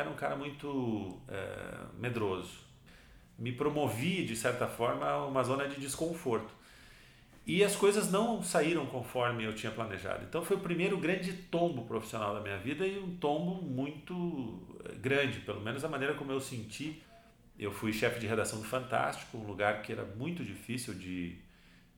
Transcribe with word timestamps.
era 0.00 0.10
um 0.10 0.14
cara 0.14 0.36
muito 0.36 1.18
é, 1.28 1.98
medroso. 1.98 2.58
Me 3.38 3.52
promovi, 3.52 4.24
de 4.24 4.36
certa 4.36 4.66
forma, 4.66 5.06
a 5.06 5.26
uma 5.26 5.42
zona 5.42 5.66
de 5.66 5.80
desconforto. 5.80 6.52
E 7.46 7.64
as 7.64 7.74
coisas 7.74 8.10
não 8.10 8.42
saíram 8.42 8.86
conforme 8.86 9.44
eu 9.44 9.54
tinha 9.54 9.72
planejado. 9.72 10.24
Então 10.24 10.44
foi 10.44 10.56
o 10.56 10.60
primeiro 10.60 10.98
grande 10.98 11.32
tombo 11.32 11.84
profissional 11.84 12.34
da 12.34 12.40
minha 12.40 12.58
vida 12.58 12.86
e 12.86 12.98
um 12.98 13.16
tombo 13.16 13.62
muito 13.62 14.60
eh, 14.84 14.94
grande, 14.96 15.40
pelo 15.40 15.60
menos 15.60 15.84
a 15.84 15.88
maneira 15.88 16.14
como 16.14 16.30
eu 16.30 16.40
senti. 16.40 17.02
Eu 17.58 17.72
fui 17.72 17.92
chefe 17.92 18.20
de 18.20 18.26
redação 18.26 18.60
do 18.60 18.66
Fantástico, 18.66 19.38
um 19.38 19.46
lugar 19.46 19.82
que 19.82 19.92
era 19.92 20.04
muito 20.04 20.44
difícil 20.44 20.94
de, 20.94 21.38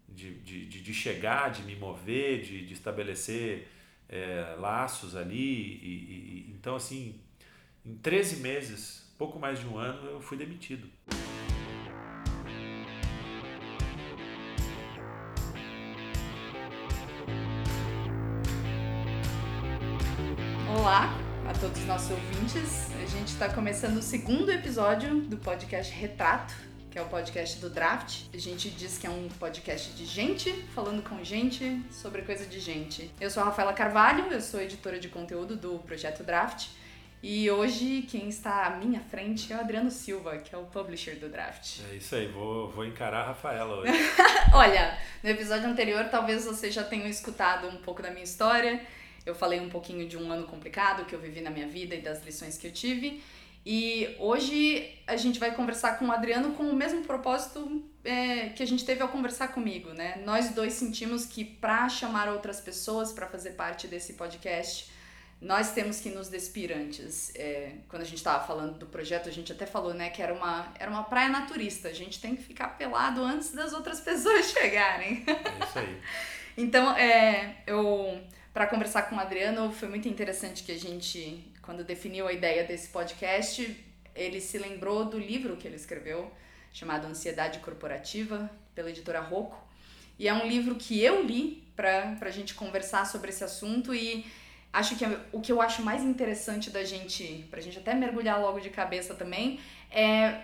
de, 0.09 0.35
de, 0.41 0.67
de 0.67 0.95
chegar, 0.95 1.51
de 1.51 1.63
me 1.63 1.77
mover, 1.77 2.43
de, 2.43 2.65
de 2.65 2.73
estabelecer 2.73 3.69
é, 4.09 4.57
laços 4.59 5.17
ali. 5.17 5.37
E, 5.37 6.47
e, 6.49 6.55
então, 6.57 6.77
assim, 6.77 7.21
em 7.85 7.97
13 7.97 8.37
meses, 8.37 9.03
pouco 9.19 9.39
mais 9.39 9.59
de 9.59 9.67
um 9.67 9.77
ano, 9.77 10.09
eu 10.09 10.21
fui 10.21 10.37
demitido. 10.37 10.89
Olá 20.79 21.13
a 21.49 21.53
todos 21.59 21.81
os 21.81 21.87
nossos 21.87 22.11
ouvintes. 22.13 22.91
A 23.03 23.07
gente 23.07 23.29
está 23.29 23.53
começando 23.53 23.97
o 23.97 24.03
segundo 24.03 24.51
episódio 24.51 25.21
do 25.23 25.37
podcast 25.37 25.93
Retrato, 25.93 26.55
que 26.89 26.99
é 26.99 27.03
o 27.03 27.09
podcast 27.09 27.61
do 27.61 27.69
Draft. 27.69 28.27
A 28.33 28.39
gente 28.39 28.71
diz 28.71 28.97
que 28.97 29.09
é 29.09 29.11
um 29.11 29.29
podcast 29.41 29.93
de 29.93 30.07
gente 30.07 30.53
falando 30.73 31.03
com 31.03 31.23
gente 31.25 31.83
sobre 31.91 32.23
coisa 32.23 32.47
de 32.47 32.61
gente. 32.61 33.13
Eu 33.21 33.29
sou 33.29 33.43
a 33.43 33.47
Rafaela 33.47 33.73
Carvalho, 33.73 34.27
eu 34.33 34.41
sou 34.41 34.61
editora 34.61 35.01
de 35.01 35.09
conteúdo 35.09 35.57
do 35.57 35.81
projeto 35.81 36.23
Draft. 36.23 36.69
E 37.23 37.49
hoje 37.49 38.03
quem 38.11 38.29
está 38.29 38.67
à 38.67 38.71
minha 38.71 39.01
frente 39.01 39.53
é 39.53 39.57
o 39.57 39.61
Adriano 39.61 39.93
Silva, 39.93 40.39
que 40.39 40.53
é 40.53 40.59
o 40.59 40.65
publisher 40.65 41.15
do 41.21 41.29
Draft. 41.29 41.79
É 41.93 41.95
isso 41.95 42.17
aí, 42.17 42.27
vou, 42.27 42.69
vou 42.71 42.85
encarar 42.85 43.21
a 43.21 43.27
Rafaela 43.29 43.77
hoje. 43.77 43.93
Olha, 44.53 44.99
no 45.23 45.31
episódio 45.31 45.69
anterior 45.69 46.07
talvez 46.11 46.45
vocês 46.45 46.75
já 46.75 46.83
tenham 46.83 47.07
escutado 47.07 47.69
um 47.69 47.77
pouco 47.77 48.03
da 48.03 48.11
minha 48.11 48.25
história. 48.25 48.85
Eu 49.25 49.37
falei 49.37 49.61
um 49.61 49.69
pouquinho 49.69 50.09
de 50.09 50.17
um 50.17 50.33
ano 50.33 50.49
complicado 50.49 51.05
que 51.05 51.15
eu 51.15 51.21
vivi 51.21 51.41
na 51.41 51.51
minha 51.51 51.69
vida 51.69 51.95
e 51.95 52.01
das 52.01 52.25
lições 52.25 52.59
que 52.59 52.67
eu 52.67 52.73
tive. 52.73 53.23
E 53.65 54.17
hoje 54.19 54.93
a 55.07 55.17
gente 55.17 55.39
vai 55.39 55.55
conversar 55.55 56.01
com 56.01 56.07
o 56.07 56.13
Adriano 56.13 56.55
com 56.55 56.65
o 56.65 56.75
mesmo 56.75 57.05
propósito 57.05 57.85
é, 58.05 58.49
que 58.49 58.65
a 58.65 58.67
gente 58.67 58.85
teve 58.85 59.01
ao 59.01 59.09
conversar 59.09 59.49
comigo, 59.49 59.91
né? 59.91 60.21
Nós 60.25 60.51
dois 60.51 60.73
sentimos 60.73 61.25
que 61.25 61.45
para 61.45 61.89
chamar 61.89 62.29
outras 62.29 62.61
pessoas 62.61 63.13
para 63.13 63.29
fazer 63.29 63.51
parte 63.51 63.87
desse 63.87 64.15
podcast, 64.15 64.91
nós 65.43 65.73
temos 65.73 66.01
que 66.01 66.09
nos 66.09 66.29
despir 66.29 66.71
antes. 66.73 67.35
É, 67.35 67.73
quando 67.89 68.03
a 68.03 68.05
gente 68.05 68.19
estava 68.19 68.47
falando 68.47 68.79
do 68.79 68.87
projeto, 68.87 69.29
a 69.29 69.33
gente 69.33 69.51
até 69.51 69.67
falou, 69.67 69.93
né, 69.93 70.09
que 70.09 70.23
era 70.23 70.33
uma, 70.33 70.73
era 70.79 70.89
uma 70.89 71.03
praia 71.03 71.29
naturista. 71.29 71.89
A 71.89 71.93
gente 71.93 72.21
tem 72.21 72.37
que 72.37 72.43
ficar 72.43 72.79
pelado 72.79 73.21
antes 73.23 73.51
das 73.51 73.73
outras 73.73 73.99
pessoas 74.03 74.47
chegarem. 74.47 75.25
É 75.27 75.65
isso 75.65 75.79
aí. 75.79 76.01
então, 76.57 76.97
é, 76.97 77.57
eu 77.67 78.23
para 78.53 78.67
conversar 78.67 79.03
com 79.03 79.17
o 79.17 79.21
Adriano. 79.21 79.73
Foi 79.73 79.89
muito 79.89 80.09
interessante 80.09 80.63
que 80.63 80.73
a 80.73 80.79
gente, 80.79 81.45
quando 81.63 81.83
definiu 81.83 82.29
a 82.29 82.33
ideia 82.33 82.65
desse 82.65 82.89
podcast, 82.89 83.77
ele 84.15 84.41
se 84.41 84.59
lembrou 84.59 85.07
do 85.07 85.19
livro 85.19 85.57
que 85.57 85.67
ele 85.67 85.77
escreveu, 85.77 86.31
chamado 86.73 87.07
Ansiedade 87.07 87.59
Corporativa, 87.61 88.51
pela 88.75 88.91
editora 88.91 89.21
Rocco. 89.21 89.61
E 90.19 90.29
é 90.29 90.35
um 90.35 90.47
livro 90.47 90.75
que 90.75 91.03
eu 91.03 91.25
li 91.25 91.65
para 91.75 92.17
a 92.21 92.31
gente 92.31 92.55
conversar 92.55 93.07
sobre 93.07 93.31
esse 93.31 93.43
assunto 93.43 93.95
e 93.95 94.25
acho 94.73 94.97
que 94.97 95.05
o 95.33 95.41
que 95.41 95.53
eu 95.53 95.61
acho 95.61 95.83
mais 95.83 96.03
interessante 96.03 96.71
da 96.71 96.83
gente, 96.85 97.47
para 97.51 97.61
a 97.61 97.63
gente 97.63 97.79
até 97.79 97.95
mergulhar 97.95 98.41
logo 98.41 98.61
de 98.61 98.71
cabeça 98.71 99.15
também, 99.15 99.61
é 99.91 100.41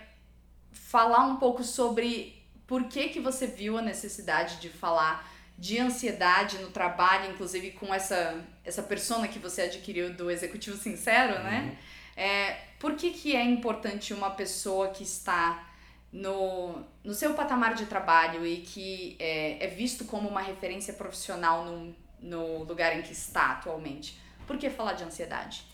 falar 0.72 1.24
um 1.26 1.36
pouco 1.36 1.64
sobre 1.64 2.36
por 2.66 2.84
que, 2.84 3.08
que 3.08 3.20
você 3.20 3.46
viu 3.46 3.78
a 3.78 3.82
necessidade 3.82 4.60
de 4.60 4.68
falar 4.68 5.26
de 5.56 5.78
ansiedade 5.78 6.58
no 6.58 6.70
trabalho, 6.70 7.32
inclusive 7.32 7.72
com 7.72 7.92
essa, 7.92 8.44
essa 8.64 8.82
persona 8.82 9.26
que 9.26 9.38
você 9.38 9.62
adquiriu 9.62 10.12
do 10.12 10.30
executivo 10.30 10.76
sincero, 10.76 11.42
né? 11.42 11.60
uhum. 11.60 11.66
né? 11.66 11.78
É, 12.16 12.58
por 12.78 12.94
que, 12.94 13.10
que 13.10 13.34
é 13.34 13.44
importante 13.44 14.12
uma 14.12 14.30
pessoa 14.30 14.88
que 14.88 15.02
está 15.02 15.68
no, 16.12 16.84
no 17.04 17.14
seu 17.14 17.34
patamar 17.34 17.74
de 17.74 17.86
trabalho 17.86 18.46
e 18.46 18.58
que 18.58 19.16
é, 19.18 19.64
é 19.64 19.68
visto 19.68 20.04
como 20.04 20.28
uma 20.28 20.40
referência 20.40 20.92
profissional 20.94 21.64
no, 21.64 21.94
no 22.20 22.64
lugar 22.64 22.96
em 22.96 23.02
que 23.02 23.12
está 23.12 23.52
atualmente? 23.52 24.18
Por 24.46 24.56
que 24.56 24.70
falar 24.70 24.94
de 24.94 25.04
ansiedade? 25.04 25.64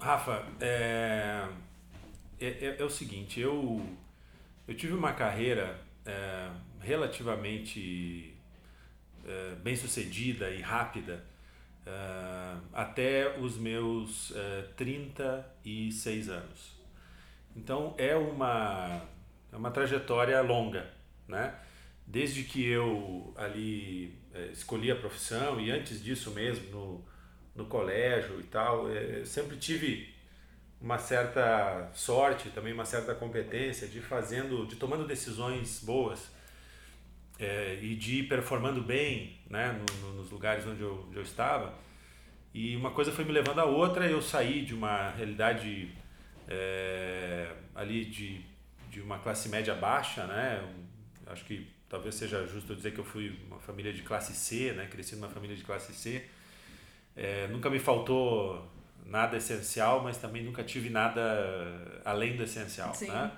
Rafa, 0.00 0.46
é, 0.60 1.46
é, 2.40 2.46
é, 2.46 2.76
é 2.80 2.84
o 2.84 2.90
seguinte, 2.90 3.40
eu, 3.40 3.84
eu 4.66 4.74
tive 4.74 4.94
uma 4.94 5.12
carreira 5.12 5.78
é, 6.04 6.50
relativamente 6.80 8.32
eh, 9.24 9.54
bem 9.62 9.76
sucedida 9.76 10.50
e 10.50 10.60
rápida 10.60 11.24
uh, 11.86 12.60
até 12.72 13.38
os 13.38 13.56
meus 13.56 14.32
eh, 14.34 14.64
36 14.76 16.28
anos. 16.28 16.76
Então 17.54 17.94
é 17.96 18.16
uma, 18.16 19.00
é 19.52 19.56
uma 19.56 19.70
trajetória 19.70 20.40
longa, 20.40 20.90
né? 21.28 21.54
Desde 22.04 22.42
que 22.42 22.66
eu 22.66 23.32
ali 23.36 24.18
escolhi 24.52 24.90
a 24.90 24.96
profissão 24.96 25.60
e 25.60 25.70
antes 25.70 26.02
disso 26.02 26.30
mesmo 26.30 26.70
no, 26.70 27.04
no 27.54 27.66
colégio 27.66 28.40
e 28.40 28.44
tal, 28.44 28.86
sempre 29.24 29.56
tive 29.56 30.12
uma 30.80 30.98
certa 30.98 31.90
sorte, 31.94 32.50
também 32.50 32.72
uma 32.72 32.84
certa 32.84 33.14
competência 33.14 33.86
de 33.86 34.00
fazendo, 34.00 34.66
de 34.66 34.74
tomando 34.76 35.06
decisões 35.06 35.80
boas 35.84 36.30
é, 37.38 37.78
e 37.80 37.94
de 37.94 38.20
ir 38.20 38.22
performando 38.24 38.82
bem 38.82 39.38
né, 39.48 39.72
no, 39.72 40.00
no, 40.00 40.14
nos 40.14 40.30
lugares 40.30 40.66
onde 40.66 40.82
eu, 40.82 41.04
onde 41.08 41.16
eu 41.16 41.22
estava. 41.22 41.74
E 42.52 42.76
uma 42.76 42.90
coisa 42.90 43.12
foi 43.12 43.24
me 43.24 43.32
levando 43.32 43.60
a 43.60 43.64
outra, 43.64 44.06
eu 44.06 44.20
saí 44.20 44.64
de 44.64 44.74
uma 44.74 45.10
realidade 45.10 45.90
é, 46.48 47.50
ali 47.74 48.04
de, 48.04 48.44
de 48.90 49.00
uma 49.00 49.18
classe 49.18 49.48
média 49.48 49.74
baixa, 49.74 50.26
né? 50.26 50.62
Acho 51.26 51.44
que 51.44 51.66
talvez 51.92 52.14
seja 52.14 52.44
justo 52.46 52.74
dizer 52.74 52.92
que 52.92 52.98
eu 52.98 53.04
fui 53.04 53.38
uma 53.46 53.60
família 53.60 53.92
de 53.92 54.02
classe 54.02 54.34
C, 54.34 54.72
né? 54.72 54.88
Cresci 54.90 55.14
numa 55.14 55.28
família 55.28 55.54
de 55.54 55.62
classe 55.62 55.92
C. 55.92 56.24
É, 57.14 57.46
nunca 57.48 57.68
me 57.68 57.78
faltou 57.78 58.66
nada 59.04 59.36
essencial, 59.36 60.02
mas 60.02 60.16
também 60.16 60.42
nunca 60.42 60.64
tive 60.64 60.88
nada 60.88 61.20
além 62.04 62.34
do 62.34 62.44
essencial, 62.44 62.94
Sim. 62.94 63.08
né? 63.08 63.30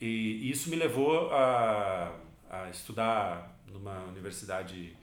E 0.00 0.48
isso 0.50 0.70
me 0.70 0.76
levou 0.76 1.32
a 1.32 2.16
a 2.52 2.68
estudar 2.68 3.58
numa 3.66 4.04
universidade 4.04 4.94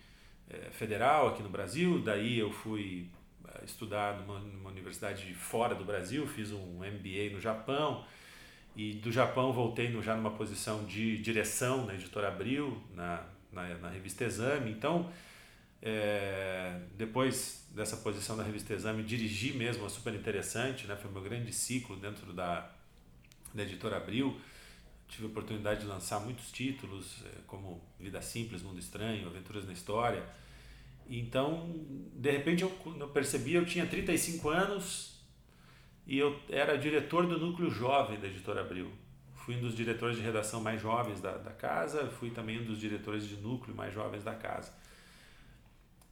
é, 0.48 0.70
federal 0.70 1.30
aqui 1.30 1.42
no 1.42 1.50
Brasil, 1.50 2.00
daí 2.00 2.38
eu 2.38 2.52
fui 2.52 3.10
eh, 3.48 3.62
estudar 3.66 4.20
numa, 4.20 4.40
numa, 4.40 4.70
universidade 4.70 5.34
fora 5.34 5.74
do 5.74 5.84
Brasil, 5.84 6.28
fiz 6.28 6.52
um 6.52 6.78
MBA 6.78 7.32
no 7.32 7.42
Japão 7.42 8.06
e 8.80 8.94
do 8.94 9.12
Japão 9.12 9.52
voltei 9.52 9.90
no, 9.90 10.02
já 10.02 10.16
numa 10.16 10.32
posição 10.32 10.86
de 10.86 11.18
direção 11.18 11.86
na 11.86 11.96
editora 11.96 12.30
Abril, 12.30 12.82
na, 12.96 13.26
na, 13.52 13.78
na 13.78 13.90
revista 13.90 14.24
Exame. 14.24 14.72
Então, 14.72 15.12
é, 15.82 16.80
depois 16.96 17.68
dessa 17.72 17.98
posição 17.98 18.38
na 18.38 18.44
revista 18.44 18.74
Exame, 18.74 19.04
dirigi 19.04 19.52
mesmo, 19.52 19.86
é 19.86 19.90
super 19.90 20.14
interessante, 20.14 20.88
né? 20.88 20.96
foi 20.96 21.12
meu 21.12 21.22
grande 21.22 21.52
ciclo 21.52 21.98
dentro 21.98 22.32
da, 22.32 22.72
da 23.54 23.64
editora 23.64 23.98
Abril 23.98 24.40
tive 25.10 25.26
a 25.26 25.28
oportunidade 25.28 25.82
de 25.82 25.88
lançar 25.88 26.20
muitos 26.20 26.52
títulos, 26.52 27.24
eh, 27.26 27.40
como 27.48 27.82
Vida 28.00 28.22
Simples, 28.22 28.62
Mundo 28.62 28.80
Estranho, 28.80 29.28
Aventuras 29.28 29.66
na 29.66 29.74
História. 29.74 30.24
Então, 31.10 31.76
de 32.14 32.30
repente, 32.30 32.62
eu, 32.62 32.72
eu 32.86 33.08
percebi, 33.10 33.56
eu 33.56 33.66
tinha 33.66 33.88
35 33.88 34.50
anos 34.50 35.09
e 36.10 36.18
eu 36.18 36.38
era 36.50 36.78
diretor 36.78 37.26
do 37.26 37.38
núcleo 37.38 37.70
jovem 37.70 38.20
da 38.20 38.28
Editora 38.28 38.62
Abril. 38.62 38.92
Fui 39.36 39.56
um 39.56 39.62
dos 39.62 39.76
diretores 39.76 40.18
de 40.18 40.22
redação 40.22 40.60
mais 40.60 40.82
jovens 40.82 41.22
da, 41.22 41.38
da 41.38 41.52
casa, 41.52 42.08
fui 42.20 42.32
também 42.32 42.60
um 42.60 42.66
dos 42.66 42.80
diretores 42.80 43.26
de 43.26 43.38
núcleo 43.38 43.76
mais 43.76 43.94
jovens 43.94 44.24
da 44.24 44.34
casa. 44.34 44.74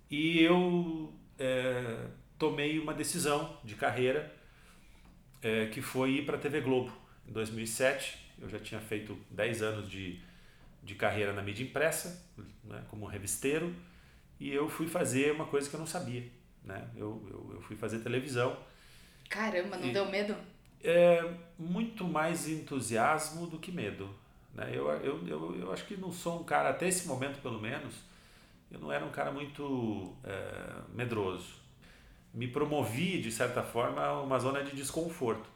E 0.09 0.39
eu 0.39 1.11
é, 1.38 2.05
tomei 2.38 2.79
uma 2.79 2.94
decisão 2.94 3.57
de 3.63 3.75
carreira 3.75 4.33
é, 5.41 5.65
que 5.65 5.81
foi 5.81 6.11
ir 6.11 6.25
para 6.25 6.38
a 6.38 6.39
TV 6.39 6.61
Globo 6.61 6.91
em 7.27 7.33
2007 7.33 8.27
eu 8.39 8.49
já 8.49 8.59
tinha 8.59 8.79
feito 8.79 9.17
10 9.31 9.61
anos 9.61 9.89
de, 9.89 10.19
de 10.83 10.95
carreira 10.95 11.33
na 11.33 11.41
mídia 11.41 11.63
impressa, 11.63 12.23
né, 12.63 12.83
como 12.89 13.05
revisteiro, 13.05 13.75
e 14.39 14.53
eu 14.53 14.69
fui 14.69 14.88
fazer 14.88 15.31
uma 15.31 15.45
coisa 15.45 15.69
que 15.69 15.75
eu 15.75 15.79
não 15.79 15.88
sabia. 15.88 16.23
Né? 16.63 16.88
Eu, 16.95 17.25
eu, 17.29 17.55
eu 17.55 17.61
fui 17.61 17.75
fazer 17.75 17.99
televisão. 17.99 18.57
Caramba, 19.29 19.77
não 19.77 19.88
e, 19.88 19.94
deu 19.94 20.06
medo? 20.09 20.35
É 20.83 21.24
muito 21.57 22.03
mais 22.03 22.47
entusiasmo 22.47 23.47
do 23.47 23.57
que 23.59 23.71
medo. 23.71 24.09
Né? 24.53 24.71
Eu, 24.74 24.89
eu, 24.89 25.27
eu, 25.27 25.59
eu 25.59 25.71
acho 25.71 25.85
que 25.85 25.95
não 25.97 26.12
sou 26.12 26.41
um 26.41 26.44
cara, 26.44 26.69
até 26.69 26.88
esse 26.88 27.07
momento 27.07 27.41
pelo 27.41 27.59
menos, 27.59 27.95
eu 28.71 28.79
não 28.79 28.91
era 28.91 29.06
um 29.06 29.12
cara 29.12 29.31
muito 29.31 30.13
é, 30.24 30.81
medroso. 30.94 31.56
me 32.33 32.47
promovi, 32.47 33.21
de 33.21 33.31
certa 33.31 33.63
forma, 33.63 34.01
a 34.03 34.21
uma 34.21 34.39
zona 34.39 34.63
de 34.63 34.75
desconforto. 34.75 35.50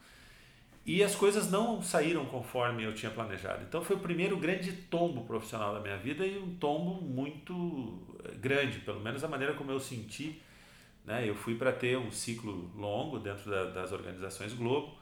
E 0.86 1.04
as 1.04 1.16
coisas 1.16 1.52
não 1.52 1.82
saíram 1.82 2.26
conforme 2.26 2.84
eu 2.84 2.94
tinha 2.94 3.12
planejado. 3.12 3.64
Então 3.64 3.84
foi 3.84 3.96
o 3.96 4.00
primeiro 4.00 4.38
grande 4.38 4.72
tombo 4.74 5.24
profissional 5.26 5.74
da 5.74 5.80
minha 5.80 5.98
vida 5.98 6.26
e 6.26 6.40
um 6.40 6.56
tombo 6.56 7.02
muito 7.02 8.02
eh, 8.26 8.32
grande, 8.36 8.80
pelo 8.80 9.00
menos 9.00 9.24
a 9.24 9.28
maneira 9.28 9.54
como 9.54 9.72
eu 9.72 9.80
senti. 9.80 10.42
Né? 11.06 11.28
Eu 11.28 11.36
fui 11.36 11.56
para 11.56 11.72
ter 11.72 11.98
um 11.98 12.12
ciclo 12.12 12.72
longo 12.76 13.20
dentro 13.20 13.50
da, 13.50 13.66
das 13.66 13.92
organizações 13.92 14.54
Globo. 14.54 14.98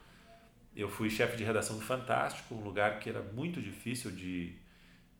Eu 0.75 0.89
fui 0.89 1.09
chefe 1.09 1.35
de 1.35 1.43
redação 1.43 1.77
do 1.77 1.81
Fantástico, 1.81 2.55
um 2.55 2.61
lugar 2.61 2.99
que 2.99 3.09
era 3.09 3.21
muito 3.21 3.61
difícil 3.61 4.11
de, 4.11 4.53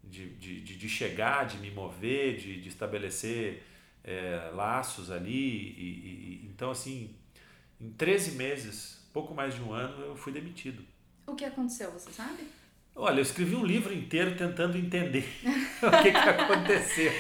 de, 0.04 0.30
de, 0.36 0.62
de 0.62 0.90
chegar, 0.90 1.46
de 1.46 1.58
me 1.58 1.72
mover, 1.72 2.38
de, 2.38 2.62
de 2.62 2.70
estabelecer 2.70 3.64
é, 4.04 4.52
laços 4.54 5.12
ali. 5.12 5.32
E, 5.32 6.44
e, 6.44 6.50
então, 6.50 6.72
assim, 6.72 7.16
em 7.82 7.90
13 7.92 8.32
meses 8.32 9.00
pouco 9.14 9.34
mais 9.34 9.56
de 9.56 9.62
um 9.62 9.74
ano, 9.74 10.02
eu 10.04 10.16
fui 10.16 10.32
demitido. 10.32 10.84
O 11.28 11.36
que 11.36 11.46
aconteceu, 11.46 11.92
você 11.92 12.12
sabe? 12.12 12.48
Olha, 12.96 13.20
eu 13.20 13.24
escrevi 13.24 13.56
um 13.56 13.66
livro 13.66 13.94
inteiro 13.94 14.36
tentando 14.36 14.78
entender 14.78 15.26
o 15.82 16.04
que, 16.04 16.12
que 16.12 16.18
aconteceu. 16.18 17.12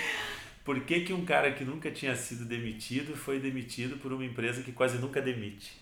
Por 0.69 0.81
que, 0.81 0.99
que 0.99 1.11
um 1.11 1.25
cara 1.25 1.51
que 1.51 1.65
nunca 1.65 1.89
tinha 1.89 2.15
sido 2.15 2.45
demitido 2.45 3.17
foi 3.17 3.39
demitido 3.39 3.97
por 3.97 4.13
uma 4.13 4.23
empresa 4.23 4.61
que 4.61 4.71
quase 4.71 4.99
nunca 4.99 5.19
demite? 5.19 5.75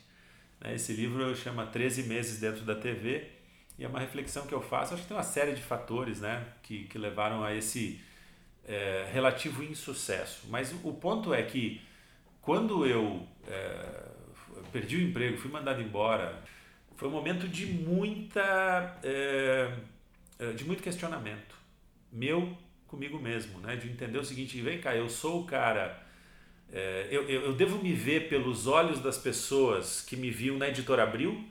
Né, 0.62 0.76
esse 0.76 0.94
livro 0.94 1.36
chama 1.36 1.66
13 1.66 2.04
Meses 2.04 2.40
Dentro 2.40 2.64
da 2.64 2.74
TV 2.74 3.28
e 3.78 3.84
é 3.84 3.88
uma 3.90 4.00
reflexão 4.00 4.48
que 4.48 4.54
eu 4.54 4.62
faço. 4.62 4.94
Acho 4.94 5.04
que 5.04 5.10
tem 5.10 5.18
uma 5.18 5.24
série 5.24 5.52
de 5.52 5.62
fatores 5.62 6.22
né, 6.22 6.42
que, 6.64 6.86
que 6.86 6.98
levaram 6.98 7.44
a 7.44 7.54
esse 7.54 8.00
é, 8.66 9.10
relativo 9.12 9.62
insucesso. 9.62 10.48
Mas 10.48 10.74
o 10.82 10.94
ponto 10.94 11.34
é 11.34 11.44
que 11.44 11.82
quando 12.42 12.86
eu 12.86 13.28
é, 13.46 14.06
perdi 14.72 14.96
o 14.96 15.02
emprego, 15.02 15.38
fui 15.38 15.52
mandado 15.52 15.82
embora, 15.82 16.42
foi 16.96 17.10
um 17.10 17.12
momento 17.12 17.46
de 17.46 17.66
muita 17.66 18.98
é, 19.04 19.70
de 20.56 20.64
muito 20.64 20.82
questionamento 20.82 21.58
meu 22.10 22.58
comigo 22.88 23.20
mesmo, 23.20 23.60
né? 23.60 23.76
De 23.76 23.90
entender 23.90 24.18
o 24.18 24.24
seguinte, 24.24 24.60
vem 24.62 24.80
cá, 24.80 24.96
eu 24.96 25.10
sou 25.10 25.42
o 25.42 25.46
cara, 25.46 26.02
é, 26.72 27.08
eu, 27.12 27.28
eu, 27.30 27.42
eu 27.44 27.54
devo 27.54 27.82
me 27.84 27.94
ver 27.94 28.30
pelos 28.30 28.68
olhos 28.68 29.00
das 29.00 29.18
pessoas 29.18 30.02
que 30.02 30.16
me 30.16 30.32
viam 30.32 30.58
na 30.58 30.68
Editora 30.70 31.04
Abril, 31.04 31.46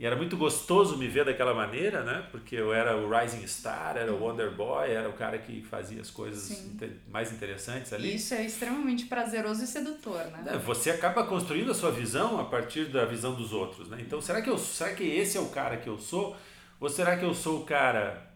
e 0.00 0.06
era 0.06 0.16
muito 0.16 0.34
gostoso 0.34 0.96
me 0.96 1.06
ver 1.06 1.26
daquela 1.26 1.52
maneira, 1.52 2.02
né? 2.02 2.26
Porque 2.30 2.56
eu 2.56 2.72
era 2.72 2.96
o 2.96 3.10
Rising 3.10 3.46
Star, 3.46 3.98
era 3.98 4.10
o 4.10 4.18
Wonder 4.18 4.50
Boy, 4.50 4.90
era 4.90 5.06
o 5.10 5.12
cara 5.12 5.36
que 5.36 5.60
fazia 5.60 6.00
as 6.00 6.10
coisas 6.10 6.72
mais 7.06 7.30
interessantes 7.30 7.92
ali. 7.92 8.14
Isso 8.14 8.32
é 8.32 8.42
extremamente 8.42 9.04
prazeroso 9.04 9.62
e 9.62 9.66
sedutor, 9.66 10.24
né? 10.28 10.42
É, 10.54 10.56
você 10.56 10.90
acaba 10.90 11.24
construindo 11.24 11.70
a 11.70 11.74
sua 11.74 11.90
visão 11.90 12.40
a 12.40 12.44
partir 12.44 12.86
da 12.86 13.04
visão 13.04 13.34
dos 13.34 13.52
outros, 13.52 13.90
né? 13.90 13.98
Então, 14.00 14.22
será 14.22 14.40
que, 14.40 14.48
eu, 14.48 14.56
será 14.56 14.94
que 14.94 15.04
esse 15.04 15.36
é 15.36 15.40
o 15.40 15.50
cara 15.50 15.76
que 15.76 15.90
eu 15.90 15.98
sou? 15.98 16.34
Ou 16.80 16.88
será 16.88 17.18
que 17.18 17.24
eu 17.26 17.34
sou 17.34 17.60
o 17.60 17.64
cara 17.66 18.26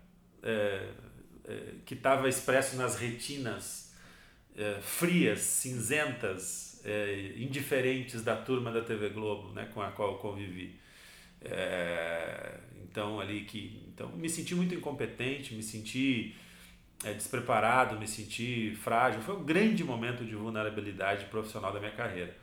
é, 0.42 0.88
é, 1.46 1.74
que 1.84 1.94
estava 1.94 2.28
expresso 2.28 2.76
nas 2.76 2.96
retinas 2.96 3.94
é, 4.56 4.78
frias, 4.80 5.40
cinzentas, 5.40 6.80
é, 6.84 7.34
indiferentes 7.36 8.22
da 8.22 8.36
turma 8.36 8.70
da 8.70 8.82
TV 8.82 9.10
Globo, 9.10 9.52
né? 9.52 9.68
Com 9.72 9.82
a 9.82 9.90
qual 9.90 10.12
eu 10.12 10.18
convivi? 10.18 10.82
Então 12.90 13.20
ali 13.20 13.44
que 13.44 13.82
então 13.88 14.08
me 14.12 14.30
senti 14.30 14.54
muito 14.54 14.74
incompetente, 14.74 15.54
me 15.54 15.62
senti 15.62 16.34
despreparado, 17.12 17.98
me 17.98 18.08
senti 18.08 18.74
frágil. 18.82 19.20
Foi 19.20 19.36
um 19.36 19.44
grande 19.44 19.84
momento 19.84 20.24
de 20.24 20.34
vulnerabilidade 20.34 21.26
profissional 21.26 21.70
da 21.70 21.78
minha 21.78 21.92
carreira. 21.92 22.34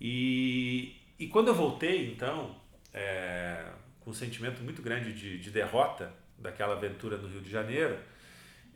E, 0.00 0.96
e 1.18 1.28
quando 1.28 1.48
eu 1.48 1.54
voltei, 1.54 2.10
então, 2.10 2.56
é, 2.92 3.66
com 4.00 4.10
um 4.10 4.14
sentimento 4.14 4.62
muito 4.62 4.82
grande 4.82 5.12
de, 5.12 5.38
de 5.38 5.50
derrota 5.50 6.12
daquela 6.38 6.74
aventura 6.74 7.16
no 7.16 7.28
Rio 7.28 7.40
de 7.40 7.50
Janeiro, 7.50 7.96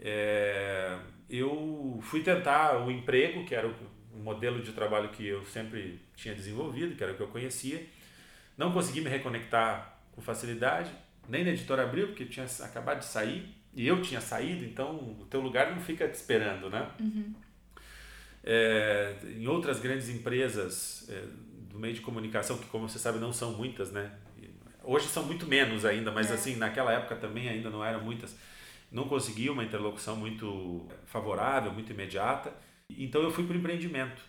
é, 0.01 0.99
eu 1.29 1.99
fui 2.03 2.23
tentar 2.23 2.85
o 2.87 2.91
emprego, 2.91 3.45
que 3.45 3.55
era 3.55 3.67
o, 3.67 3.75
o 4.15 4.19
modelo 4.19 4.63
de 4.63 4.73
trabalho 4.73 5.09
que 5.11 5.27
eu 5.27 5.45
sempre 5.45 6.01
tinha 6.15 6.35
desenvolvido, 6.35 6.97
que 6.97 7.03
era 7.03 7.13
o 7.13 7.17
que 7.17 7.23
eu 7.23 7.29
conhecia 7.29 7.87
não 8.57 8.73
consegui 8.73 9.01
me 9.01 9.11
reconectar 9.11 9.99
com 10.13 10.23
facilidade, 10.23 10.91
nem 11.29 11.45
na 11.45 11.51
editora 11.51 11.83
Abril, 11.83 12.09
porque 12.09 12.25
tinha 12.25 12.47
acabado 12.63 13.01
de 13.01 13.05
sair, 13.05 13.55
e 13.75 13.87
eu 13.87 14.01
tinha 14.01 14.21
saído, 14.21 14.65
então 14.65 14.95
o 15.21 15.27
teu 15.29 15.41
lugar 15.41 15.71
não 15.71 15.81
fica 15.81 16.09
te 16.09 16.15
esperando, 16.15 16.71
né? 16.71 16.89
Uhum. 16.99 17.35
É, 18.43 19.17
em 19.37 19.47
outras 19.47 19.81
grandes 19.81 20.09
empresas 20.09 21.07
é, 21.11 21.25
do 21.71 21.79
meio 21.79 21.93
de 21.93 22.01
comunicação, 22.01 22.57
que 22.57 22.67
como 22.67 22.89
você 22.89 22.99
sabe 22.99 23.19
não 23.19 23.33
são 23.33 23.53
muitas, 23.53 23.93
né? 23.93 24.13
Hoje 24.83 25.09
são 25.09 25.25
muito 25.25 25.47
menos 25.47 25.85
ainda, 25.85 26.11
mas 26.13 26.31
é. 26.31 26.35
assim, 26.35 26.57
naquela 26.57 26.93
época 26.93 27.17
também 27.17 27.49
ainda 27.49 27.69
não 27.69 27.85
eram 27.85 28.03
muitas. 28.03 28.37
Não 28.91 29.09
consegui 29.09 29.51
uma 29.51 29.65
interlocução 29.65 30.17
muito 30.17 30.87
favorável, 31.07 31.73
muito 31.73 31.93
imediata. 31.93 32.53
Então 32.91 33.23
eu 33.23 33.31
fui 33.31 33.45
para 33.45 33.55
o 33.55 33.59
empreendimento. 33.59 34.23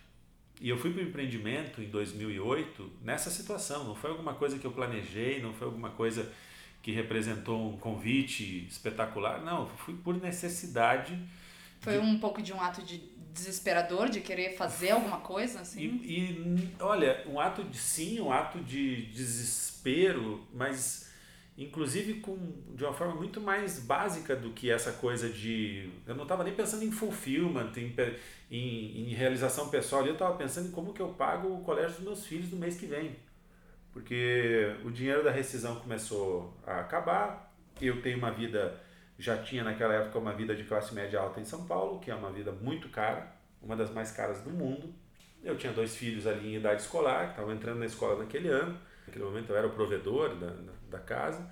E 0.60 0.70
eu 0.70 0.78
fui 0.78 0.92
para 0.92 1.04
o 1.04 1.08
empreendimento 1.08 1.82
em 1.82 1.90
2008 1.90 2.92
nessa 3.04 3.30
situação. 3.30 3.84
Não 3.84 3.96
foi 3.96 4.10
alguma 4.10 4.34
coisa 4.34 4.58
que 4.58 4.66
eu 4.66 4.72
planejei, 4.72 5.42
não 5.42 5.54
foi 5.54 5.68
alguma 5.68 5.92
coisa 5.92 6.32
que 6.82 6.92
representou 6.92 7.74
um 7.74 7.78
convite 7.78 8.66
espetacular. 8.68 9.42
Não, 9.42 9.68
fui 9.68 9.94
por 9.94 10.20
necessidade. 10.20 11.20
Foi 11.80 11.94
de... 11.94 12.00
um 12.00 12.18
pouco 12.18 12.42
de 12.42 12.54
um 12.54 12.62
ato 12.62 12.82
de 12.82 12.98
desesperador 13.34 14.10
de 14.10 14.20
querer 14.20 14.58
fazer 14.58 14.92
alguma 14.92 15.20
coisa 15.20 15.62
assim? 15.62 16.02
E, 16.04 16.20
e 16.20 16.74
olha, 16.80 17.24
um 17.28 17.40
ato 17.40 17.64
de 17.64 17.78
sim, 17.78 18.20
um 18.20 18.32
ato 18.32 18.60
de 18.60 19.06
desespero, 19.08 20.44
mas 20.54 21.07
inclusive 21.58 22.16
com 22.16 22.38
de 22.76 22.84
uma 22.84 22.94
forma 22.94 23.16
muito 23.16 23.42
mais 23.42 23.80
básica 23.80 24.36
do 24.36 24.52
que 24.52 24.70
essa 24.70 24.92
coisa 24.94 25.28
de 25.28 25.90
eu 26.06 26.14
não 26.14 26.24
estava 26.24 26.44
nem 26.44 26.54
pensando 26.54 26.84
em 26.84 26.92
fulfillment 26.92 27.72
em, 27.76 27.96
em, 28.52 29.10
em 29.10 29.14
realização 29.16 29.70
pessoal 29.70 30.06
eu 30.06 30.14
estava 30.14 30.36
pensando 30.36 30.68
em 30.68 30.72
como 30.72 30.94
que 30.94 31.02
eu 31.02 31.10
pago 31.10 31.52
o 31.52 31.64
colégio 31.64 31.96
dos 31.96 32.04
meus 32.04 32.26
filhos 32.26 32.52
no 32.52 32.58
mês 32.58 32.78
que 32.78 32.86
vem. 32.86 33.16
Porque 33.92 34.76
o 34.86 34.92
dinheiro 34.92 35.24
da 35.24 35.32
rescisão 35.32 35.78
começou 35.78 36.56
a 36.66 36.82
acabar 36.82 37.52
eu 37.82 38.02
tenho 38.02 38.20
uma 38.20 38.32
vida 38.32 38.80
já 39.18 39.36
tinha 39.42 39.64
naquela 39.64 39.96
época 39.96 40.20
uma 40.20 40.34
vida 40.34 40.56
de 40.56 40.64
classe 40.64 40.94
média 40.94 41.20
alta 41.20 41.40
em 41.40 41.46
São 41.46 41.66
Paulo 41.66 42.00
que 42.00 42.12
é 42.12 42.16
uma 42.16 42.32
vida 42.32 42.52
muito 42.52 42.90
cara 42.90 43.36
uma 43.60 43.76
das 43.76 43.90
mais 43.92 44.12
caras 44.12 44.42
do 44.42 44.52
mundo. 44.52 44.94
Eu 45.44 45.58
tinha 45.58 45.74
dois 45.74 45.96
filhos 45.96 46.28
ali 46.28 46.54
em 46.54 46.58
idade 46.58 46.82
escolar 46.82 47.26
que 47.26 47.32
estavam 47.32 47.52
entrando 47.52 47.80
na 47.80 47.86
escola 47.88 48.20
naquele 48.20 48.50
ano 48.50 48.78
naquele 49.08 49.26
momento 49.26 49.50
eu 49.50 49.58
era 49.58 49.68
o 49.68 49.72
provedor 49.72 50.36
da, 50.36 50.54
da 50.90 51.00
casa. 51.00 51.50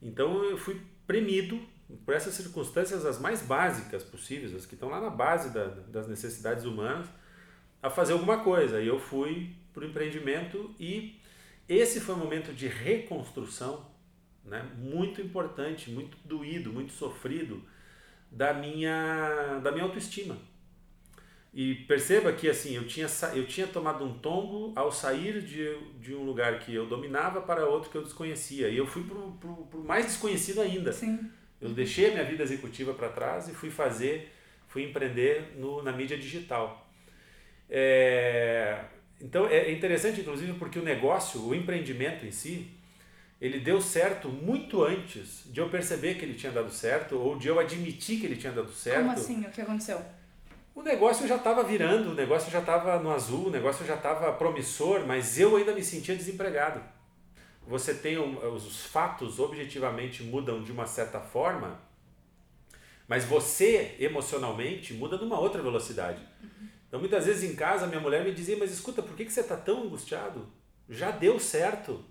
Então 0.00 0.44
eu 0.44 0.56
fui 0.56 0.80
premido 1.06 1.60
por 2.04 2.14
essas 2.14 2.34
circunstâncias 2.34 3.04
as 3.04 3.18
mais 3.18 3.42
básicas 3.42 4.02
possíveis, 4.04 4.54
as 4.54 4.66
que 4.66 4.74
estão 4.74 4.88
lá 4.88 5.00
na 5.00 5.10
base 5.10 5.52
da, 5.52 5.66
das 5.66 6.06
necessidades 6.06 6.64
humanas, 6.64 7.06
a 7.82 7.88
fazer 7.88 8.12
alguma 8.12 8.42
coisa. 8.42 8.80
E 8.80 8.86
eu 8.86 8.98
fui 8.98 9.54
para 9.72 9.84
o 9.84 9.86
empreendimento 9.86 10.74
e 10.78 11.20
esse 11.68 12.00
foi 12.00 12.14
um 12.14 12.18
momento 12.18 12.52
de 12.52 12.66
reconstrução 12.66 13.86
né, 14.44 14.68
muito 14.76 15.20
importante, 15.20 15.90
muito 15.90 16.16
doído, 16.24 16.72
muito 16.72 16.92
sofrido 16.92 17.62
da 18.30 18.52
minha, 18.52 19.60
da 19.62 19.70
minha 19.70 19.84
autoestima. 19.84 20.36
E 21.56 21.74
perceba 21.74 22.30
que 22.34 22.50
assim, 22.50 22.76
eu 22.76 22.86
tinha, 22.86 23.06
eu 23.34 23.46
tinha 23.46 23.66
tomado 23.66 24.04
um 24.04 24.12
tombo 24.18 24.74
ao 24.76 24.92
sair 24.92 25.40
de, 25.40 25.74
de 25.98 26.14
um 26.14 26.22
lugar 26.22 26.58
que 26.58 26.74
eu 26.74 26.84
dominava 26.84 27.40
para 27.40 27.64
outro 27.66 27.88
que 27.88 27.96
eu 27.96 28.02
desconhecia. 28.02 28.68
E 28.68 28.76
eu 28.76 28.86
fui 28.86 29.02
para 29.02 29.16
o 29.16 29.82
mais 29.82 30.04
desconhecido 30.04 30.60
ainda. 30.60 30.92
Sim. 30.92 31.18
Eu 31.58 31.70
deixei 31.70 32.08
a 32.08 32.10
minha 32.10 32.24
vida 32.24 32.42
executiva 32.42 32.92
para 32.92 33.08
trás 33.08 33.48
e 33.48 33.52
fui 33.52 33.70
fazer, 33.70 34.30
fui 34.68 34.84
empreender 34.84 35.54
no, 35.56 35.82
na 35.82 35.92
mídia 35.92 36.18
digital. 36.18 36.86
É, 37.70 38.78
então 39.18 39.46
é 39.46 39.72
interessante, 39.72 40.20
inclusive, 40.20 40.52
porque 40.58 40.78
o 40.78 40.82
negócio, 40.82 41.40
o 41.40 41.54
empreendimento 41.54 42.26
em 42.26 42.30
si, 42.30 42.70
ele 43.40 43.60
deu 43.60 43.80
certo 43.80 44.28
muito 44.28 44.84
antes 44.84 45.44
de 45.46 45.58
eu 45.58 45.70
perceber 45.70 46.16
que 46.16 46.24
ele 46.26 46.34
tinha 46.34 46.52
dado 46.52 46.70
certo 46.70 47.16
ou 47.16 47.38
de 47.38 47.48
eu 47.48 47.58
admitir 47.58 48.20
que 48.20 48.26
ele 48.26 48.36
tinha 48.36 48.52
dado 48.52 48.70
certo. 48.70 48.98
Como 48.98 49.12
assim? 49.12 49.40
O 49.40 49.50
que 49.50 49.62
aconteceu? 49.62 50.04
O 50.76 50.82
negócio 50.82 51.26
já 51.26 51.36
estava 51.36 51.64
virando, 51.64 52.10
o 52.10 52.14
negócio 52.14 52.52
já 52.52 52.58
estava 52.58 52.98
no 52.98 53.10
azul, 53.10 53.46
o 53.46 53.50
negócio 53.50 53.86
já 53.86 53.94
estava 53.94 54.30
promissor, 54.34 55.06
mas 55.06 55.40
eu 55.40 55.56
ainda 55.56 55.72
me 55.72 55.82
sentia 55.82 56.14
desempregado. 56.14 56.82
Você 57.66 57.94
tem 57.94 58.18
os 58.18 58.84
fatos 58.84 59.40
objetivamente 59.40 60.22
mudam 60.22 60.62
de 60.62 60.70
uma 60.70 60.86
certa 60.86 61.18
forma, 61.18 61.80
mas 63.08 63.24
você 63.24 63.96
emocionalmente 63.98 64.92
muda 64.92 65.16
numa 65.16 65.40
outra 65.40 65.62
velocidade. 65.62 66.20
Então 66.86 67.00
muitas 67.00 67.24
vezes 67.24 67.50
em 67.50 67.56
casa 67.56 67.86
minha 67.86 67.98
mulher 67.98 68.22
me 68.22 68.32
dizia, 68.32 68.58
mas 68.58 68.70
escuta, 68.70 69.02
por 69.02 69.16
que, 69.16 69.24
que 69.24 69.32
você 69.32 69.40
está 69.40 69.56
tão 69.56 69.84
angustiado? 69.84 70.46
Já 70.90 71.10
deu 71.10 71.40
certo. 71.40 72.04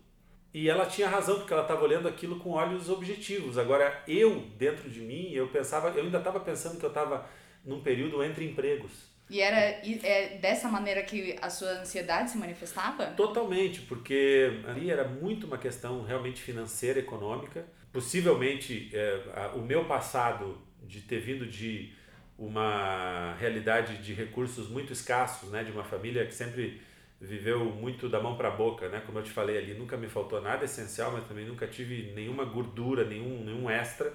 E 0.51 0.69
ela 0.69 0.87
tinha 0.87 1.07
razão, 1.07 1.37
porque 1.37 1.53
ela 1.53 1.61
estava 1.61 1.83
olhando 1.83 2.07
aquilo 2.07 2.39
com 2.39 2.51
olhos 2.51 2.89
objetivos. 2.89 3.59
Agora 3.59 4.01
eu, 4.07 4.39
dentro 4.57 4.89
de 4.89 5.01
mim, 5.01 5.29
eu 5.33 5.49
pensava, 5.49 5.89
eu 5.89 6.03
ainda 6.03 6.17
estava 6.17 6.39
pensando 6.39 6.79
que 6.79 6.85
eu 6.85 6.89
estava 6.89 7.27
num 7.65 7.81
período 7.81 8.23
entre 8.23 8.45
empregos. 8.45 9.15
E 9.29 9.41
era 9.41 9.57
é 9.57 10.37
dessa 10.39 10.69
maneira 10.69 11.01
que 11.01 11.35
a 11.41 11.49
sua 11.49 11.79
ansiedade 11.79 12.29
se 12.29 12.37
manifestava? 12.37 13.07
Totalmente, 13.07 13.81
porque 13.81 14.61
ali 14.67 14.91
era 14.91 15.07
muito 15.07 15.47
uma 15.47 15.57
questão 15.57 16.03
realmente 16.03 16.41
financeira, 16.41 16.99
econômica. 16.99 17.65
Possivelmente 17.91 18.91
é, 18.93 19.23
a, 19.33 19.47
o 19.55 19.61
meu 19.61 19.85
passado 19.85 20.61
de 20.83 21.01
ter 21.01 21.19
vindo 21.19 21.47
de 21.47 21.91
uma 22.37 23.33
realidade 23.39 23.97
de 23.97 24.13
recursos 24.13 24.69
muito 24.69 24.93
escassos, 24.93 25.49
né, 25.49 25.63
de 25.63 25.71
uma 25.71 25.83
família 25.83 26.25
que 26.25 26.33
sempre 26.33 26.81
viveu 27.19 27.65
muito 27.65 28.09
da 28.09 28.19
mão 28.19 28.35
para 28.35 28.49
a 28.49 28.51
boca, 28.51 28.89
né, 28.89 29.01
como 29.05 29.17
eu 29.19 29.23
te 29.23 29.31
falei 29.31 29.57
ali, 29.57 29.73
nunca 29.73 29.95
me 29.95 30.07
faltou 30.07 30.41
nada 30.41 30.65
essencial, 30.65 31.11
mas 31.13 31.25
também 31.25 31.45
nunca 31.45 31.65
tive 31.65 32.11
nenhuma 32.13 32.43
gordura, 32.43 33.05
nenhum, 33.05 33.43
nenhum 33.43 33.69
extra. 33.69 34.13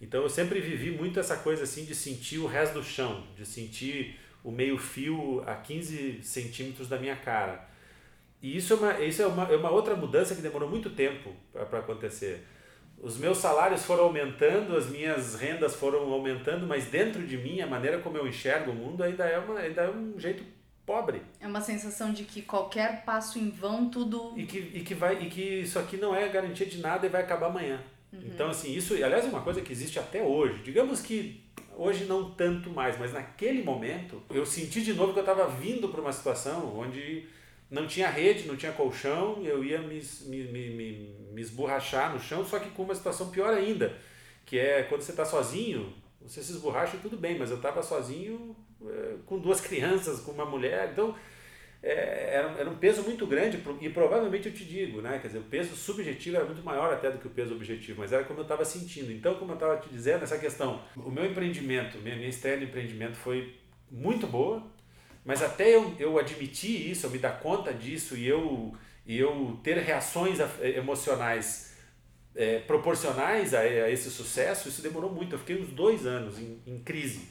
Então 0.00 0.22
eu 0.22 0.28
sempre 0.28 0.60
vivi 0.60 0.90
muito 0.90 1.18
essa 1.18 1.36
coisa 1.36 1.64
assim 1.64 1.84
de 1.84 1.94
sentir 1.94 2.38
o 2.38 2.46
resto 2.46 2.74
do 2.74 2.84
chão, 2.84 3.26
de 3.36 3.46
sentir 3.46 4.18
o 4.44 4.50
meio 4.50 4.78
fio 4.78 5.42
a 5.46 5.54
15 5.54 6.22
centímetros 6.22 6.88
da 6.88 6.98
minha 6.98 7.16
cara. 7.16 7.68
E 8.42 8.56
isso 8.56 8.74
é 8.74 8.76
uma, 8.76 9.00
isso 9.00 9.22
é 9.22 9.26
uma, 9.26 9.44
é 9.44 9.56
uma 9.56 9.70
outra 9.70 9.96
mudança 9.96 10.34
que 10.34 10.42
demorou 10.42 10.68
muito 10.68 10.90
tempo 10.90 11.32
para 11.52 11.78
acontecer 11.78 12.44
os 13.02 13.18
meus 13.18 13.38
salários 13.38 13.84
foram 13.84 14.04
aumentando, 14.04 14.76
as 14.76 14.88
minhas 14.88 15.34
rendas 15.34 15.74
foram 15.74 16.10
aumentando, 16.12 16.66
mas 16.66 16.86
dentro 16.86 17.26
de 17.26 17.36
mim, 17.36 17.60
a 17.60 17.66
maneira 17.66 17.98
como 17.98 18.16
eu 18.16 18.26
enxergo 18.26 18.70
o 18.70 18.74
mundo 18.74 19.02
ainda 19.02 19.24
é, 19.24 19.38
uma, 19.38 19.58
ainda 19.58 19.82
é 19.82 19.90
um 19.90 20.18
jeito 20.18 20.42
pobre. 20.84 21.20
É 21.40 21.46
uma 21.46 21.60
sensação 21.60 22.12
de 22.12 22.24
que 22.24 22.42
qualquer 22.42 23.04
passo 23.04 23.38
em 23.38 23.50
vão, 23.50 23.90
tudo. 23.90 24.32
E 24.36 24.46
que, 24.46 24.58
e 24.58 24.80
que, 24.80 24.94
vai, 24.94 25.22
e 25.22 25.28
que 25.28 25.60
isso 25.60 25.78
aqui 25.78 25.96
não 25.96 26.14
é 26.14 26.28
garantia 26.28 26.66
de 26.66 26.78
nada 26.78 27.06
e 27.06 27.10
vai 27.10 27.22
acabar 27.22 27.46
amanhã. 27.46 27.82
Uhum. 28.12 28.20
Então, 28.24 28.48
assim, 28.48 28.72
isso, 28.72 28.94
aliás, 28.94 29.24
é 29.24 29.28
uma 29.28 29.42
coisa 29.42 29.60
que 29.60 29.72
existe 29.72 29.98
até 29.98 30.22
hoje. 30.22 30.62
Digamos 30.62 31.00
que 31.00 31.44
hoje 31.76 32.04
não 32.04 32.30
tanto 32.30 32.70
mais, 32.70 32.98
mas 32.98 33.12
naquele 33.12 33.62
momento 33.62 34.22
eu 34.30 34.46
senti 34.46 34.82
de 34.82 34.94
novo 34.94 35.12
que 35.12 35.18
eu 35.18 35.22
estava 35.22 35.46
vindo 35.48 35.88
para 35.88 36.00
uma 36.00 36.12
situação 36.12 36.74
onde 36.76 37.26
não 37.70 37.86
tinha 37.86 38.08
rede, 38.08 38.46
não 38.46 38.56
tinha 38.56 38.72
colchão, 38.72 39.42
eu 39.44 39.62
ia 39.62 39.80
me, 39.82 40.00
me, 40.26 40.44
me, 40.44 41.16
me 41.32 41.40
esborrachar 41.40 42.12
no 42.12 42.20
chão, 42.20 42.44
só 42.44 42.58
que 42.58 42.70
com 42.70 42.84
uma 42.84 42.94
situação 42.94 43.30
pior 43.30 43.52
ainda, 43.52 43.96
que 44.44 44.58
é 44.58 44.84
quando 44.84 45.02
você 45.02 45.10
está 45.10 45.24
sozinho, 45.24 45.92
você 46.22 46.42
se 46.42 46.52
esborracha 46.52 46.96
e 46.96 47.00
tudo 47.00 47.16
bem, 47.16 47.38
mas 47.38 47.50
eu 47.50 47.56
estava 47.56 47.82
sozinho 47.82 48.56
é, 48.84 49.16
com 49.26 49.38
duas 49.38 49.60
crianças, 49.62 50.20
com 50.20 50.30
uma 50.30 50.46
mulher, 50.46 50.90
então 50.92 51.14
é, 51.86 52.30
era, 52.32 52.48
era 52.58 52.68
um 52.68 52.76
peso 52.76 53.04
muito 53.04 53.24
grande 53.28 53.62
e 53.80 53.88
provavelmente 53.88 54.48
eu 54.48 54.52
te 54.52 54.64
digo, 54.64 55.00
né, 55.00 55.20
quer 55.20 55.28
dizer, 55.28 55.38
o 55.38 55.44
peso 55.44 55.76
subjetivo 55.76 56.34
era 56.34 56.44
muito 56.44 56.64
maior 56.64 56.92
até 56.92 57.12
do 57.12 57.18
que 57.18 57.28
o 57.28 57.30
peso 57.30 57.54
objetivo, 57.54 58.00
mas 58.00 58.12
era 58.12 58.24
como 58.24 58.40
eu 58.40 58.42
estava 58.42 58.64
sentindo. 58.64 59.12
Então, 59.12 59.36
como 59.36 59.52
eu 59.52 59.54
estava 59.54 59.76
te 59.76 59.88
dizendo, 59.88 60.24
essa 60.24 60.36
questão, 60.36 60.80
o 60.96 61.12
meu 61.12 61.24
empreendimento, 61.24 61.96
minha, 61.98 62.16
minha 62.16 62.28
estreia 62.28 62.58
de 62.58 62.64
empreendimento 62.64 63.16
foi 63.16 63.54
muito 63.88 64.26
boa, 64.26 64.66
mas 65.24 65.42
até 65.42 65.76
eu, 65.76 65.94
eu 66.00 66.18
admitir 66.18 66.90
isso, 66.90 67.06
eu 67.06 67.10
me 67.10 67.18
dar 67.18 67.38
conta 67.38 67.72
disso 67.72 68.16
e 68.16 68.26
eu, 68.26 68.74
e 69.06 69.16
eu 69.16 69.60
ter 69.62 69.78
reações 69.78 70.38
emocionais 70.60 71.76
é, 72.34 72.58
proporcionais 72.58 73.54
a, 73.54 73.60
a, 73.60 73.90
esse 73.90 74.10
sucesso, 74.10 74.68
isso 74.68 74.82
demorou 74.82 75.12
muito. 75.12 75.36
Eu 75.36 75.38
fiquei 75.38 75.60
uns 75.60 75.68
dois 75.68 76.04
anos 76.04 76.36
em, 76.38 76.60
em 76.66 76.80
crise. 76.80 77.28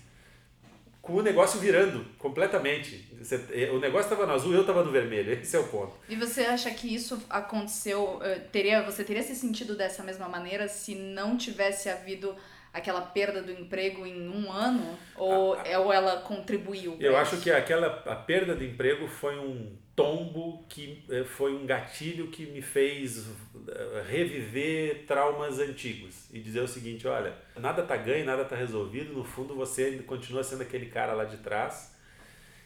Com 1.05 1.13
o 1.13 1.21
negócio 1.21 1.59
virando 1.59 2.03
completamente. 2.17 3.07
É, 3.51 3.69
o 3.69 3.79
negócio 3.79 4.11
estava 4.11 4.25
no 4.25 4.33
azul, 4.33 4.53
eu 4.55 4.61
estava 4.61 4.83
no 4.83 4.91
vermelho. 4.91 5.33
Esse 5.33 5.55
é 5.55 5.59
o 5.59 5.67
ponto. 5.67 5.93
E 6.09 6.15
você 6.15 6.41
acha 6.41 6.71
que 6.71 6.95
isso 6.95 7.21
aconteceu? 7.29 8.19
Eh, 8.23 8.39
teria, 8.51 8.81
você 8.81 9.03
teria 9.03 9.21
se 9.21 9.35
sentido 9.35 9.77
dessa 9.77 10.01
mesma 10.01 10.27
maneira 10.27 10.67
se 10.67 10.95
não 10.95 11.37
tivesse 11.37 11.89
havido 11.89 12.35
aquela 12.75 13.01
perda 13.01 13.41
do 13.41 13.51
emprego 13.51 14.05
em 14.05 14.27
um 14.27 14.51
ano? 14.51 14.99
Ou, 15.15 15.53
a, 15.53 15.63
é, 15.65 15.79
ou 15.79 15.91
ela 15.91 16.17
contribuiu? 16.17 16.97
Eu 16.99 17.15
acho 17.15 17.37
que 17.37 17.49
aquela 17.49 17.87
a 18.05 18.15
perda 18.15 18.53
do 18.53 18.63
emprego 18.63 19.07
foi 19.07 19.39
um 19.39 19.77
tombo 19.95 20.65
que 20.67 21.05
eh, 21.09 21.23
foi 21.23 21.55
um 21.55 21.65
gatilho 21.65 22.27
que 22.27 22.45
me 22.47 22.61
fez 22.61 23.29
eh, 23.69 24.03
reviver 24.09 25.05
traumas 25.07 25.57
antigos 25.57 26.29
e 26.33 26.39
dizer 26.41 26.59
o 26.59 26.67
seguinte, 26.67 27.07
olha, 27.07 27.33
nada 27.55 27.81
tá 27.81 27.95
ganho, 27.95 28.25
nada 28.25 28.43
tá 28.43 28.57
resolvido, 28.57 29.13
no 29.13 29.23
fundo 29.23 29.55
você 29.55 29.99
continua 30.05 30.43
sendo 30.43 30.63
aquele 30.63 30.87
cara 30.87 31.13
lá 31.13 31.23
de 31.23 31.37
trás 31.37 31.94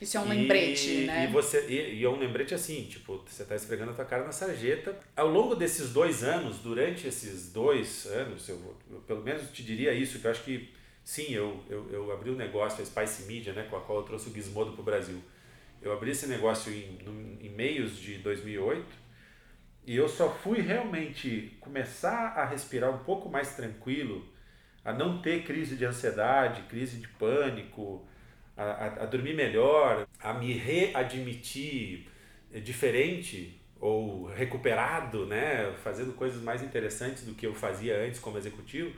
isso 0.02 0.18
é 0.18 0.20
um 0.20 0.30
lembrete, 0.30 1.06
né? 1.06 1.26
E, 1.26 1.32
você, 1.32 1.66
e, 1.68 2.00
e, 2.00 2.04
é 2.04 2.10
um 2.10 2.18
lembrete 2.18 2.54
assim, 2.54 2.84
tipo, 2.84 3.22
você 3.28 3.44
está 3.44 3.56
esfregando 3.56 3.92
a 3.92 3.94
tua 3.94 4.06
cara 4.06 4.24
na 4.24 4.32
sarjeta. 4.32 4.98
Ao 5.16 5.28
longo 5.28 5.56
desses 5.56 5.92
dois 5.92 6.24
anos, 6.24 6.60
durante 6.60 7.08
esses 7.08 7.52
dois 7.52 8.06
anos, 8.06 8.48
eu, 8.48 8.76
eu 8.90 9.00
pelo 9.02 9.22
menos 9.22 9.52
te 9.52 9.62
diria 9.62 9.94
isso, 9.94 10.20
que 10.20 10.26
eu 10.26 10.32
acho 10.32 10.44
que 10.44 10.74
sim, 11.04 11.34
eu, 11.34 11.62
eu, 11.70 11.90
eu 11.92 12.12
abri 12.12 12.30
um 12.30 12.36
negócio, 12.36 12.82
a 12.82 12.86
Spice 12.86 13.24
Media, 13.24 13.52
né, 13.52 13.68
com 13.70 13.76
a 13.76 13.82
qual 13.82 14.00
eu 14.00 14.06
trouxe 14.06 14.30
o 14.30 14.34
Gizmodo 14.34 14.72
para 14.72 14.82
o 14.82 14.86
Brasil. 14.86 15.22
Eu 15.82 15.92
abri 15.92 16.12
esse 16.12 16.28
negócio 16.28 16.72
em, 16.72 17.00
no, 17.04 17.38
em 17.42 17.50
meios 17.50 17.98
de 17.98 18.20
2008 18.20 18.86
e 19.86 19.96
eu 19.96 20.08
só 20.08 20.30
fui 20.30 20.62
realmente 20.62 21.58
começar 21.60 22.34
a 22.38 22.46
respirar 22.46 22.94
um 22.94 23.00
pouco 23.00 23.28
mais 23.28 23.56
tranquilo, 23.56 24.24
a 24.86 24.94
não 24.94 25.22
ter 25.22 25.44
crise 25.44 25.76
de 25.76 25.84
ansiedade, 25.84 26.62
crise 26.70 26.98
de 26.98 27.08
pânico, 27.08 28.08
a, 28.64 29.04
a, 29.04 29.06
dormir 29.06 29.34
melhor, 29.34 30.06
a 30.22 30.34
me 30.34 30.54
readmitir 30.54 32.06
diferente 32.64 33.60
ou 33.80 34.26
recuperado, 34.26 35.26
né, 35.26 35.74
fazendo 35.82 36.14
coisas 36.14 36.42
mais 36.42 36.62
interessantes 36.62 37.24
do 37.24 37.34
que 37.34 37.48
eu 37.48 37.54
fazia 37.54 37.98
antes 38.06 38.20
como 38.20 38.38
executivo, 38.38 38.94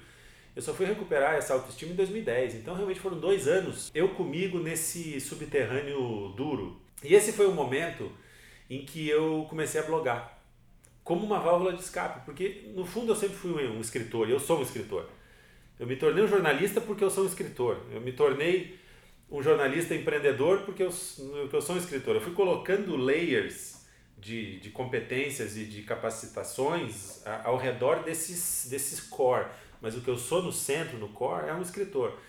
eu 0.55 0.61
só 0.61 0.73
fui 0.73 0.85
recuperar 0.85 1.35
essa 1.35 1.53
autoestima 1.53 1.91
em 1.91 1.95
2010. 1.95 2.55
Então 2.55 2.73
realmente 2.73 2.99
foram 2.99 3.19
dois 3.19 3.47
anos 3.47 3.91
eu 3.93 4.09
comigo 4.09 4.59
nesse 4.59 5.21
subterrâneo 5.21 6.33
duro. 6.35 6.81
E 7.03 7.13
esse 7.13 7.31
foi 7.31 7.45
o 7.45 7.51
momento 7.51 8.11
em 8.69 8.83
que 8.83 9.07
eu 9.07 9.45
comecei 9.49 9.79
a 9.79 9.83
blogar 9.83 10.41
como 11.03 11.25
uma 11.25 11.39
válvula 11.39 11.73
de 11.73 11.81
escape, 11.81 12.25
porque 12.25 12.71
no 12.75 12.85
fundo 12.85 13.11
eu 13.11 13.15
sempre 13.15 13.35
fui 13.35 13.67
um 13.67 13.81
escritor, 13.81 14.29
e 14.29 14.31
eu 14.31 14.39
sou 14.39 14.59
um 14.59 14.61
escritor. 14.61 15.09
Eu 15.79 15.87
me 15.87 15.95
tornei 15.95 16.23
um 16.23 16.27
jornalista 16.27 16.79
porque 16.79 17.03
eu 17.03 17.09
sou 17.09 17.23
um 17.23 17.27
escritor. 17.27 17.81
Eu 17.91 18.01
me 18.01 18.11
tornei 18.11 18.79
um 19.31 19.41
jornalista 19.41 19.95
empreendedor 19.95 20.63
porque 20.63 20.83
eu, 20.83 20.91
porque 20.91 21.55
eu 21.55 21.61
sou 21.61 21.75
um 21.75 21.79
escritor. 21.79 22.15
Eu 22.15 22.21
fui 22.21 22.33
colocando 22.33 22.97
layers 22.97 23.85
de, 24.17 24.59
de 24.59 24.69
competências 24.69 25.57
e 25.57 25.65
de 25.65 25.81
capacitações 25.83 27.25
ao 27.43 27.57
redor 27.57 28.03
desses, 28.03 28.67
desses 28.69 28.99
core. 28.99 29.47
Mas 29.81 29.95
o 29.95 30.01
que 30.01 30.09
eu 30.09 30.17
sou 30.17 30.43
no 30.43 30.51
centro, 30.51 30.97
no 30.97 31.09
core, 31.09 31.49
é 31.49 31.53
um 31.53 31.61
escritor. 31.61 32.19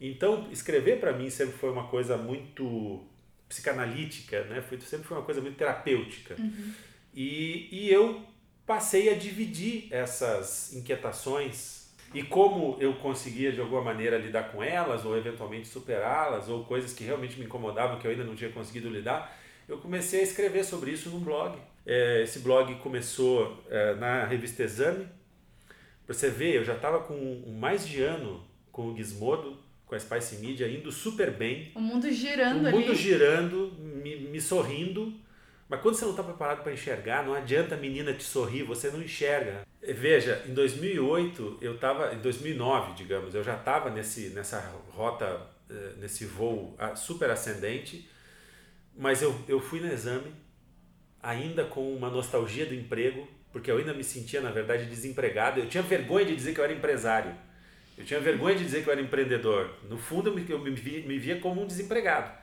Então, 0.00 0.48
escrever 0.50 0.98
para 0.98 1.12
mim 1.12 1.28
sempre 1.28 1.56
foi 1.56 1.70
uma 1.70 1.88
coisa 1.88 2.16
muito 2.16 3.04
psicanalítica, 3.48 4.44
né? 4.44 4.62
Foi, 4.62 4.80
sempre 4.80 5.06
foi 5.06 5.16
uma 5.18 5.24
coisa 5.24 5.40
muito 5.40 5.56
terapêutica. 5.56 6.36
Uhum. 6.38 6.72
E, 7.14 7.68
e 7.70 7.92
eu 7.92 8.24
passei 8.66 9.10
a 9.10 9.14
dividir 9.14 9.88
essas 9.90 10.72
inquietações 10.72 11.81
e 12.14 12.22
como 12.22 12.76
eu 12.80 12.94
conseguia 12.94 13.52
de 13.52 13.60
alguma 13.60 13.82
maneira 13.82 14.18
lidar 14.18 14.52
com 14.52 14.62
elas, 14.62 15.04
ou 15.04 15.16
eventualmente 15.16 15.68
superá-las, 15.68 16.48
ou 16.48 16.64
coisas 16.64 16.92
que 16.92 17.04
realmente 17.04 17.38
me 17.38 17.46
incomodavam 17.46 17.98
que 17.98 18.06
eu 18.06 18.10
ainda 18.10 18.24
não 18.24 18.34
tinha 18.34 18.50
conseguido 18.50 18.88
lidar, 18.90 19.36
eu 19.68 19.78
comecei 19.78 20.20
a 20.20 20.22
escrever 20.22 20.64
sobre 20.64 20.90
isso 20.90 21.08
num 21.10 21.20
blog. 21.20 21.58
É, 21.86 22.22
esse 22.22 22.40
blog 22.40 22.74
começou 22.76 23.62
é, 23.70 23.94
na 23.94 24.24
revista 24.24 24.62
Exame. 24.62 25.06
Para 26.06 26.14
você 26.14 26.28
ver, 26.28 26.56
eu 26.56 26.64
já 26.64 26.74
estava 26.74 27.00
com 27.00 27.42
mais 27.58 27.86
de 27.86 28.02
ano 28.02 28.44
com 28.70 28.88
o 28.88 28.96
Gizmodo, 28.96 29.56
com 29.86 29.94
a 29.94 29.98
Spice 29.98 30.36
Media, 30.36 30.68
indo 30.68 30.90
super 30.90 31.30
bem. 31.30 31.70
O 31.74 31.80
mundo 31.80 32.10
girando 32.10 32.66
ali. 32.66 32.76
O 32.76 32.80
mundo 32.80 32.94
girando, 32.94 33.72
me, 33.78 34.16
me 34.16 34.40
sorrindo. 34.40 35.12
Mas 35.72 35.80
quando 35.80 35.94
você 35.94 36.04
não 36.04 36.10
está 36.10 36.22
preparado 36.22 36.62
para 36.62 36.70
enxergar, 36.70 37.24
não 37.24 37.32
adianta 37.32 37.76
a 37.76 37.78
menina 37.78 38.12
te 38.12 38.22
sorrir, 38.22 38.62
você 38.62 38.90
não 38.90 39.00
enxerga. 39.00 39.66
Veja, 39.80 40.44
em 40.46 40.52
2008, 40.52 41.60
eu 41.62 41.76
estava, 41.76 42.12
em 42.12 42.18
2009, 42.18 42.92
digamos, 42.92 43.34
eu 43.34 43.42
já 43.42 43.56
estava 43.56 43.88
nessa 43.88 44.60
rota, 44.90 45.40
eh, 45.70 45.94
nesse 45.96 46.26
voo 46.26 46.76
ah, 46.78 46.94
super 46.94 47.30
ascendente, 47.30 48.06
mas 48.94 49.22
eu, 49.22 49.34
eu 49.48 49.58
fui 49.60 49.80
no 49.80 49.90
exame, 49.90 50.34
ainda 51.22 51.64
com 51.64 51.90
uma 51.96 52.10
nostalgia 52.10 52.66
do 52.66 52.74
emprego, 52.74 53.26
porque 53.50 53.70
eu 53.70 53.78
ainda 53.78 53.94
me 53.94 54.04
sentia, 54.04 54.42
na 54.42 54.50
verdade, 54.50 54.84
desempregado. 54.84 55.58
Eu 55.58 55.70
tinha 55.70 55.82
vergonha 55.82 56.26
de 56.26 56.36
dizer 56.36 56.52
que 56.52 56.60
eu 56.60 56.64
era 56.64 56.74
empresário. 56.74 57.34
Eu 57.96 58.04
tinha 58.04 58.20
vergonha 58.20 58.56
de 58.56 58.64
dizer 58.64 58.82
que 58.82 58.90
eu 58.90 58.92
era 58.92 59.00
empreendedor. 59.00 59.70
No 59.88 59.96
fundo, 59.96 60.28
eu 60.28 60.34
me, 60.34 60.44
eu 60.46 60.62
via, 60.74 61.06
me 61.06 61.18
via 61.18 61.40
como 61.40 61.62
um 61.62 61.66
desempregado. 61.66 62.41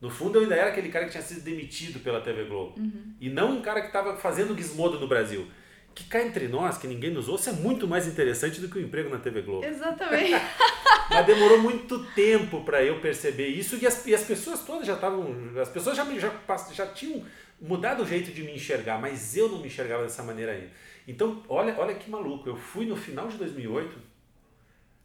No 0.00 0.10
fundo, 0.10 0.36
eu 0.36 0.42
ainda 0.42 0.54
era 0.54 0.70
aquele 0.70 0.90
cara 0.90 1.06
que 1.06 1.12
tinha 1.12 1.22
sido 1.22 1.40
demitido 1.40 2.00
pela 2.00 2.20
TV 2.20 2.44
Globo. 2.44 2.78
Uhum. 2.78 3.14
E 3.20 3.30
não 3.30 3.56
um 3.58 3.62
cara 3.62 3.80
que 3.80 3.86
estava 3.86 4.16
fazendo 4.16 4.56
gizmodo 4.56 5.00
no 5.00 5.08
Brasil. 5.08 5.46
Que 5.94 6.04
cá 6.04 6.22
entre 6.22 6.46
nós, 6.48 6.76
que 6.76 6.86
ninguém 6.86 7.10
nos 7.10 7.28
ouça, 7.28 7.50
é 7.50 7.52
muito 7.54 7.88
mais 7.88 8.06
interessante 8.06 8.60
do 8.60 8.68
que 8.68 8.78
o 8.78 8.82
emprego 8.82 9.08
na 9.08 9.18
TV 9.18 9.40
Globo. 9.40 9.64
Exatamente. 9.64 10.32
Mas 11.08 11.24
demorou 11.24 11.58
muito 11.62 12.04
tempo 12.12 12.62
para 12.62 12.84
eu 12.84 13.00
perceber 13.00 13.48
isso 13.48 13.78
e 13.80 13.86
as, 13.86 14.06
e 14.06 14.14
as 14.14 14.22
pessoas 14.24 14.60
todas 14.62 14.86
já 14.86 14.94
estavam. 14.94 15.34
As 15.58 15.68
pessoas 15.70 15.96
já, 15.96 16.04
já, 16.18 16.32
já 16.72 16.86
tinham 16.88 17.24
mudado 17.58 18.02
o 18.02 18.06
jeito 18.06 18.32
de 18.32 18.42
me 18.42 18.54
enxergar, 18.54 19.00
mas 19.00 19.34
eu 19.36 19.48
não 19.48 19.60
me 19.60 19.68
enxergava 19.68 20.02
dessa 20.02 20.22
maneira 20.22 20.52
aí. 20.52 20.68
Então, 21.08 21.42
olha, 21.48 21.74
olha 21.78 21.94
que 21.94 22.10
maluco. 22.10 22.48
Eu 22.48 22.56
fui 22.56 22.84
no 22.84 22.96
final 22.96 23.28
de 23.28 23.38
2008 23.38 24.16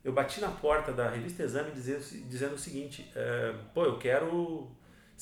eu 0.03 0.11
bati 0.11 0.41
na 0.41 0.49
porta 0.49 0.91
da 0.91 1.09
revista 1.09 1.43
Exame 1.43 1.71
dizendo, 1.71 2.03
dizendo 2.27 2.55
o 2.55 2.57
seguinte: 2.57 3.09
é, 3.15 3.53
pô, 3.73 3.85
eu 3.85 3.97
quero 3.97 4.67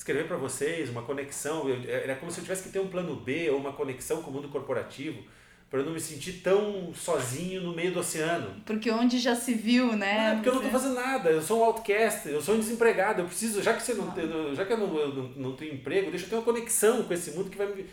escrever 0.00 0.26
para 0.26 0.36
vocês 0.38 0.88
uma 0.88 1.02
conexão. 1.02 1.66
Era 1.86 2.16
como 2.16 2.32
se 2.32 2.38
eu 2.38 2.44
tivesse 2.44 2.62
que 2.62 2.70
ter 2.70 2.80
um 2.80 2.88
plano 2.88 3.14
B 3.16 3.50
ou 3.50 3.58
uma 3.58 3.72
conexão 3.72 4.22
com 4.22 4.30
o 4.30 4.32
mundo 4.32 4.48
corporativo 4.48 5.22
para 5.68 5.82
não 5.84 5.92
me 5.92 6.00
sentir 6.00 6.40
tão 6.42 6.92
sozinho 6.94 7.62
no 7.62 7.72
meio 7.72 7.92
do 7.92 8.00
oceano. 8.00 8.60
Porque 8.66 8.90
onde 8.90 9.20
já 9.20 9.36
se 9.36 9.54
viu, 9.54 9.94
né? 9.94 10.30
É, 10.30 10.34
porque 10.34 10.48
eu 10.48 10.54
não 10.54 10.64
estou 10.64 10.80
fazendo 10.80 10.94
nada, 10.96 11.30
eu 11.30 11.40
sou 11.40 11.60
um 11.60 11.64
outcast, 11.64 12.28
eu 12.28 12.42
sou 12.42 12.56
um 12.56 12.58
desempregado, 12.58 13.20
eu 13.20 13.26
preciso, 13.26 13.62
já 13.62 13.74
que, 13.74 13.82
você 13.82 13.94
não, 13.94 14.08
ah. 14.08 14.54
já 14.54 14.64
que 14.64 14.72
eu, 14.72 14.78
não, 14.78 14.98
eu 14.98 15.14
não, 15.14 15.28
não 15.36 15.52
tenho 15.52 15.74
emprego, 15.74 16.10
deixa 16.10 16.26
eu 16.26 16.30
ter 16.30 16.34
uma 16.34 16.42
conexão 16.42 17.04
com 17.04 17.14
esse 17.14 17.30
mundo 17.32 17.50
que 17.50 17.56
vai 17.56 17.72
me, 17.72 17.86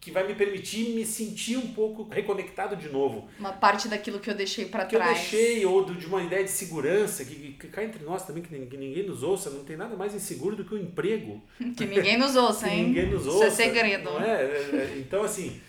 que 0.00 0.10
vai 0.12 0.26
me 0.26 0.34
permitir 0.34 0.90
me 0.94 1.04
sentir 1.04 1.56
um 1.56 1.72
pouco 1.72 2.08
reconectado 2.08 2.76
de 2.76 2.88
novo. 2.88 3.28
Uma 3.38 3.52
parte 3.52 3.88
daquilo 3.88 4.20
que 4.20 4.30
eu 4.30 4.34
deixei 4.34 4.66
para 4.66 4.84
trás. 4.84 5.18
Que 5.18 5.36
eu 5.36 5.40
deixei, 5.40 5.66
ou 5.66 5.84
de 5.84 6.06
uma 6.06 6.22
ideia 6.22 6.44
de 6.44 6.50
segurança, 6.50 7.24
que, 7.24 7.54
que 7.54 7.68
cai 7.68 7.86
entre 7.86 8.04
nós 8.04 8.24
também, 8.24 8.42
que 8.42 8.76
ninguém 8.76 9.04
nos 9.04 9.22
ouça, 9.22 9.50
não 9.50 9.64
tem 9.64 9.76
nada 9.76 9.96
mais 9.96 10.14
inseguro 10.14 10.54
do 10.54 10.64
que 10.64 10.74
o 10.74 10.78
emprego. 10.78 11.42
Que 11.76 11.84
ninguém 11.84 12.16
nos 12.16 12.36
ouça, 12.36 12.68
hein? 12.70 12.84
ninguém 12.84 13.10
nos 13.10 13.26
ouça. 13.26 13.48
Isso 13.48 13.60
é 13.60 13.64
segredo. 13.64 14.10
É? 14.18 14.42
é? 14.42 14.94
É, 14.94 14.94
Então, 14.98 15.22
assim, 15.22 15.60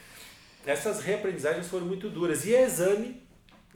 essas 0.66 1.02
reaprendizagens 1.02 1.68
foram 1.68 1.86
muito 1.86 2.10
duras. 2.10 2.46
E 2.46 2.56
a 2.56 2.62
Exame, 2.62 3.22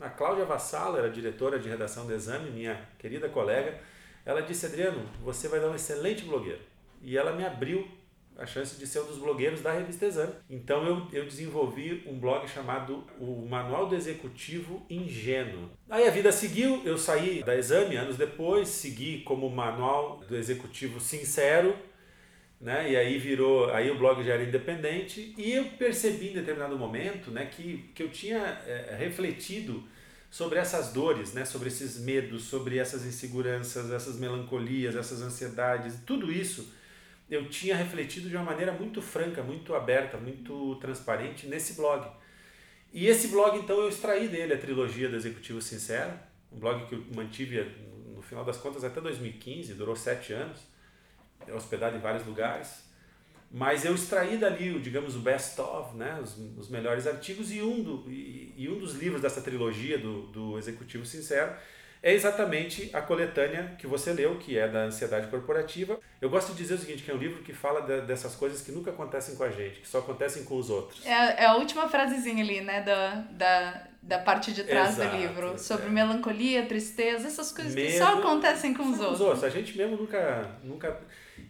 a 0.00 0.08
Cláudia 0.08 0.44
Vassalo, 0.44 0.96
era 0.96 1.10
diretora 1.10 1.58
de 1.58 1.68
redação 1.68 2.06
do 2.06 2.14
Exame, 2.14 2.50
minha 2.50 2.80
querida 2.98 3.28
colega, 3.28 3.80
ela 4.24 4.40
disse, 4.40 4.66
Adriano, 4.66 5.04
você 5.22 5.48
vai 5.48 5.60
dar 5.60 5.68
um 5.68 5.74
excelente 5.74 6.24
blogueiro. 6.24 6.60
E 7.02 7.18
ela 7.18 7.32
me 7.32 7.44
abriu 7.44 7.86
a 8.36 8.46
chance 8.46 8.78
de 8.78 8.86
ser 8.86 9.00
um 9.00 9.06
dos 9.06 9.18
blogueiros 9.18 9.60
da 9.60 9.72
revista 9.72 10.06
Exame. 10.06 10.32
Então 10.50 10.84
eu, 10.84 11.08
eu 11.12 11.24
desenvolvi 11.24 12.02
um 12.06 12.18
blog 12.18 12.48
chamado 12.48 13.04
o 13.18 13.46
Manual 13.48 13.86
do 13.86 13.94
Executivo 13.94 14.84
Ingênuo. 14.90 15.70
Aí 15.88 16.06
a 16.06 16.10
vida 16.10 16.32
seguiu, 16.32 16.82
eu 16.84 16.98
saí 16.98 17.42
da 17.42 17.56
Exame 17.56 17.96
anos 17.96 18.16
depois, 18.16 18.68
segui 18.68 19.20
como 19.22 19.48
Manual 19.48 20.20
do 20.28 20.36
Executivo 20.36 20.98
Sincero, 20.98 21.76
né? 22.60 22.90
E 22.90 22.96
aí 22.96 23.18
virou, 23.18 23.70
aí 23.72 23.90
o 23.90 23.98
blog 23.98 24.22
já 24.24 24.34
era 24.34 24.42
independente 24.42 25.34
e 25.36 25.52
eu 25.52 25.66
percebi 25.78 26.30
em 26.30 26.34
determinado 26.34 26.76
momento, 26.78 27.30
né, 27.30 27.46
que, 27.46 27.90
que 27.94 28.02
eu 28.02 28.08
tinha 28.08 28.38
é, 28.66 28.96
refletido 28.98 29.84
sobre 30.30 30.58
essas 30.58 30.92
dores, 30.92 31.32
né, 31.32 31.44
sobre 31.44 31.68
esses 31.68 32.00
medos, 32.00 32.44
sobre 32.44 32.78
essas 32.78 33.06
inseguranças, 33.06 33.90
essas 33.92 34.18
melancolias, 34.18 34.96
essas 34.96 35.22
ansiedades, 35.22 36.00
tudo 36.04 36.32
isso 36.32 36.72
eu 37.30 37.48
tinha 37.48 37.74
refletido 37.74 38.28
de 38.28 38.36
uma 38.36 38.44
maneira 38.44 38.72
muito 38.72 39.00
franca, 39.00 39.42
muito 39.42 39.74
aberta, 39.74 40.16
muito 40.16 40.76
transparente 40.76 41.46
nesse 41.46 41.74
blog. 41.74 42.06
E 42.92 43.06
esse 43.06 43.28
blog, 43.28 43.58
então, 43.58 43.80
eu 43.80 43.88
extraí 43.88 44.28
dele 44.28 44.54
a 44.54 44.58
trilogia 44.58 45.08
do 45.08 45.16
Executivo 45.16 45.60
Sincero, 45.60 46.12
um 46.52 46.58
blog 46.58 46.86
que 46.86 46.94
eu 46.94 47.04
mantive, 47.14 47.60
no 48.14 48.22
final 48.22 48.44
das 48.44 48.56
contas, 48.56 48.84
até 48.84 49.00
2015, 49.00 49.74
durou 49.74 49.96
sete 49.96 50.32
anos 50.32 50.60
hospedado 51.52 51.96
em 51.96 52.00
vários 52.00 52.24
lugares. 52.26 52.84
Mas 53.50 53.84
eu 53.84 53.94
extraí 53.94 54.36
dali, 54.36 54.78
digamos, 54.80 55.14
o 55.14 55.20
best 55.20 55.60
of, 55.60 55.96
né, 55.96 56.18
os, 56.20 56.36
os 56.56 56.68
melhores 56.68 57.06
artigos, 57.06 57.52
e 57.52 57.62
um, 57.62 57.82
do, 57.82 58.10
e, 58.10 58.52
e, 58.56 58.68
um 58.68 58.78
dos 58.78 58.94
livros 58.94 59.22
dessa 59.22 59.40
trilogia 59.40 59.96
do, 59.96 60.22
do 60.28 60.58
Executivo 60.58 61.06
Sincero 61.06 61.54
é 62.04 62.12
exatamente 62.12 62.90
a 62.92 63.00
coletânea 63.00 63.76
que 63.78 63.86
você 63.86 64.12
leu, 64.12 64.36
que 64.36 64.58
é 64.58 64.68
da 64.68 64.80
ansiedade 64.80 65.26
corporativa. 65.28 65.98
Eu 66.20 66.28
gosto 66.28 66.52
de 66.52 66.58
dizer 66.58 66.74
o 66.74 66.78
seguinte, 66.78 67.02
que 67.02 67.10
é 67.10 67.14
um 67.14 67.16
livro 67.16 67.42
que 67.42 67.54
fala 67.54 67.80
de, 67.80 68.02
dessas 68.02 68.34
coisas 68.34 68.60
que 68.60 68.70
nunca 68.70 68.90
acontecem 68.90 69.36
com 69.36 69.42
a 69.42 69.48
gente, 69.50 69.80
que 69.80 69.88
só 69.88 70.00
acontecem 70.00 70.44
com 70.44 70.58
os 70.58 70.68
outros. 70.68 71.04
É, 71.06 71.44
é 71.44 71.46
a 71.46 71.54
última 71.54 71.88
frasezinha 71.88 72.44
ali, 72.44 72.60
né, 72.60 72.82
da, 72.82 73.24
da, 73.30 73.86
da 74.02 74.18
parte 74.18 74.52
de 74.52 74.64
trás 74.64 74.98
Exato, 74.98 75.16
do 75.16 75.22
livro, 75.22 75.58
sobre 75.58 75.86
é. 75.86 75.88
melancolia, 75.88 76.66
tristeza, 76.66 77.26
essas 77.26 77.50
coisas 77.50 77.74
Medo, 77.74 77.86
que 77.86 77.96
só 77.96 78.18
acontecem 78.18 78.74
com 78.74 78.82
os 78.82 79.00
outros. 79.00 79.20
os 79.20 79.26
outros. 79.26 79.44
A 79.44 79.48
gente 79.48 79.74
mesmo 79.74 79.96
nunca... 79.96 80.58
nunca 80.62 81.00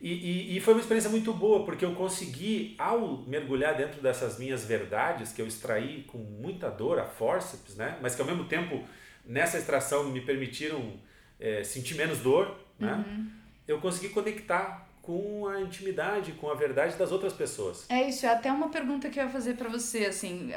e, 0.01 0.13
e, 0.13 0.57
e, 0.57 0.61
foi 0.61 0.75
uma 0.75 0.81
experiência 0.81 1.11
muito 1.11 1.33
boa, 1.33 1.65
porque 1.65 1.85
eu 1.85 1.97
consegui, 1.97 2.77
ao 2.79 3.25
mergulhar 3.27 3.75
dentro 3.77 4.01
dessas 4.01 4.39
minhas 4.39 4.65
verdades, 4.65 5.33
que 5.33 5.43
eu 5.43 5.49
extraí 5.49 6.05
com 6.05 6.19
muita 6.19 6.71
dor, 6.71 7.01
a 7.01 7.05
forceps, 7.05 7.75
né? 7.75 7.99
mas 8.01 8.15
que 8.15 8.21
ao 8.21 8.27
mesmo 8.27 8.45
tempo, 8.45 8.85
nessa 9.25 9.59
extração, 9.59 10.05
me 10.05 10.21
permitiram 10.21 10.95
é, 11.41 11.63
sentir 11.65 11.95
menos 11.95 12.19
dor, 12.19 12.59
né? 12.79 13.05
Uhum. 13.07 13.31
eu 13.67 13.81
consegui 13.81 14.09
conectar 14.11 14.89
com 15.01 15.47
a 15.47 15.61
intimidade, 15.61 16.33
com 16.33 16.51
a 16.51 16.55
verdade 16.55 16.97
das 16.97 17.13
outras 17.13 17.33
pessoas. 17.33 17.89
É 17.91 18.09
isso, 18.09 18.25
é 18.25 18.31
até 18.31 18.51
uma 18.51 18.71
pergunta 18.71 19.11
que 19.11 19.21
eu 19.21 19.25
ia 19.25 19.31
fazer 19.31 19.55
para 19.55 19.69
você, 19.69 20.07
assim, 20.07 20.51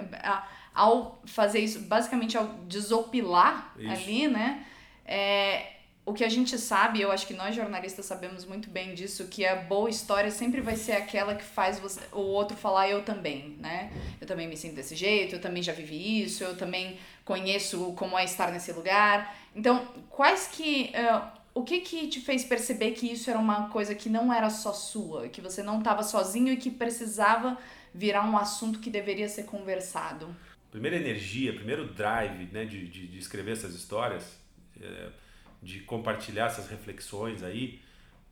ao 0.73 1.21
fazer 1.25 1.59
isso, 1.59 1.81
basicamente 1.81 2.37
ao 2.37 2.47
desopilar 2.67 3.73
isso. 3.77 3.91
ali, 3.91 4.27
né? 4.27 4.65
É, 5.05 5.76
o 6.07 6.13
que 6.13 6.23
a 6.23 6.29
gente 6.29 6.57
sabe, 6.57 7.01
eu 7.01 7.11
acho 7.11 7.27
que 7.27 7.33
nós 7.33 7.53
jornalistas 7.53 8.05
sabemos 8.05 8.45
muito 8.45 8.69
bem 8.69 8.93
disso, 8.93 9.27
que 9.27 9.45
a 9.45 9.57
boa 9.57 9.89
história 9.89 10.31
sempre 10.31 10.61
vai 10.61 10.77
ser 10.77 10.93
aquela 10.93 11.35
que 11.35 11.43
faz 11.43 11.79
você, 11.79 11.99
o 12.13 12.21
outro 12.21 12.55
falar 12.55 12.89
eu 12.89 13.03
também, 13.03 13.57
né? 13.59 13.91
Eu 14.21 14.25
também 14.25 14.47
me 14.47 14.55
sinto 14.55 14.75
desse 14.75 14.95
jeito, 14.95 15.35
eu 15.35 15.41
também 15.41 15.61
já 15.61 15.73
vivi 15.73 16.23
isso, 16.23 16.45
eu 16.45 16.55
também 16.55 16.97
conheço 17.25 17.91
como 17.97 18.17
é 18.17 18.23
estar 18.23 18.53
nesse 18.53 18.71
lugar. 18.71 19.35
Então, 19.53 19.85
quais 20.09 20.47
que 20.47 20.93
uh, 20.95 21.27
o 21.53 21.65
que 21.65 21.81
que 21.81 22.07
te 22.07 22.21
fez 22.21 22.45
perceber 22.45 22.91
que 22.91 23.11
isso 23.11 23.29
era 23.29 23.37
uma 23.37 23.67
coisa 23.67 23.93
que 23.93 24.07
não 24.07 24.33
era 24.33 24.49
só 24.49 24.71
sua, 24.71 25.27
que 25.27 25.41
você 25.41 25.61
não 25.61 25.79
estava 25.79 26.03
sozinho 26.03 26.53
e 26.53 26.55
que 26.55 26.71
precisava 26.71 27.57
virar 27.93 28.23
um 28.23 28.37
assunto 28.37 28.79
que 28.79 28.89
deveria 28.89 29.27
ser 29.27 29.43
conversado? 29.43 30.33
Primeira 30.71 30.95
energia, 30.95 31.53
primeiro 31.53 31.85
drive, 31.93 32.45
né, 32.53 32.63
de, 32.63 32.87
de, 32.87 33.07
de 33.07 33.17
escrever 33.17 33.51
essas 33.51 33.75
histórias. 33.75 34.39
É 34.79 35.26
de 35.61 35.79
compartilhar 35.81 36.45
essas 36.45 36.69
reflexões 36.69 37.43
aí 37.43 37.79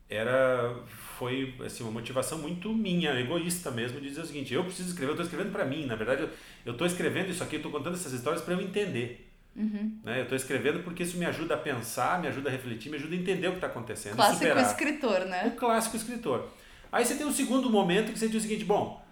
era 0.08 0.74
foi 1.18 1.54
assim 1.64 1.82
uma 1.82 1.92
motivação 1.92 2.38
muito 2.38 2.72
minha 2.72 3.18
egoísta 3.18 3.70
mesmo 3.70 4.00
de 4.00 4.08
dizer 4.08 4.20
o 4.20 4.26
seguinte 4.26 4.54
eu 4.54 4.64
preciso 4.64 4.90
escrever 4.90 5.10
eu 5.10 5.14
estou 5.14 5.24
escrevendo 5.24 5.52
para 5.52 5.64
mim 5.64 5.84
na 5.84 5.96
verdade 5.96 6.28
eu 6.64 6.72
estou 6.72 6.86
escrevendo 6.86 7.30
isso 7.30 7.42
aqui 7.42 7.56
estou 7.56 7.72
contando 7.72 7.94
essas 7.94 8.12
histórias 8.12 8.42
para 8.42 8.54
eu 8.54 8.60
entender 8.60 9.28
uhum. 9.56 9.98
né 10.04 10.20
eu 10.20 10.22
estou 10.22 10.36
escrevendo 10.36 10.84
porque 10.84 11.02
isso 11.02 11.18
me 11.18 11.26
ajuda 11.26 11.54
a 11.54 11.58
pensar 11.58 12.20
me 12.20 12.28
ajuda 12.28 12.48
a 12.48 12.52
refletir 12.52 12.88
me 12.88 12.96
ajuda 12.96 13.16
a 13.16 13.18
entender 13.18 13.48
o 13.48 13.52
que 13.52 13.56
está 13.56 13.66
acontecendo 13.66 14.14
clássico 14.14 14.38
superar. 14.38 14.64
escritor 14.64 15.24
né 15.26 15.46
o 15.46 15.50
clássico 15.56 15.96
escritor 15.96 16.48
aí 16.92 17.04
você 17.04 17.16
tem 17.16 17.26
um 17.26 17.32
segundo 17.32 17.68
momento 17.68 18.12
que 18.12 18.18
você 18.18 18.28
diz 18.28 18.44
o 18.44 18.46
seguinte 18.46 18.64
bom 18.64 19.04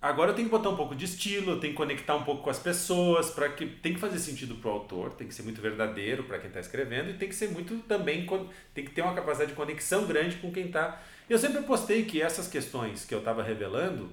Agora 0.00 0.30
eu 0.30 0.34
tenho 0.34 0.46
que 0.46 0.52
botar 0.52 0.68
um 0.68 0.76
pouco 0.76 0.94
de 0.94 1.04
estilo, 1.04 1.52
eu 1.52 1.60
tenho 1.60 1.72
que 1.72 1.76
conectar 1.76 2.14
um 2.14 2.22
pouco 2.22 2.42
com 2.42 2.50
as 2.50 2.58
pessoas, 2.58 3.30
para 3.30 3.48
que 3.48 3.66
tem 3.66 3.94
que 3.94 3.98
fazer 3.98 4.20
sentido 4.20 4.54
para 4.54 4.70
o 4.70 4.74
autor, 4.74 5.12
tem 5.14 5.26
que 5.26 5.34
ser 5.34 5.42
muito 5.42 5.60
verdadeiro 5.60 6.22
para 6.22 6.38
quem 6.38 6.46
está 6.46 6.60
escrevendo 6.60 7.10
e 7.10 7.14
tem 7.14 7.28
que 7.28 7.34
ser 7.34 7.50
muito 7.50 7.76
também 7.88 8.24
tem 8.72 8.84
que 8.84 8.92
ter 8.92 9.02
uma 9.02 9.14
capacidade 9.14 9.50
de 9.50 9.56
conexão 9.56 10.06
grande 10.06 10.36
com 10.36 10.52
quem 10.52 10.66
está. 10.66 11.02
Eu 11.28 11.36
sempre 11.36 11.62
postei 11.62 12.04
que 12.04 12.22
essas 12.22 12.46
questões 12.46 13.04
que 13.04 13.12
eu 13.12 13.18
estava 13.18 13.42
revelando 13.42 14.12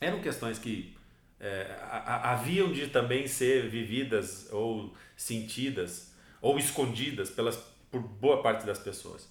eram 0.00 0.20
questões 0.20 0.58
que 0.58 0.96
é, 1.40 1.76
haviam 2.22 2.72
de 2.72 2.86
também 2.86 3.26
ser 3.26 3.68
vividas 3.68 4.48
ou 4.52 4.94
sentidas 5.16 6.14
ou 6.40 6.56
escondidas 6.56 7.30
pelas 7.30 7.56
por 7.90 8.00
boa 8.00 8.42
parte 8.42 8.64
das 8.64 8.78
pessoas. 8.78 9.28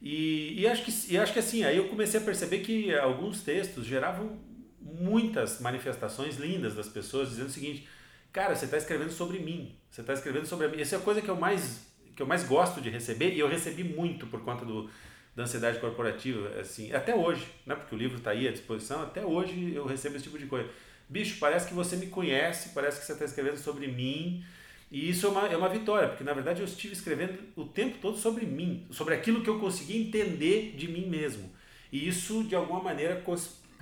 E, 0.00 0.60
e 0.60 0.66
acho 0.66 0.84
que 0.84 1.12
e 1.12 1.18
acho 1.18 1.32
que 1.32 1.38
assim 1.38 1.64
aí 1.64 1.76
eu 1.76 1.88
comecei 1.88 2.18
a 2.18 2.22
perceber 2.22 2.60
que 2.60 2.94
alguns 2.94 3.42
textos 3.42 3.86
geravam 3.86 4.38
muitas 4.82 5.60
manifestações 5.60 6.36
lindas 6.36 6.74
das 6.74 6.88
pessoas 6.88 7.30
dizendo 7.30 7.48
o 7.48 7.52
seguinte: 7.52 7.88
cara, 8.32 8.54
você 8.54 8.64
está 8.64 8.76
escrevendo 8.76 9.12
sobre 9.12 9.38
mim, 9.38 9.74
você 9.90 10.00
está 10.00 10.12
escrevendo 10.12 10.46
sobre 10.46 10.68
mim. 10.68 10.80
Essa 10.80 10.96
é 10.96 10.98
a 10.98 11.02
coisa 11.02 11.20
que 11.20 11.28
eu 11.28 11.36
mais 11.36 11.90
que 12.14 12.22
eu 12.22 12.26
mais 12.26 12.44
gosto 12.44 12.80
de 12.80 12.90
receber 12.90 13.32
e 13.32 13.38
eu 13.38 13.48
recebi 13.48 13.82
muito 13.82 14.26
por 14.26 14.42
conta 14.42 14.64
do 14.64 14.90
da 15.34 15.44
ansiedade 15.44 15.78
corporativa, 15.78 16.60
assim, 16.60 16.92
até 16.92 17.14
hoje, 17.14 17.46
né? 17.64 17.74
Porque 17.74 17.94
o 17.94 17.98
livro 17.98 18.18
está 18.18 18.32
aí 18.32 18.46
à 18.46 18.52
disposição, 18.52 19.02
até 19.02 19.24
hoje 19.24 19.72
eu 19.74 19.86
recebo 19.86 20.16
esse 20.16 20.24
tipo 20.24 20.38
de 20.38 20.46
coisa. 20.46 20.68
Bicho, 21.08 21.38
parece 21.40 21.66
que 21.66 21.74
você 21.74 21.96
me 21.96 22.06
conhece, 22.06 22.70
parece 22.74 23.00
que 23.00 23.06
você 23.06 23.12
está 23.12 23.24
escrevendo 23.24 23.56
sobre 23.56 23.86
mim. 23.86 24.44
E 24.90 25.08
isso 25.08 25.26
é 25.26 25.30
uma, 25.30 25.46
é 25.46 25.56
uma 25.56 25.70
vitória, 25.70 26.08
porque 26.08 26.22
na 26.22 26.34
verdade 26.34 26.60
eu 26.60 26.66
estive 26.66 26.92
escrevendo 26.92 27.38
o 27.56 27.64
tempo 27.64 27.96
todo 27.98 28.18
sobre 28.18 28.44
mim, 28.44 28.86
sobre 28.90 29.14
aquilo 29.14 29.42
que 29.42 29.48
eu 29.48 29.58
consegui 29.58 29.96
entender 29.96 30.74
de 30.76 30.86
mim 30.86 31.06
mesmo. 31.06 31.50
E 31.90 32.06
isso, 32.06 32.44
de 32.44 32.54
alguma 32.54 32.82
maneira, 32.82 33.16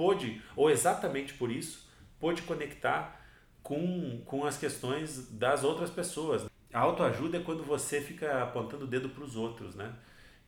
pôde, 0.00 0.40
ou 0.56 0.70
exatamente 0.70 1.34
por 1.34 1.50
isso, 1.50 1.86
pôde 2.18 2.40
conectar 2.40 3.20
com, 3.62 4.22
com 4.24 4.46
as 4.46 4.56
questões 4.56 5.28
das 5.30 5.62
outras 5.62 5.90
pessoas. 5.90 6.46
A 6.72 6.80
autoajuda 6.80 7.36
é 7.36 7.42
quando 7.42 7.62
você 7.62 8.00
fica 8.00 8.42
apontando 8.42 8.86
o 8.86 8.88
dedo 8.88 9.10
para 9.10 9.22
os 9.22 9.36
outros, 9.36 9.74
né? 9.74 9.92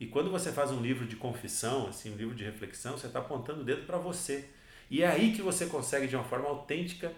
E 0.00 0.06
quando 0.06 0.30
você 0.30 0.50
faz 0.50 0.70
um 0.70 0.80
livro 0.80 1.06
de 1.06 1.16
confissão, 1.16 1.88
assim, 1.88 2.14
um 2.14 2.16
livro 2.16 2.34
de 2.34 2.44
reflexão, 2.44 2.96
você 2.96 3.08
está 3.08 3.18
apontando 3.18 3.60
o 3.60 3.64
dedo 3.64 3.84
para 3.84 3.98
você. 3.98 4.48
E 4.90 5.02
é 5.02 5.06
aí 5.06 5.34
que 5.34 5.42
você 5.42 5.66
consegue, 5.66 6.08
de 6.08 6.16
uma 6.16 6.24
forma 6.24 6.48
autêntica, 6.48 7.12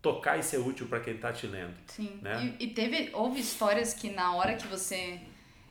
tocar 0.00 0.38
e 0.38 0.44
ser 0.44 0.58
útil 0.58 0.86
para 0.86 1.00
quem 1.00 1.16
está 1.16 1.32
te 1.32 1.48
lendo. 1.48 1.74
Sim. 1.88 2.20
Né? 2.22 2.54
E, 2.60 2.66
e, 2.66 2.68
teve, 2.68 3.10
houve 3.12 3.40
histórias 3.40 3.92
que 3.92 4.10
na 4.10 4.36
hora 4.36 4.54
que 4.54 4.68
você 4.68 5.20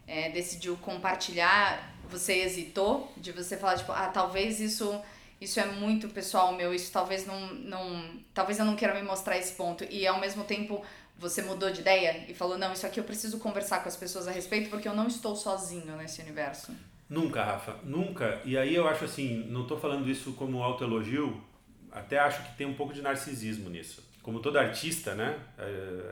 é, 0.06 0.30
decidiu 0.32 0.76
compartilhar, 0.76 1.96
você 2.10 2.40
hesitou 2.40 3.10
de 3.16 3.32
você 3.32 3.56
falar, 3.56 3.78
tipo, 3.78 3.94
ah, 3.94 4.10
talvez 4.10 4.60
isso 4.60 5.02
isso 5.42 5.60
é 5.60 5.66
muito 5.66 6.10
pessoal 6.10 6.54
meu, 6.54 6.74
isso 6.74 6.92
talvez 6.92 7.26
não, 7.26 7.54
não. 7.54 8.04
Talvez 8.34 8.60
eu 8.60 8.66
não 8.66 8.76
queira 8.76 8.94
me 8.94 9.02
mostrar 9.02 9.38
esse 9.38 9.54
ponto. 9.54 9.86
E 9.90 10.06
ao 10.06 10.20
mesmo 10.20 10.44
tempo 10.44 10.84
você 11.18 11.42
mudou 11.42 11.72
de 11.72 11.82
ideia 11.82 12.26
e 12.28 12.34
falou: 12.34 12.58
não, 12.58 12.74
isso 12.74 12.86
aqui 12.86 13.00
eu 13.00 13.04
preciso 13.04 13.40
conversar 13.40 13.82
com 13.82 13.90
as 13.90 13.96
pessoas 13.96 14.28
a 14.28 14.32
respeito 14.32 14.70
porque 14.70 14.88
eu 14.88 14.96
não 14.96 15.08
estou 15.08 15.36
sozinho 15.36 15.96
nesse 15.96 16.22
universo? 16.22 16.74
Nunca, 17.10 17.44
Rafa, 17.44 17.76
nunca. 17.84 18.42
E 18.46 18.58
aí 18.58 18.76
eu 18.76 18.88
acho 18.88 19.06
assim, 19.06 19.46
não 19.50 19.64
estou 19.64 19.80
falando 19.80 20.08
isso 20.10 20.34
como 20.34 20.62
autoelogio, 20.62 21.42
até 21.92 22.20
acho 22.20 22.44
que 22.44 22.58
tem 22.58 22.68
um 22.68 22.76
pouco 22.76 22.94
de 22.94 23.02
narcisismo 23.02 23.70
nisso. 23.70 24.08
Como 24.22 24.40
todo 24.40 24.60
artista, 24.60 25.16
né, 25.16 25.40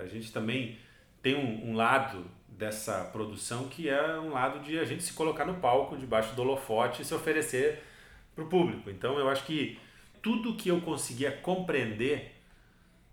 a 0.01 0.07
gente 0.07 0.31
também 0.31 0.79
tem 1.21 1.35
um, 1.35 1.69
um 1.69 1.75
lado 1.75 2.25
dessa 2.47 3.03
produção 3.11 3.67
que 3.67 3.87
é 3.87 4.19
um 4.19 4.31
lado 4.31 4.59
de 4.59 4.79
a 4.79 4.85
gente 4.85 5.03
se 5.03 5.13
colocar 5.13 5.45
no 5.45 5.55
palco, 5.55 5.95
debaixo 5.95 6.33
do 6.33 6.41
holofote 6.41 7.03
e 7.03 7.05
se 7.05 7.13
oferecer 7.13 7.83
para 8.37 8.45
o 8.45 8.47
público. 8.47 8.89
Então 8.89 9.17
eu 9.17 9.27
acho 9.27 9.43
que 9.45 9.79
tudo 10.21 10.53
que 10.53 10.69
eu 10.69 10.79
conseguia 10.79 11.31
compreender 11.31 12.37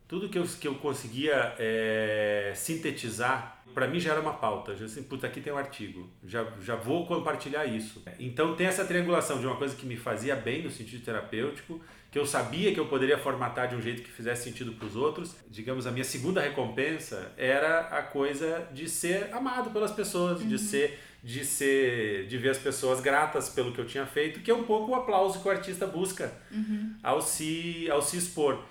tudo 0.07 0.29
que 0.29 0.39
eu, 0.39 0.45
que 0.45 0.69
eu 0.69 0.75
conseguia 0.75 1.55
é, 1.59 2.53
sintetizar, 2.55 3.63
para 3.73 3.89
mim 3.89 3.99
já 3.99 4.13
era 4.13 4.21
uma 4.21 4.35
pauta. 4.35 4.77
Já 4.77 4.85
assim, 4.85 5.03
puta, 5.03 5.27
aqui 5.27 5.41
tem 5.41 5.53
um 5.53 5.57
artigo, 5.57 6.09
já, 6.25 6.47
já 6.61 6.77
vou 6.77 7.07
compartilhar 7.07 7.65
isso. 7.65 8.03
Então 8.21 8.55
tem 8.55 8.67
essa 8.67 8.85
triangulação 8.85 9.41
de 9.41 9.47
uma 9.47 9.57
coisa 9.57 9.75
que 9.75 9.87
me 9.87 9.97
fazia 9.97 10.37
bem 10.37 10.63
no 10.63 10.71
sentido 10.71 11.03
terapêutico, 11.05 11.81
que 12.13 12.19
eu 12.19 12.27
sabia 12.27 12.73
que 12.73 12.79
eu 12.79 12.87
poderia 12.87 13.19
formatar 13.19 13.67
de 13.67 13.75
um 13.75 13.81
jeito 13.81 14.03
que 14.03 14.11
fizesse 14.11 14.45
sentido 14.45 14.75
para 14.75 14.87
os 14.87 14.95
outros. 14.95 15.35
Digamos, 15.49 15.87
a 15.87 15.91
minha 15.91 16.05
segunda 16.05 16.41
recompensa 16.41 17.33
era 17.37 17.81
a 17.81 18.03
coisa 18.03 18.69
de 18.73 18.89
ser 18.89 19.35
amado 19.35 19.71
pelas 19.71 19.91
pessoas, 19.91 20.41
uhum. 20.43 20.49
de 20.49 20.59
ser 20.59 21.01
de 21.25 21.43
ser 21.43 22.27
de 22.27 22.37
ver 22.37 22.51
as 22.51 22.59
pessoas 22.59 23.01
gratas 23.01 23.49
pelo 23.49 23.73
que 23.73 23.81
eu 23.81 23.87
tinha 23.87 24.05
feito, 24.05 24.41
que 24.41 24.51
é 24.51 24.55
um 24.55 24.65
pouco 24.65 24.93
o 24.93 24.95
aplauso 24.95 25.41
que 25.41 25.49
o 25.49 25.51
artista 25.51 25.87
busca 25.87 26.31
uhum. 26.51 26.95
ao 27.03 27.23
se 27.23 27.91
ao 27.91 28.03
se 28.03 28.19
expor. 28.19 28.63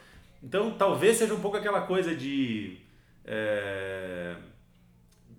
Então, 0.42 0.72
talvez 0.78 1.18
seja 1.18 1.34
um 1.34 1.40
pouco 1.40 1.58
aquela 1.58 1.82
coisa 1.82 2.16
de. 2.16 2.78
É, 3.26 4.36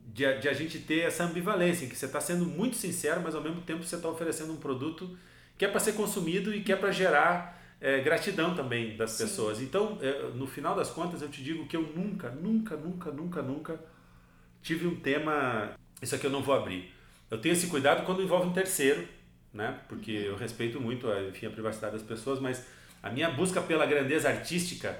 de, 0.07 0.39
de, 0.39 0.49
a 0.49 0.53
gente 0.53 0.79
ter 0.79 1.01
essa 1.01 1.25
ambivalência, 1.25 1.85
em 1.85 1.89
que 1.89 1.97
você 1.97 2.07
está 2.07 2.21
sendo 2.21 2.47
muito 2.47 2.77
sincero, 2.77 3.21
mas 3.23 3.35
ao 3.35 3.43
mesmo 3.43 3.61
tempo 3.61 3.85
você 3.85 3.97
está 3.97 4.09
oferecendo 4.09 4.53
um 4.53 4.57
produto 4.57 5.17
que 5.59 5.65
é 5.65 5.69
para 5.69 5.81
ser 5.81 5.93
consumido 5.93 6.55
e 6.55 6.63
que 6.63 6.73
é 6.73 6.77
para 6.77 6.91
gerar 6.91 7.61
é, 7.81 8.01
gratidão 8.01 8.55
também 8.55 8.97
das 8.97 9.11
Sim. 9.11 9.25
pessoas. 9.25 9.61
Então, 9.61 9.99
é, 10.01 10.31
no 10.35 10.47
final 10.47 10.75
das 10.75 10.91
contas, 10.91 11.21
eu 11.21 11.29
te 11.29 11.43
digo 11.43 11.67
que 11.67 11.77
eu 11.77 11.83
nunca, 11.83 12.31
nunca, 12.31 12.77
nunca, 12.77 13.11
nunca, 13.11 13.43
nunca 13.43 13.81
tive 14.63 14.87
um 14.87 14.97
tema. 14.97 15.73
Isso 16.01 16.15
aqui 16.15 16.27
eu 16.27 16.31
não 16.31 16.43
vou 16.43 16.55
abrir. 16.55 16.94
Eu 17.35 17.41
tenho 17.41 17.53
esse 17.53 17.67
cuidado 17.67 18.07
quando 18.07 18.23
envolve 18.23 18.47
um 18.47 18.53
terceiro, 18.53 19.09
né? 19.53 19.77
Porque 19.89 20.13
eu 20.13 20.37
respeito 20.37 20.81
muito, 20.81 21.09
enfim, 21.29 21.47
a 21.47 21.51
privacidade 21.51 21.95
das 21.95 22.03
pessoas, 22.03 22.39
mas 22.39 22.65
a 23.03 23.11
minha 23.11 23.29
busca 23.29 23.61
pela 23.61 23.85
grandeza 23.85 24.29
artística, 24.29 24.97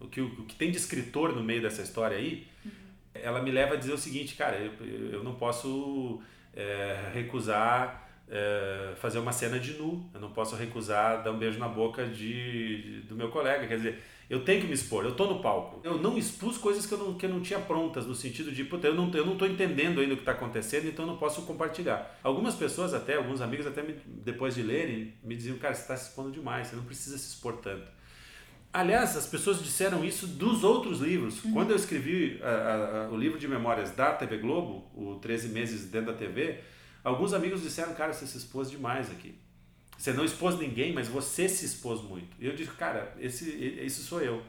o 0.00 0.08
que, 0.08 0.18
o 0.18 0.46
que 0.46 0.54
tem 0.54 0.70
de 0.70 0.78
escritor 0.78 1.34
no 1.34 1.44
meio 1.44 1.60
dessa 1.60 1.82
história 1.82 2.16
aí, 2.16 2.46
uhum. 2.64 2.70
ela 3.12 3.42
me 3.42 3.50
leva 3.50 3.74
a 3.74 3.76
dizer 3.76 3.92
o 3.92 3.98
seguinte, 3.98 4.34
cara, 4.34 4.56
eu, 4.56 5.12
eu 5.12 5.22
não 5.22 5.34
posso 5.34 6.22
é, 6.54 7.10
recusar 7.12 8.08
é, 8.30 8.94
fazer 8.96 9.18
uma 9.18 9.32
cena 9.32 9.60
de 9.60 9.74
nu, 9.74 10.08
eu 10.14 10.20
não 10.20 10.30
posso 10.30 10.56
recusar 10.56 11.22
dar 11.22 11.32
um 11.32 11.38
beijo 11.38 11.58
na 11.58 11.68
boca 11.68 12.06
de, 12.06 12.82
de 12.82 13.00
do 13.02 13.14
meu 13.14 13.28
colega, 13.28 13.66
quer 13.66 13.76
dizer, 13.76 14.02
eu 14.28 14.44
tenho 14.44 14.60
que 14.60 14.66
me 14.66 14.74
expor, 14.74 15.04
eu 15.04 15.14
tô 15.14 15.26
no 15.26 15.40
palco. 15.40 15.80
Eu 15.82 15.98
não 15.98 16.18
expus 16.18 16.58
coisas 16.58 16.84
que 16.84 16.92
eu 16.92 16.98
não, 16.98 17.14
que 17.14 17.24
eu 17.24 17.30
não 17.30 17.40
tinha 17.40 17.58
prontas, 17.58 18.06
no 18.06 18.14
sentido 18.14 18.52
de, 18.52 18.62
puta, 18.62 18.86
eu 18.86 18.94
não, 18.94 19.10
eu 19.14 19.24
não 19.24 19.38
tô 19.38 19.46
entendendo 19.46 20.00
ainda 20.00 20.12
o 20.12 20.16
que 20.16 20.22
está 20.22 20.32
acontecendo, 20.32 20.86
então 20.86 21.06
eu 21.06 21.12
não 21.12 21.16
posso 21.16 21.42
compartilhar. 21.42 22.18
Algumas 22.22 22.54
pessoas 22.54 22.92
até, 22.92 23.16
alguns 23.16 23.40
amigos 23.40 23.66
até 23.66 23.82
me, 23.82 23.94
depois 24.06 24.54
de 24.54 24.62
lerem, 24.62 25.14
me 25.24 25.34
diziam, 25.34 25.56
cara, 25.56 25.74
você 25.74 25.80
está 25.80 25.96
se 25.96 26.10
expondo 26.10 26.30
demais, 26.30 26.68
você 26.68 26.76
não 26.76 26.84
precisa 26.84 27.16
se 27.16 27.28
expor 27.28 27.56
tanto. 27.56 27.90
Aliás, 28.70 29.16
as 29.16 29.26
pessoas 29.26 29.62
disseram 29.62 30.04
isso 30.04 30.26
dos 30.26 30.62
outros 30.62 31.00
livros. 31.00 31.42
Uhum. 31.42 31.52
Quando 31.52 31.70
eu 31.70 31.76
escrevi 31.76 32.38
a, 32.42 32.48
a, 32.48 33.04
a, 33.06 33.08
o 33.08 33.16
livro 33.16 33.38
de 33.38 33.48
memórias 33.48 33.92
da 33.92 34.12
TV 34.12 34.36
Globo, 34.36 34.90
o 34.94 35.14
13 35.16 35.48
meses 35.48 35.90
dentro 35.90 36.12
da 36.12 36.18
TV, 36.18 36.60
alguns 37.02 37.32
amigos 37.32 37.62
disseram, 37.62 37.94
cara, 37.94 38.12
você 38.12 38.26
se 38.26 38.36
expôs 38.36 38.70
demais 38.70 39.10
aqui. 39.10 39.34
Você 39.98 40.12
não 40.12 40.24
expôs 40.24 40.56
ninguém, 40.56 40.92
mas 40.92 41.08
você 41.08 41.48
se 41.48 41.66
expôs 41.66 42.00
muito. 42.00 42.28
E 42.38 42.46
eu 42.46 42.54
disse, 42.54 42.70
cara, 42.70 43.12
esse, 43.18 43.50
isso 43.84 44.02
sou 44.02 44.22
eu. 44.22 44.40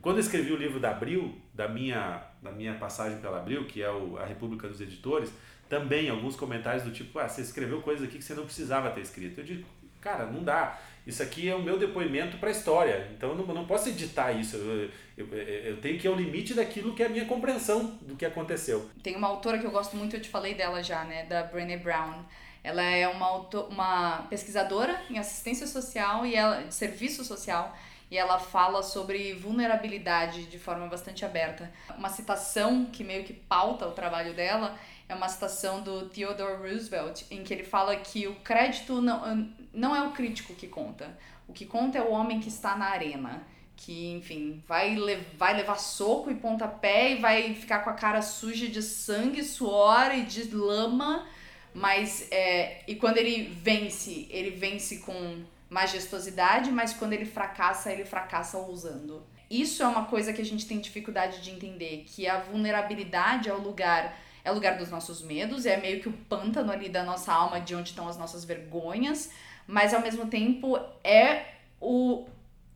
Quando 0.00 0.16
eu 0.16 0.20
escrevi 0.20 0.52
o 0.52 0.56
livro 0.56 0.78
da 0.78 0.92
Abril, 0.92 1.36
da 1.52 1.68
minha, 1.68 2.22
da 2.40 2.52
minha 2.52 2.74
passagem 2.74 3.18
pela 3.18 3.38
Abril, 3.38 3.66
que 3.66 3.82
é 3.82 3.90
o, 3.90 4.16
a 4.16 4.24
República 4.24 4.68
dos 4.68 4.80
Editores, 4.80 5.30
também 5.68 6.08
alguns 6.08 6.36
comentários 6.36 6.84
do 6.84 6.92
tipo, 6.92 7.18
ah, 7.18 7.28
você 7.28 7.40
escreveu 7.40 7.82
coisas 7.82 8.06
aqui 8.06 8.18
que 8.18 8.24
você 8.24 8.34
não 8.34 8.44
precisava 8.44 8.90
ter 8.90 9.00
escrito. 9.00 9.40
Eu 9.40 9.44
digo, 9.44 9.66
cara, 10.00 10.26
não 10.26 10.44
dá. 10.44 10.78
Isso 11.04 11.20
aqui 11.20 11.48
é 11.48 11.54
o 11.54 11.62
meu 11.62 11.78
depoimento 11.78 12.36
para 12.36 12.48
a 12.48 12.52
história. 12.52 13.10
Então 13.16 13.30
eu 13.30 13.36
não, 13.36 13.46
não 13.54 13.64
posso 13.64 13.88
editar 13.88 14.30
isso. 14.32 14.56
Eu, 14.56 14.90
eu, 15.16 15.34
eu, 15.34 15.76
tenho 15.78 15.98
que 15.98 16.06
ir 16.06 16.10
ao 16.10 16.14
limite 16.14 16.54
daquilo 16.54 16.94
que 16.94 17.02
é 17.02 17.06
a 17.06 17.08
minha 17.08 17.24
compreensão 17.24 17.98
do 18.02 18.14
que 18.14 18.24
aconteceu. 18.24 18.88
Tem 19.02 19.16
uma 19.16 19.26
autora 19.26 19.58
que 19.58 19.66
eu 19.66 19.70
gosto 19.70 19.96
muito, 19.96 20.14
eu 20.14 20.20
te 20.20 20.28
falei 20.28 20.54
dela 20.54 20.82
já, 20.82 21.04
né? 21.04 21.24
Da 21.24 21.42
Brené 21.42 21.76
Brown. 21.76 22.24
Ela 22.64 22.82
é 22.82 23.08
uma, 23.08 23.38
uma 23.68 24.26
pesquisadora 24.30 25.00
em 25.10 25.18
assistência 25.18 25.66
social 25.66 26.24
e 26.24 26.34
ela, 26.36 26.70
serviço 26.70 27.24
social 27.24 27.76
e 28.12 28.18
ela 28.18 28.38
fala 28.38 28.82
sobre 28.82 29.32
vulnerabilidade 29.32 30.44
de 30.44 30.58
forma 30.58 30.86
bastante 30.86 31.24
aberta. 31.24 31.72
Uma 31.96 32.10
citação 32.10 32.84
que 32.84 33.02
meio 33.02 33.24
que 33.24 33.32
pauta 33.32 33.88
o 33.88 33.92
trabalho 33.92 34.34
dela 34.34 34.76
é 35.08 35.14
uma 35.14 35.30
citação 35.30 35.80
do 35.80 36.10
Theodore 36.10 36.58
Roosevelt, 36.58 37.22
em 37.30 37.42
que 37.42 37.54
ele 37.54 37.64
fala 37.64 37.96
que 37.96 38.28
o 38.28 38.34
crédito 38.36 39.00
não, 39.00 39.50
não 39.72 39.96
é 39.96 40.02
o 40.02 40.12
crítico 40.12 40.54
que 40.54 40.68
conta. 40.68 41.18
O 41.48 41.54
que 41.54 41.64
conta 41.64 41.96
é 41.96 42.02
o 42.02 42.10
homem 42.10 42.38
que 42.38 42.48
está 42.48 42.76
na 42.76 42.90
arena. 42.90 43.42
Que, 43.74 44.12
enfim, 44.12 44.62
vai, 44.68 44.94
le 44.94 45.16
vai 45.38 45.56
levar 45.56 45.76
soco 45.76 46.30
e 46.30 46.34
pontapé 46.34 47.12
e 47.12 47.16
vai 47.16 47.54
ficar 47.54 47.78
com 47.78 47.88
a 47.88 47.94
cara 47.94 48.20
suja 48.20 48.68
de 48.68 48.82
sangue, 48.82 49.42
suor 49.42 50.14
e 50.14 50.22
de 50.22 50.54
lama 50.54 51.26
mas, 51.74 52.28
é, 52.30 52.82
e 52.86 52.94
quando 52.94 53.16
ele 53.16 53.44
vence, 53.44 54.26
ele 54.30 54.50
vence 54.50 54.98
com 54.98 55.42
majestosidade, 55.70 56.70
mas 56.70 56.92
quando 56.92 57.14
ele 57.14 57.24
fracassa, 57.24 57.90
ele 57.90 58.04
fracassa 58.04 58.58
ousando. 58.58 59.24
Isso 59.50 59.82
é 59.82 59.86
uma 59.86 60.04
coisa 60.06 60.32
que 60.32 60.40
a 60.40 60.44
gente 60.44 60.66
tem 60.66 60.80
dificuldade 60.80 61.40
de 61.40 61.50
entender, 61.50 62.04
que 62.06 62.28
a 62.28 62.40
vulnerabilidade 62.40 63.48
é 63.48 63.54
o 63.54 63.60
lugar 63.60 64.18
é 64.44 64.50
o 64.50 64.54
lugar 64.54 64.76
dos 64.76 64.90
nossos 64.90 65.22
medos, 65.22 65.66
é 65.66 65.76
meio 65.76 66.00
que 66.00 66.08
o 66.08 66.12
pântano 66.12 66.72
ali 66.72 66.88
da 66.88 67.04
nossa 67.04 67.32
alma, 67.32 67.60
de 67.60 67.76
onde 67.76 67.90
estão 67.90 68.08
as 68.08 68.16
nossas 68.16 68.44
vergonhas, 68.44 69.30
mas 69.68 69.94
ao 69.94 70.00
mesmo 70.00 70.26
tempo 70.26 70.76
é 71.04 71.44
o 71.80 72.26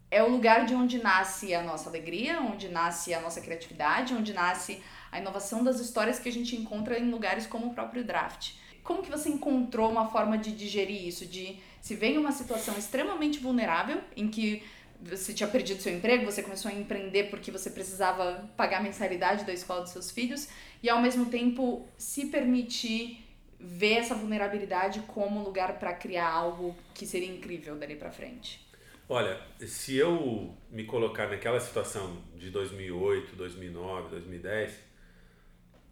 é 0.08 0.22
o 0.22 0.30
lugar 0.30 0.64
de 0.64 0.74
onde 0.74 1.02
nasce 1.02 1.52
a 1.52 1.62
nossa 1.62 1.88
alegria, 1.88 2.40
onde 2.40 2.68
nasce 2.68 3.12
a 3.12 3.20
nossa 3.20 3.40
criatividade, 3.40 4.14
onde 4.14 4.32
nasce 4.32 4.80
a 5.10 5.18
inovação 5.18 5.64
das 5.64 5.80
histórias 5.80 6.20
que 6.20 6.28
a 6.28 6.32
gente 6.32 6.54
encontra 6.54 6.96
em 6.98 7.10
lugares 7.10 7.44
como 7.46 7.66
o 7.66 7.74
próprio 7.74 8.04
draft. 8.04 8.52
Como 8.86 9.02
que 9.02 9.10
você 9.10 9.28
encontrou 9.28 9.90
uma 9.90 10.08
forma 10.08 10.38
de 10.38 10.52
digerir 10.52 11.06
isso? 11.06 11.26
De 11.26 11.58
se 11.82 11.96
vem 11.96 12.16
uma 12.16 12.30
situação 12.30 12.78
extremamente 12.78 13.40
vulnerável, 13.40 14.00
em 14.16 14.28
que 14.28 14.62
você 15.02 15.34
tinha 15.34 15.48
perdido 15.48 15.82
seu 15.82 15.92
emprego, 15.92 16.24
você 16.24 16.40
começou 16.40 16.70
a 16.70 16.74
empreender 16.74 17.24
porque 17.24 17.50
você 17.50 17.68
precisava 17.68 18.48
pagar 18.56 18.78
a 18.78 18.82
mensalidade 18.82 19.44
da 19.44 19.52
escola 19.52 19.80
dos 19.82 19.90
seus 19.90 20.10
filhos, 20.12 20.48
e 20.82 20.88
ao 20.88 21.02
mesmo 21.02 21.26
tempo 21.26 21.84
se 21.98 22.26
permitir 22.26 23.26
ver 23.58 23.94
essa 23.94 24.14
vulnerabilidade 24.14 25.00
como 25.08 25.42
lugar 25.42 25.80
para 25.80 25.92
criar 25.92 26.30
algo 26.30 26.76
que 26.94 27.04
seria 27.04 27.28
incrível 27.28 27.74
dali 27.76 27.96
para 27.96 28.12
frente. 28.12 28.64
Olha, 29.08 29.40
se 29.66 29.96
eu 29.96 30.54
me 30.70 30.84
colocar 30.84 31.28
naquela 31.28 31.58
situação 31.58 32.22
de 32.36 32.50
2008, 32.50 33.34
2009, 33.34 34.10
2010, 34.10 34.85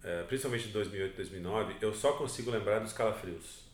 é, 0.04 0.22
principalmente 0.24 0.66
de 0.66 0.72
2008 0.72 1.16
2009, 1.16 1.76
eu 1.80 1.94
só 1.94 2.12
consigo 2.12 2.50
lembrar 2.50 2.78
dos 2.80 2.92
calafrios. 2.92 3.64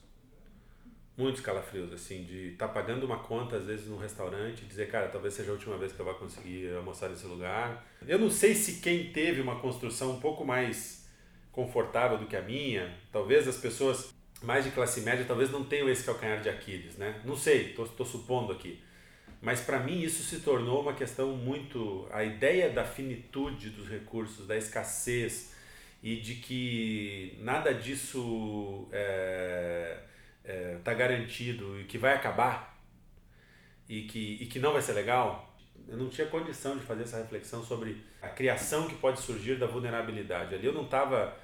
Muitos 1.16 1.42
calafrios, 1.42 1.92
assim, 1.92 2.22
de 2.22 2.52
estar 2.52 2.68
tá 2.68 2.72
pagando 2.72 3.04
uma 3.04 3.18
conta, 3.18 3.56
às 3.56 3.66
vezes, 3.66 3.88
num 3.88 3.98
restaurante, 3.98 4.64
dizer, 4.64 4.88
cara, 4.88 5.08
talvez 5.08 5.34
seja 5.34 5.50
a 5.50 5.54
última 5.54 5.76
vez 5.76 5.92
que 5.92 6.00
eu 6.00 6.04
vou 6.04 6.14
conseguir 6.14 6.72
almoçar 6.74 7.10
nesse 7.10 7.26
lugar. 7.26 7.84
Eu 8.06 8.18
não 8.18 8.30
sei 8.30 8.54
se 8.54 8.80
quem 8.80 9.12
teve 9.12 9.40
uma 9.40 9.58
construção 9.58 10.12
um 10.12 10.20
pouco 10.20 10.44
mais 10.44 11.06
confortável 11.50 12.16
do 12.16 12.26
que 12.26 12.36
a 12.36 12.42
minha, 12.42 12.96
talvez 13.12 13.46
as 13.48 13.56
pessoas 13.56 14.14
mais 14.42 14.64
de 14.64 14.70
classe 14.70 15.02
média 15.02 15.24
talvez 15.26 15.50
não 15.50 15.64
tenham 15.64 15.88
esse 15.88 16.04
calcanhar 16.04 16.40
de 16.40 16.48
Aquiles, 16.48 16.96
né? 16.96 17.20
Não 17.24 17.36
sei, 17.36 17.72
estou 17.72 18.06
supondo 18.06 18.52
aqui. 18.52 18.80
Mas 19.42 19.60
para 19.60 19.80
mim 19.80 20.00
isso 20.00 20.22
se 20.22 20.40
tornou 20.40 20.82
uma 20.82 20.94
questão 20.94 21.36
muito. 21.36 22.06
A 22.10 22.22
ideia 22.24 22.70
da 22.70 22.84
finitude 22.84 23.70
dos 23.70 23.88
recursos, 23.88 24.46
da 24.46 24.56
escassez, 24.56 25.54
e 26.02 26.16
de 26.16 26.36
que 26.36 27.38
nada 27.40 27.74
disso 27.74 28.84
está 28.86 28.96
é, 28.96 29.98
é, 30.44 30.78
tá 30.82 30.94
garantido 30.94 31.78
e 31.80 31.84
que 31.84 31.98
vai 31.98 32.14
acabar 32.14 32.78
e 33.88 34.02
que, 34.02 34.38
e 34.40 34.46
que 34.46 34.58
não 34.58 34.72
vai 34.72 34.80
ser 34.80 34.92
legal, 34.92 35.54
eu 35.88 35.96
não 35.96 36.08
tinha 36.08 36.26
condição 36.26 36.76
de 36.78 36.84
fazer 36.84 37.02
essa 37.02 37.18
reflexão 37.18 37.64
sobre 37.64 38.04
a 38.22 38.28
criação 38.28 38.86
que 38.86 38.94
pode 38.94 39.20
surgir 39.20 39.58
da 39.58 39.66
vulnerabilidade. 39.66 40.54
Ali 40.54 40.66
eu 40.66 40.72
não 40.72 40.84
estava 40.84 41.36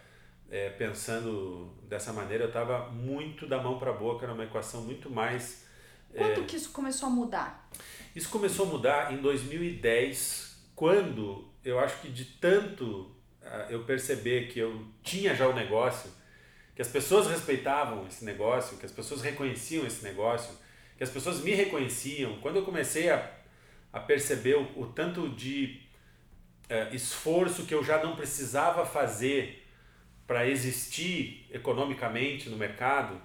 é, 0.51 0.71
pensando 0.71 1.75
dessa 1.89 2.13
maneira, 2.13 2.45
eu 2.45 2.49
estava 2.49 2.89
muito 2.91 3.47
da 3.47 3.61
mão 3.61 3.79
para 3.79 3.91
a 3.91 3.95
boca, 3.95 4.27
numa 4.27 4.45
equação 4.45 4.83
muito 4.83 5.11
mais 5.11 5.67
Quando 6.15 6.43
é, 6.43 6.45
que 6.45 6.57
isso 6.57 6.71
começou 6.71 7.09
a 7.09 7.11
mudar? 7.11 7.69
Isso 8.15 8.31
começou 8.31 8.67
a 8.67 8.69
mudar 8.71 9.13
em 9.13 9.19
2010, 9.19 10.71
quando 10.75 11.51
eu 11.65 11.79
acho 11.79 12.01
que 12.01 12.09
de 12.09 12.25
tanto 12.25 13.16
eu 13.69 13.85
perceber 13.85 14.49
que 14.49 14.59
eu 14.59 14.87
tinha 15.03 15.35
já 15.35 15.47
o 15.49 15.55
negócio, 15.55 16.11
que 16.75 16.83
as 16.83 16.89
pessoas 16.89 17.27
respeitavam 17.27 18.07
esse 18.07 18.25
negócio, 18.25 18.77
que 18.77 18.87
as 18.87 18.93
pessoas 18.93 19.23
reconheciam 19.23 19.87
esse 19.87 20.05
negócio, 20.05 20.55
que 20.97 21.05
as 21.05 21.11
pessoas 21.11 21.41
me 21.41 21.53
reconheciam. 21.53 22.39
Quando 22.41 22.57
eu 22.57 22.65
comecei 22.65 23.11
a, 23.11 23.31
a 23.93 24.01
perceber 24.01 24.57
o, 24.57 24.83
o 24.83 24.87
tanto 24.87 25.29
de 25.31 25.81
uh, 26.71 26.95
esforço 26.95 27.65
que 27.65 27.75
eu 27.75 27.83
já 27.83 28.03
não 28.03 28.17
precisava 28.17 28.85
fazer 28.85 29.67
para 30.27 30.47
existir 30.49 31.47
economicamente 31.51 32.49
no 32.49 32.57
mercado, 32.57 33.21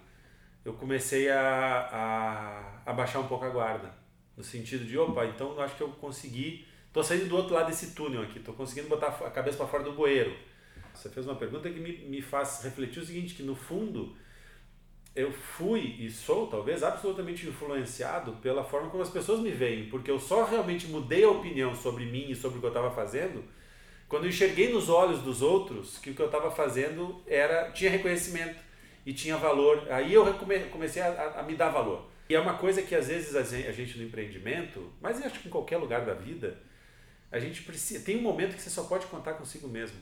eu 0.63 0.73
comecei 0.73 1.29
a, 1.29 2.81
a, 2.85 2.91
a 2.91 2.93
baixar 2.93 3.19
um 3.19 3.27
pouco 3.27 3.45
a 3.45 3.49
guarda. 3.49 3.93
No 4.37 4.43
sentido 4.43 4.85
de, 4.85 4.97
opa, 4.97 5.25
então 5.25 5.51
eu 5.51 5.61
acho 5.61 5.75
que 5.75 5.81
eu 5.81 5.89
consegui, 5.89 6.67
estou 6.91 7.03
saindo 7.03 7.29
do 7.29 7.37
outro 7.37 7.53
lado 7.53 7.67
desse 7.67 7.95
túnel 7.95 8.21
aqui, 8.21 8.39
estou 8.39 8.53
conseguindo 8.53 8.89
botar 8.89 9.07
a 9.07 9.29
cabeça 9.29 9.57
para 9.57 9.67
fora 9.67 9.83
do 9.83 9.93
bueiro. 9.93 10.35
Você 10.93 11.09
fez 11.09 11.25
uma 11.25 11.35
pergunta 11.35 11.69
que 11.69 11.79
me, 11.79 11.97
me 12.09 12.21
faz 12.21 12.61
refletir 12.63 12.99
o 12.99 13.05
seguinte, 13.05 13.33
que 13.33 13.43
no 13.43 13.55
fundo 13.55 14.13
eu 15.15 15.31
fui 15.31 15.95
e 15.99 16.11
sou 16.11 16.47
talvez 16.47 16.83
absolutamente 16.83 17.47
influenciado 17.47 18.33
pela 18.33 18.63
forma 18.63 18.89
como 18.89 19.01
as 19.01 19.09
pessoas 19.09 19.39
me 19.39 19.51
veem, 19.51 19.89
porque 19.89 20.11
eu 20.11 20.19
só 20.19 20.43
realmente 20.43 20.87
mudei 20.87 21.23
a 21.23 21.29
opinião 21.29 21.73
sobre 21.73 22.05
mim 22.05 22.29
e 22.29 22.35
sobre 22.35 22.57
o 22.57 22.59
que 22.59 22.67
eu 22.67 22.71
estava 22.71 22.91
fazendo 22.91 23.43
quando 24.11 24.25
eu 24.25 24.29
enxerguei 24.29 24.73
nos 24.73 24.89
olhos 24.89 25.21
dos 25.21 25.41
outros 25.41 25.97
que 25.97 26.09
o 26.09 26.13
que 26.13 26.21
eu 26.21 26.25
estava 26.25 26.51
fazendo 26.51 27.23
era 27.25 27.71
tinha 27.71 27.89
reconhecimento 27.89 28.61
e 29.05 29.13
tinha 29.13 29.37
valor. 29.37 29.87
Aí 29.89 30.13
eu 30.13 30.25
comecei 30.69 31.01
a, 31.01 31.39
a, 31.39 31.43
me 31.43 31.55
dar 31.55 31.69
valor. 31.69 32.09
E 32.27 32.35
é 32.35 32.39
uma 32.39 32.57
coisa 32.57 32.81
que 32.81 32.93
às 32.93 33.07
vezes 33.07 33.37
a 33.37 33.71
gente 33.71 33.97
no 33.97 34.03
empreendimento, 34.03 34.91
mas 34.99 35.25
acho 35.25 35.39
que 35.39 35.47
em 35.47 35.51
qualquer 35.51 35.77
lugar 35.77 36.05
da 36.05 36.13
vida, 36.13 36.57
a 37.31 37.39
gente 37.39 37.63
precisa. 37.63 38.03
Tem 38.03 38.17
um 38.17 38.21
momento 38.21 38.55
que 38.55 38.61
você 38.61 38.69
só 38.69 38.83
pode 38.83 39.05
contar 39.07 39.33
consigo 39.33 39.67
mesmo. 39.67 39.97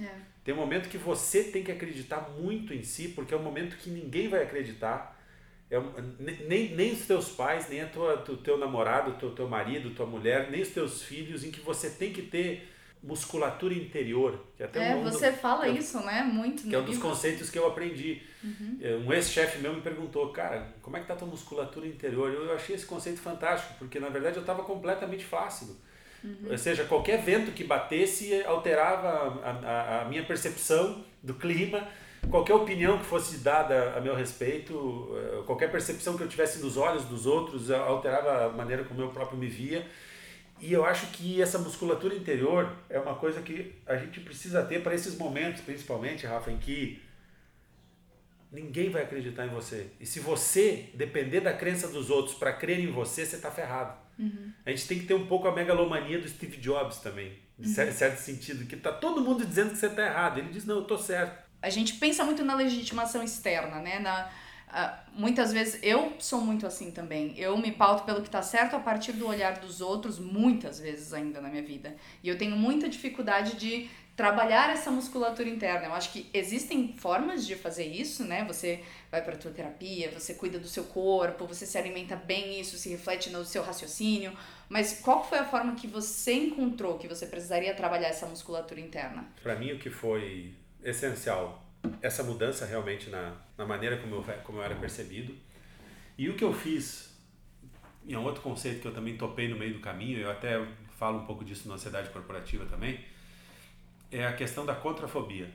É. 0.00 0.08
Tem 0.44 0.54
um 0.54 0.58
momento 0.58 0.88
que 0.88 0.96
você 0.96 1.44
tem 1.44 1.64
que 1.64 1.72
acreditar 1.72 2.30
muito 2.38 2.72
em 2.72 2.82
si, 2.82 3.08
porque 3.08 3.34
é 3.34 3.36
um 3.36 3.42
momento 3.42 3.76
que 3.76 3.90
ninguém 3.90 4.28
vai 4.28 4.42
acreditar. 4.42 5.18
É, 5.70 5.80
nem, 6.18 6.74
nem 6.74 6.92
os 6.92 7.06
teus 7.06 7.28
pais, 7.28 7.68
nem 7.68 7.82
a 7.82 7.86
tua, 7.86 8.24
o 8.28 8.36
teu 8.36 8.58
namorado, 8.58 9.12
o 9.12 9.14
teu, 9.14 9.30
teu 9.30 9.48
marido, 9.48 9.94
tua 9.94 10.06
mulher, 10.06 10.50
nem 10.50 10.62
os 10.62 10.68
teus 10.68 11.02
filhos, 11.02 11.44
em 11.44 11.50
que 11.50 11.60
você 11.60 11.90
tem 11.90 12.12
que 12.12 12.22
ter 12.22 12.68
musculatura 13.02 13.72
interior. 13.74 14.44
Que 14.56 14.62
até 14.62 14.92
é, 14.92 14.96
um, 14.96 15.02
você 15.04 15.32
fala 15.32 15.66
é, 15.66 15.70
isso, 15.70 16.00
né? 16.00 16.22
Muito. 16.22 16.64
Que 16.64 16.74
é 16.74 16.78
um 16.78 16.84
dos 16.84 16.98
conceitos 16.98 17.50
que 17.50 17.58
eu 17.58 17.66
aprendi. 17.66 18.22
Uhum. 18.42 18.78
É, 18.80 18.94
um 18.96 19.12
ex-chefe 19.12 19.58
meu 19.58 19.74
me 19.74 19.80
perguntou, 19.80 20.28
cara, 20.30 20.74
como 20.82 20.96
é 20.96 21.00
que 21.00 21.06
tá 21.06 21.14
a 21.14 21.16
tua 21.16 21.28
musculatura 21.28 21.86
interior? 21.86 22.32
Eu, 22.32 22.46
eu 22.46 22.54
achei 22.54 22.74
esse 22.74 22.86
conceito 22.86 23.20
fantástico, 23.20 23.74
porque 23.78 24.00
na 24.00 24.08
verdade 24.08 24.36
eu 24.36 24.42
estava 24.42 24.62
completamente 24.62 25.24
flácido. 25.24 25.76
Uhum. 26.22 26.50
Ou 26.50 26.58
seja, 26.58 26.84
qualquer 26.84 27.22
vento 27.22 27.52
que 27.52 27.64
batesse 27.64 28.42
alterava 28.44 29.40
a, 29.42 29.50
a, 29.50 30.02
a, 30.02 30.04
minha 30.04 30.22
percepção 30.24 31.04
do 31.22 31.34
clima, 31.34 31.88
qualquer 32.30 32.54
opinião 32.54 32.98
que 32.98 33.04
fosse 33.04 33.38
dada 33.38 33.94
a 33.96 34.00
meu 34.00 34.14
respeito, 34.14 35.08
eh, 35.16 35.42
qualquer 35.46 35.70
percepção 35.70 36.16
que 36.16 36.22
eu 36.22 36.28
tivesse 36.28 36.58
nos 36.60 36.76
olhos 36.76 37.04
dos 37.04 37.26
outros 37.26 37.70
alterava 37.70 38.46
a 38.46 38.48
maneira 38.50 38.84
como 38.84 39.00
eu 39.00 39.08
próprio 39.08 39.38
me 39.38 39.48
via. 39.48 39.86
E 40.60 40.72
eu 40.74 40.84
acho 40.84 41.06
que 41.06 41.40
essa 41.40 41.58
musculatura 41.58 42.14
interior 42.14 42.70
é 42.90 42.98
uma 43.00 43.14
coisa 43.14 43.40
que 43.40 43.74
a 43.86 43.96
gente 43.96 44.20
precisa 44.20 44.62
ter 44.62 44.82
para 44.82 44.94
esses 44.94 45.16
momentos, 45.16 45.62
principalmente, 45.62 46.26
Rafa, 46.26 46.50
em 46.50 46.58
que 46.58 47.00
ninguém 48.52 48.90
vai 48.90 49.02
acreditar 49.02 49.46
em 49.46 49.48
você. 49.48 49.86
E 49.98 50.04
se 50.04 50.20
você 50.20 50.90
depender 50.92 51.40
da 51.40 51.54
crença 51.54 51.88
dos 51.88 52.10
outros 52.10 52.36
para 52.36 52.52
crer 52.52 52.78
em 52.78 52.90
você, 52.90 53.24
você 53.24 53.36
está 53.36 53.50
ferrado. 53.50 53.96
Uhum. 54.20 54.52
A 54.64 54.70
gente 54.70 54.86
tem 54.86 54.98
que 54.98 55.06
ter 55.06 55.14
um 55.14 55.26
pouco 55.26 55.48
a 55.48 55.54
megalomania 55.54 56.20
do 56.20 56.28
Steve 56.28 56.58
Jobs 56.58 56.98
também, 56.98 57.32
em 57.58 57.66
uhum. 57.66 57.92
certo 57.92 58.18
sentido, 58.18 58.66
que 58.66 58.76
tá 58.76 58.92
todo 58.92 59.20
mundo 59.20 59.44
dizendo 59.44 59.70
que 59.70 59.76
você 59.76 59.86
está 59.86 60.04
errado. 60.04 60.38
Ele 60.38 60.50
diz, 60.50 60.64
não, 60.64 60.76
eu 60.76 60.82
estou 60.82 60.98
certo. 60.98 61.48
A 61.62 61.70
gente 61.70 61.94
pensa 61.94 62.24
muito 62.24 62.44
na 62.44 62.54
legitimação 62.54 63.22
externa, 63.22 63.80
né? 63.80 63.98
Na 63.98 64.30
Uh, 64.70 65.20
muitas 65.20 65.52
vezes 65.52 65.80
eu 65.82 66.14
sou 66.20 66.40
muito 66.40 66.64
assim 66.64 66.92
também. 66.92 67.34
Eu 67.36 67.58
me 67.58 67.72
pauto 67.72 68.04
pelo 68.04 68.20
que 68.20 68.28
está 68.28 68.40
certo 68.40 68.76
a 68.76 68.78
partir 68.78 69.12
do 69.12 69.26
olhar 69.26 69.58
dos 69.58 69.80
outros, 69.80 70.20
muitas 70.20 70.78
vezes 70.78 71.12
ainda 71.12 71.40
na 71.40 71.48
minha 71.48 71.62
vida. 71.62 71.96
E 72.22 72.28
eu 72.28 72.38
tenho 72.38 72.56
muita 72.56 72.88
dificuldade 72.88 73.56
de 73.56 73.90
trabalhar 74.20 74.68
essa 74.68 74.90
musculatura 74.90 75.48
interna. 75.48 75.86
Eu 75.86 75.94
acho 75.94 76.12
que 76.12 76.28
existem 76.34 76.92
formas 76.92 77.46
de 77.46 77.56
fazer 77.56 77.86
isso, 77.86 78.22
né? 78.22 78.44
Você 78.44 78.84
vai 79.10 79.22
para 79.22 79.34
tua 79.34 79.50
terapia, 79.50 80.10
você 80.10 80.34
cuida 80.34 80.58
do 80.58 80.68
seu 80.68 80.84
corpo, 80.84 81.46
você 81.46 81.64
se 81.64 81.78
alimenta 81.78 82.14
bem, 82.16 82.60
isso 82.60 82.76
se 82.76 82.90
reflete 82.90 83.30
no 83.30 83.46
seu 83.46 83.62
raciocínio. 83.62 84.36
Mas 84.68 85.00
qual 85.00 85.26
foi 85.26 85.38
a 85.38 85.46
forma 85.46 85.74
que 85.74 85.86
você 85.86 86.34
encontrou 86.34 86.98
que 86.98 87.08
você 87.08 87.24
precisaria 87.24 87.72
trabalhar 87.72 88.08
essa 88.08 88.26
musculatura 88.26 88.78
interna? 88.78 89.24
Para 89.42 89.56
mim 89.56 89.72
o 89.72 89.78
que 89.78 89.88
foi 89.88 90.52
essencial 90.84 91.64
essa 92.02 92.22
mudança 92.22 92.66
realmente 92.66 93.08
na, 93.08 93.34
na 93.56 93.64
maneira 93.64 93.96
como 93.96 94.16
eu, 94.16 94.24
como 94.44 94.58
eu 94.58 94.62
era 94.62 94.74
percebido. 94.74 95.34
E 96.18 96.28
o 96.28 96.36
que 96.36 96.44
eu 96.44 96.52
fiz, 96.52 97.18
e 98.04 98.12
é 98.12 98.18
um 98.18 98.24
outro 98.24 98.42
conceito 98.42 98.82
que 98.82 98.86
eu 98.86 98.92
também 98.92 99.16
topei 99.16 99.48
no 99.48 99.56
meio 99.56 99.72
do 99.72 99.80
caminho, 99.80 100.20
eu 100.20 100.30
até 100.30 100.62
falo 100.98 101.20
um 101.20 101.24
pouco 101.24 101.42
disso 101.42 101.66
na 101.66 101.76
ansiedade 101.76 102.10
corporativa 102.10 102.66
também, 102.66 103.00
é 104.10 104.26
a 104.26 104.32
questão 104.32 104.66
da 104.66 104.74
contrafobia. 104.74 105.50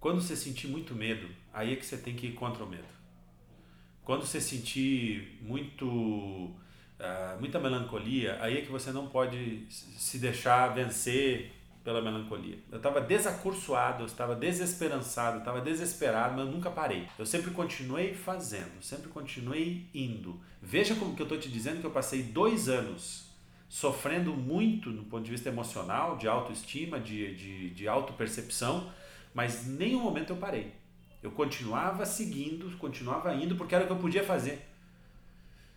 Quando 0.00 0.20
você 0.20 0.36
sentir 0.36 0.68
muito 0.68 0.94
medo, 0.94 1.28
aí 1.52 1.72
é 1.72 1.76
que 1.76 1.84
você 1.84 1.96
tem 1.96 2.14
que 2.14 2.28
ir 2.28 2.32
contra 2.32 2.64
o 2.64 2.68
medo. 2.68 2.84
Quando 4.02 4.26
você 4.26 4.40
sentir 4.40 5.38
muito 5.40 5.86
uh, 5.86 7.40
muita 7.40 7.58
melancolia, 7.58 8.38
aí 8.40 8.58
é 8.58 8.60
que 8.62 8.70
você 8.70 8.92
não 8.92 9.06
pode 9.06 9.66
se 9.70 10.18
deixar 10.18 10.68
vencer 10.68 11.52
pela 11.82 12.00
melancolia. 12.00 12.58
Eu 12.70 12.78
estava 12.78 13.00
desacursoado, 13.00 14.02
eu 14.02 14.06
estava 14.06 14.34
desesperançado, 14.34 15.36
eu 15.36 15.40
estava 15.40 15.60
desesperado, 15.60 16.34
mas 16.34 16.46
eu 16.46 16.52
nunca 16.52 16.70
parei. 16.70 17.06
Eu 17.18 17.26
sempre 17.26 17.50
continuei 17.50 18.14
fazendo, 18.14 18.82
sempre 18.82 19.08
continuei 19.08 19.86
indo. 19.94 20.40
Veja 20.62 20.94
como 20.94 21.14
que 21.14 21.20
eu 21.20 21.26
estou 21.26 21.38
te 21.38 21.50
dizendo 21.50 21.80
que 21.80 21.86
eu 21.86 21.90
passei 21.90 22.22
dois 22.22 22.68
anos 22.70 23.33
sofrendo 23.68 24.34
muito 24.34 24.90
no 24.90 25.04
ponto 25.04 25.24
de 25.24 25.30
vista 25.30 25.48
emocional, 25.48 26.16
de 26.16 26.28
autoestima, 26.28 27.00
de, 27.00 27.34
de, 27.34 27.70
de 27.70 27.88
autopercepção, 27.88 28.92
mas 29.32 29.66
nenhum 29.66 30.00
momento 30.00 30.30
eu 30.30 30.36
parei. 30.36 30.72
Eu 31.22 31.30
continuava 31.30 32.04
seguindo, 32.04 32.70
continuava 32.78 33.34
indo, 33.34 33.56
porque 33.56 33.74
era 33.74 33.84
o 33.84 33.86
que 33.86 33.92
eu 33.92 33.98
podia 33.98 34.22
fazer. 34.22 34.64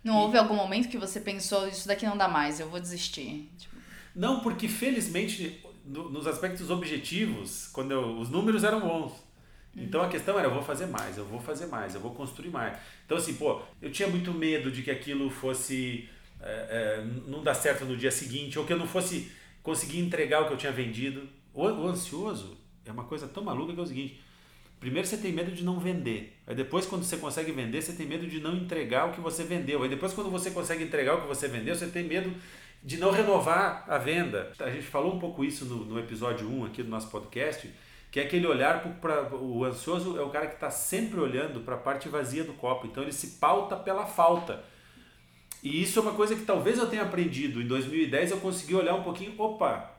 Não 0.04 0.14
e... 0.14 0.22
houve 0.22 0.38
algum 0.38 0.54
momento 0.54 0.88
que 0.88 0.98
você 0.98 1.20
pensou, 1.20 1.66
isso 1.66 1.88
daqui 1.88 2.06
não 2.06 2.16
dá 2.16 2.28
mais, 2.28 2.60
eu 2.60 2.68
vou 2.68 2.78
desistir? 2.78 3.50
Tipo... 3.58 3.76
Não, 4.14 4.40
porque 4.40 4.68
felizmente 4.68 5.64
no, 5.84 6.10
nos 6.10 6.26
aspectos 6.26 6.70
objetivos, 6.70 7.68
quando 7.72 7.92
eu, 7.92 8.18
os 8.18 8.28
números 8.28 8.62
eram 8.62 8.80
bons. 8.80 9.12
Então 9.76 10.02
a 10.02 10.08
questão 10.08 10.38
era, 10.38 10.48
eu 10.48 10.54
vou 10.54 10.62
fazer 10.62 10.86
mais, 10.86 11.16
eu 11.16 11.24
vou 11.24 11.40
fazer 11.40 11.66
mais, 11.66 11.94
eu 11.94 12.00
vou 12.00 12.12
construir 12.12 12.50
mais. 12.50 12.76
Então 13.06 13.16
assim, 13.16 13.34
pô, 13.34 13.60
eu 13.80 13.90
tinha 13.90 14.08
muito 14.08 14.32
medo 14.32 14.70
de 14.70 14.82
que 14.82 14.90
aquilo 14.90 15.30
fosse 15.30 16.08
é, 16.40 17.00
é, 17.00 17.04
não 17.26 17.42
dar 17.42 17.54
certo 17.54 17.84
no 17.84 17.96
dia 17.96 18.10
seguinte, 18.10 18.58
ou 18.58 18.64
que 18.64 18.72
eu 18.72 18.78
não 18.78 18.86
fosse 18.86 19.30
conseguir 19.62 19.98
entregar 20.00 20.42
o 20.42 20.46
que 20.46 20.52
eu 20.52 20.56
tinha 20.56 20.72
vendido. 20.72 21.28
O, 21.52 21.64
o 21.64 21.88
ansioso 21.88 22.56
é 22.84 22.92
uma 22.92 23.04
coisa 23.04 23.26
tão 23.26 23.42
maluca 23.42 23.72
que 23.72 23.80
é 23.80 23.82
o 23.82 23.86
seguinte, 23.86 24.20
primeiro 24.80 25.06
você 25.06 25.16
tem 25.16 25.32
medo 25.32 25.50
de 25.50 25.64
não 25.64 25.78
vender, 25.78 26.38
aí 26.46 26.54
depois 26.54 26.86
quando 26.86 27.04
você 27.04 27.16
consegue 27.16 27.52
vender, 27.52 27.82
você 27.82 27.92
tem 27.92 28.06
medo 28.06 28.26
de 28.26 28.40
não 28.40 28.56
entregar 28.56 29.08
o 29.08 29.12
que 29.12 29.20
você 29.20 29.44
vendeu, 29.44 29.82
aí 29.82 29.88
depois 29.88 30.12
quando 30.12 30.30
você 30.30 30.50
consegue 30.50 30.84
entregar 30.84 31.16
o 31.16 31.22
que 31.22 31.26
você 31.26 31.48
vendeu, 31.48 31.74
você 31.74 31.86
tem 31.86 32.04
medo 32.04 32.32
de 32.82 32.96
não 32.96 33.10
renovar 33.10 33.84
a 33.88 33.98
venda. 33.98 34.52
A 34.60 34.70
gente 34.70 34.86
falou 34.86 35.14
um 35.14 35.18
pouco 35.18 35.44
isso 35.44 35.64
no, 35.64 35.84
no 35.84 35.98
episódio 35.98 36.48
1 36.48 36.66
aqui 36.66 36.82
do 36.82 36.88
nosso 36.88 37.10
podcast, 37.10 37.68
que 38.10 38.20
é 38.20 38.22
aquele 38.22 38.46
olhar 38.46 38.82
para 39.00 39.34
o 39.34 39.64
ansioso 39.64 40.16
é 40.16 40.22
o 40.22 40.30
cara 40.30 40.46
que 40.46 40.54
está 40.54 40.70
sempre 40.70 41.20
olhando 41.20 41.60
para 41.60 41.74
a 41.74 41.78
parte 41.78 42.08
vazia 42.08 42.44
do 42.44 42.54
copo, 42.54 42.86
então 42.86 43.02
ele 43.02 43.12
se 43.12 43.38
pauta 43.38 43.76
pela 43.76 44.06
falta. 44.06 44.64
E 45.62 45.82
isso 45.82 45.98
é 45.98 46.02
uma 46.02 46.12
coisa 46.12 46.36
que 46.36 46.44
talvez 46.44 46.78
eu 46.78 46.88
tenha 46.88 47.02
aprendido. 47.02 47.60
Em 47.60 47.66
2010 47.66 48.30
eu 48.30 48.38
consegui 48.38 48.74
olhar 48.74 48.94
um 48.94 49.02
pouquinho, 49.02 49.34
opa, 49.38 49.92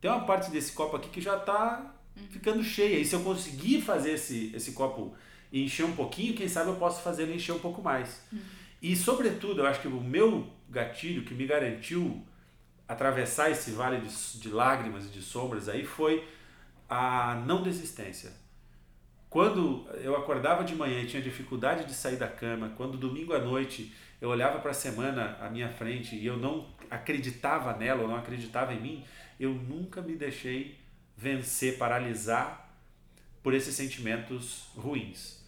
tem 0.00 0.10
uma 0.10 0.24
parte 0.24 0.50
desse 0.50 0.72
copo 0.72 0.96
aqui 0.96 1.08
que 1.08 1.20
já 1.20 1.36
está 1.36 1.94
ficando 2.30 2.62
cheia. 2.62 2.98
E 2.98 3.04
se 3.04 3.14
eu 3.14 3.20
conseguir 3.20 3.80
fazer 3.80 4.12
esse, 4.12 4.52
esse 4.54 4.72
copo 4.72 5.14
encher 5.52 5.84
um 5.84 5.94
pouquinho, 5.94 6.34
quem 6.34 6.48
sabe 6.48 6.70
eu 6.70 6.76
posso 6.76 7.02
fazer 7.02 7.22
ele 7.22 7.34
encher 7.34 7.52
um 7.52 7.58
pouco 7.58 7.80
mais. 7.80 8.22
Uhum. 8.32 8.38
E 8.82 8.94
sobretudo, 8.96 9.60
eu 9.60 9.66
acho 9.66 9.80
que 9.80 9.88
o 9.88 10.00
meu 10.00 10.46
gatilho 10.68 11.24
que 11.24 11.34
me 11.34 11.46
garantiu 11.46 12.22
atravessar 12.86 13.50
esse 13.50 13.72
vale 13.72 14.00
de, 14.00 14.40
de 14.40 14.48
lágrimas 14.48 15.06
e 15.06 15.08
de 15.08 15.20
sombras 15.20 15.68
aí 15.68 15.84
foi 15.84 16.26
a 16.88 17.42
não 17.46 17.62
desistência. 17.62 18.32
Quando 19.30 19.86
eu 20.02 20.16
acordava 20.16 20.64
de 20.64 20.74
manhã 20.74 21.00
e 21.00 21.06
tinha 21.06 21.22
dificuldade 21.22 21.84
de 21.84 21.92
sair 21.94 22.16
da 22.16 22.28
cama, 22.28 22.72
quando 22.76 22.96
domingo 22.96 23.34
à 23.34 23.38
noite 23.38 23.92
eu 24.20 24.30
olhava 24.30 24.58
para 24.58 24.70
a 24.70 24.74
semana 24.74 25.36
à 25.40 25.50
minha 25.50 25.68
frente 25.68 26.16
e 26.16 26.26
eu 26.26 26.36
não 26.36 26.66
acreditava 26.90 27.76
nela, 27.76 28.02
eu 28.02 28.08
não 28.08 28.16
acreditava 28.16 28.72
em 28.72 28.80
mim, 28.80 29.04
eu 29.38 29.52
nunca 29.52 30.00
me 30.00 30.16
deixei 30.16 30.78
vencer, 31.16 31.76
paralisar 31.76 32.68
por 33.42 33.54
esses 33.54 33.74
sentimentos 33.74 34.68
ruins. 34.76 35.38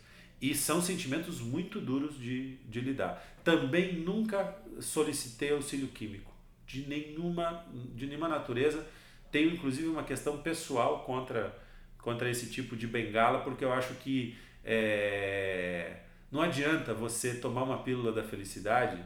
E 0.40 0.54
são 0.54 0.80
sentimentos 0.80 1.40
muito 1.40 1.80
duros 1.80 2.18
de, 2.18 2.56
de 2.68 2.80
lidar. 2.80 3.22
Também 3.44 3.94
nunca 3.94 4.56
solicitei 4.80 5.52
auxílio 5.52 5.88
químico, 5.88 6.32
de 6.66 6.86
nenhuma, 6.86 7.64
de 7.94 8.06
nenhuma 8.06 8.28
natureza. 8.28 8.86
Tenho 9.30 9.52
inclusive 9.52 9.88
uma 9.88 10.02
questão 10.02 10.38
pessoal 10.38 11.04
contra, 11.04 11.56
contra 12.02 12.30
esse 12.30 12.46
tipo 12.46 12.76
de 12.76 12.86
bengala, 12.86 13.40
porque 13.40 13.64
eu 13.64 13.72
acho 13.72 13.94
que 13.94 14.36
é, 14.64 15.96
não 16.30 16.42
adianta 16.42 16.94
você 16.94 17.34
tomar 17.34 17.62
uma 17.62 17.82
pílula 17.82 18.12
da 18.12 18.22
felicidade, 18.22 19.02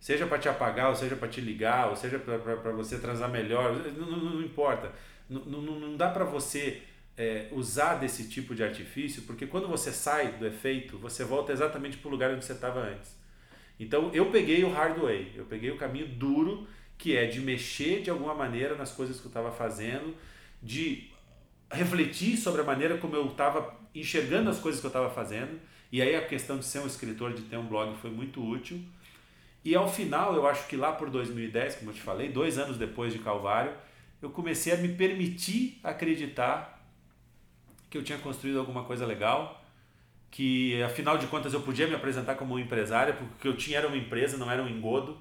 seja 0.00 0.26
para 0.26 0.38
te 0.38 0.48
apagar, 0.48 0.88
ou 0.88 0.94
seja 0.94 1.14
para 1.16 1.28
te 1.28 1.40
ligar, 1.40 1.88
ou 1.88 1.96
seja 1.96 2.18
para 2.18 2.72
você 2.72 2.98
transar 2.98 3.30
melhor, 3.30 3.72
não, 3.96 4.06
não, 4.06 4.18
não 4.18 4.42
importa. 4.42 4.92
Não, 5.28 5.40
não, 5.44 5.78
não 5.78 5.96
dá 5.96 6.10
para 6.10 6.24
você 6.24 6.82
é, 7.16 7.48
usar 7.52 7.94
desse 7.94 8.28
tipo 8.28 8.54
de 8.54 8.64
artifício, 8.64 9.22
porque 9.22 9.46
quando 9.46 9.68
você 9.68 9.92
sai 9.92 10.32
do 10.32 10.46
efeito, 10.46 10.98
você 10.98 11.24
volta 11.24 11.52
exatamente 11.52 11.98
para 11.98 12.08
o 12.08 12.10
lugar 12.10 12.30
onde 12.32 12.44
você 12.44 12.52
estava 12.52 12.80
antes. 12.80 13.16
Então 13.78 14.10
eu 14.12 14.30
peguei 14.30 14.64
o 14.64 14.72
hard 14.72 14.98
way, 14.98 15.32
eu 15.36 15.44
peguei 15.44 15.70
o 15.70 15.76
caminho 15.76 16.08
duro, 16.08 16.66
que 16.98 17.16
é 17.16 17.26
de 17.26 17.40
mexer 17.40 18.02
de 18.02 18.10
alguma 18.10 18.34
maneira 18.34 18.74
nas 18.74 18.92
coisas 18.92 19.18
que 19.20 19.26
eu 19.26 19.30
estava 19.30 19.52
fazendo, 19.52 20.14
de 20.62 21.11
refletir 21.72 22.36
sobre 22.36 22.60
a 22.60 22.64
maneira 22.64 22.98
como 22.98 23.16
eu 23.16 23.26
estava 23.26 23.74
enxergando 23.94 24.50
as 24.50 24.58
coisas 24.58 24.80
que 24.80 24.86
eu 24.86 24.90
estava 24.90 25.10
fazendo. 25.10 25.58
E 25.90 26.00
aí 26.00 26.14
a 26.14 26.24
questão 26.24 26.58
de 26.58 26.64
ser 26.64 26.78
um 26.80 26.86
escritor, 26.86 27.32
de 27.34 27.42
ter 27.42 27.56
um 27.56 27.66
blog 27.66 27.96
foi 27.98 28.10
muito 28.10 28.42
útil. 28.42 28.80
E 29.64 29.74
ao 29.74 29.88
final, 29.88 30.34
eu 30.34 30.46
acho 30.46 30.66
que 30.66 30.76
lá 30.76 30.92
por 30.92 31.08
2010, 31.10 31.76
como 31.76 31.90
eu 31.90 31.94
te 31.94 32.00
falei, 32.00 32.28
dois 32.28 32.58
anos 32.58 32.76
depois 32.76 33.12
de 33.12 33.20
Calvário, 33.20 33.72
eu 34.20 34.30
comecei 34.30 34.72
a 34.72 34.76
me 34.76 34.88
permitir 34.88 35.78
acreditar 35.82 36.80
que 37.88 37.98
eu 37.98 38.02
tinha 38.02 38.18
construído 38.18 38.58
alguma 38.58 38.84
coisa 38.84 39.04
legal, 39.04 39.62
que 40.30 40.82
afinal 40.82 41.18
de 41.18 41.26
contas 41.26 41.52
eu 41.52 41.60
podia 41.60 41.86
me 41.86 41.94
apresentar 41.94 42.36
como 42.36 42.54
um 42.54 42.58
empresário, 42.58 43.14
porque 43.14 43.46
eu 43.46 43.56
tinha 43.56 43.78
era 43.78 43.86
uma 43.86 43.96
empresa, 43.96 44.38
não 44.38 44.50
era 44.50 44.62
um 44.62 44.68
engodo, 44.68 45.18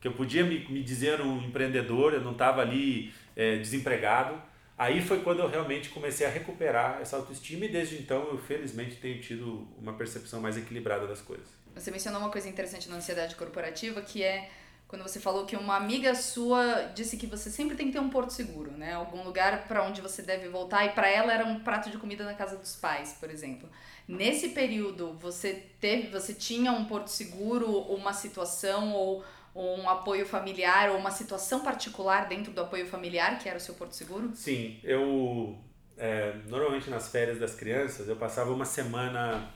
que 0.00 0.08
eu 0.08 0.12
podia 0.12 0.44
me, 0.44 0.66
me 0.68 0.82
dizer 0.82 1.20
um 1.20 1.42
empreendedor, 1.42 2.14
eu 2.14 2.20
não 2.20 2.32
estava 2.32 2.62
ali 2.62 3.12
é, 3.34 3.58
desempregado. 3.58 4.40
Aí 4.78 5.00
foi 5.00 5.22
quando 5.22 5.40
eu 5.40 5.48
realmente 5.48 5.88
comecei 5.88 6.26
a 6.26 6.30
recuperar 6.30 7.00
essa 7.00 7.16
autoestima 7.16 7.64
e 7.64 7.68
desde 7.68 7.96
então 7.96 8.28
eu 8.28 8.38
felizmente 8.38 8.96
tenho 8.96 9.20
tido 9.20 9.66
uma 9.78 9.94
percepção 9.94 10.40
mais 10.40 10.56
equilibrada 10.58 11.06
das 11.06 11.22
coisas. 11.22 11.48
Você 11.74 11.90
mencionou 11.90 12.20
uma 12.20 12.30
coisa 12.30 12.48
interessante 12.48 12.88
na 12.88 12.96
ansiedade 12.96 13.34
corporativa 13.36 14.02
que 14.02 14.22
é 14.22 14.50
quando 14.88 15.02
você 15.02 15.18
falou 15.18 15.44
que 15.46 15.56
uma 15.56 15.76
amiga 15.76 16.14
sua 16.14 16.92
disse 16.94 17.16
que 17.16 17.26
você 17.26 17.50
sempre 17.50 17.76
tem 17.76 17.88
que 17.88 17.94
ter 17.94 17.98
um 17.98 18.08
porto 18.08 18.30
seguro, 18.30 18.70
né? 18.70 18.92
Algum 18.92 19.24
lugar 19.24 19.66
para 19.66 19.82
onde 19.82 20.00
você 20.00 20.22
deve 20.22 20.48
voltar 20.48 20.84
e 20.86 20.90
para 20.90 21.08
ela 21.08 21.32
era 21.32 21.44
um 21.44 21.58
prato 21.58 21.90
de 21.90 21.98
comida 21.98 22.24
na 22.24 22.34
casa 22.34 22.56
dos 22.56 22.76
pais, 22.76 23.16
por 23.18 23.28
exemplo. 23.28 23.68
Nesse 24.06 24.50
período, 24.50 25.14
você 25.14 25.54
teve, 25.80 26.08
você 26.08 26.32
tinha 26.32 26.70
um 26.70 26.84
porto 26.84 27.08
seguro, 27.08 27.66
uma 27.92 28.12
situação 28.12 28.92
ou 28.92 29.24
um 29.56 29.88
apoio 29.88 30.26
familiar 30.26 30.90
ou 30.90 30.98
uma 30.98 31.10
situação 31.10 31.60
particular 31.60 32.28
dentro 32.28 32.52
do 32.52 32.60
apoio 32.60 32.86
familiar 32.86 33.38
que 33.38 33.48
era 33.48 33.58
o 33.58 33.60
seu 33.60 33.74
porto 33.74 33.92
seguro? 33.92 34.30
Sim, 34.34 34.78
eu 34.82 35.58
é, 35.96 36.34
normalmente 36.46 36.90
nas 36.90 37.10
férias 37.10 37.38
das 37.38 37.54
crianças 37.54 38.08
eu 38.08 38.16
passava 38.16 38.52
uma 38.52 38.66
semana 38.66 39.50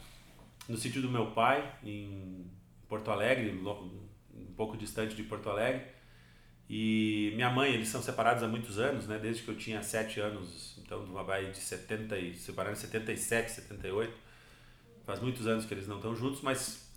no 0.68 0.76
sítio 0.76 1.02
do 1.02 1.10
meu 1.10 1.32
pai 1.32 1.74
em 1.82 2.50
Porto 2.88 3.10
Alegre, 3.10 3.52
pouco 4.56 4.76
distante 4.76 5.14
de 5.14 5.22
Porto 5.22 5.48
Alegre. 5.48 5.86
E 6.68 7.32
minha 7.34 7.50
mãe, 7.50 7.72
eles 7.72 7.88
são 7.88 8.00
separados 8.00 8.42
há 8.42 8.46
muitos 8.46 8.78
anos, 8.78 9.08
né? 9.08 9.18
Desde 9.18 9.42
que 9.42 9.48
eu 9.48 9.56
tinha 9.56 9.82
7 9.82 10.20
anos, 10.20 10.78
então 10.78 11.04
baia 11.24 11.50
de 11.50 11.58
70 11.58 12.16
e 12.18 12.34
separaram 12.34 12.74
em 12.74 12.78
77, 12.78 13.50
78. 13.50 14.12
Faz 15.04 15.18
muitos 15.20 15.46
anos 15.48 15.64
que 15.64 15.74
eles 15.74 15.88
não 15.88 15.96
estão 15.96 16.14
juntos, 16.14 16.42
mas 16.42 16.89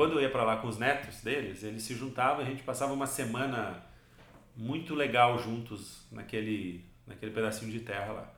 quando 0.00 0.14
eu 0.14 0.22
ia 0.22 0.30
para 0.30 0.44
lá 0.44 0.56
com 0.56 0.66
os 0.66 0.78
netos 0.78 1.20
deles, 1.20 1.62
eles 1.62 1.82
se 1.82 1.94
juntavam 1.94 2.42
e 2.42 2.46
a 2.46 2.48
gente 2.48 2.62
passava 2.62 2.90
uma 2.90 3.06
semana 3.06 3.84
muito 4.56 4.94
legal 4.94 5.38
juntos 5.38 6.06
naquele 6.10 6.82
naquele 7.06 7.32
pedacinho 7.32 7.70
de 7.70 7.80
terra 7.80 8.10
lá. 8.10 8.32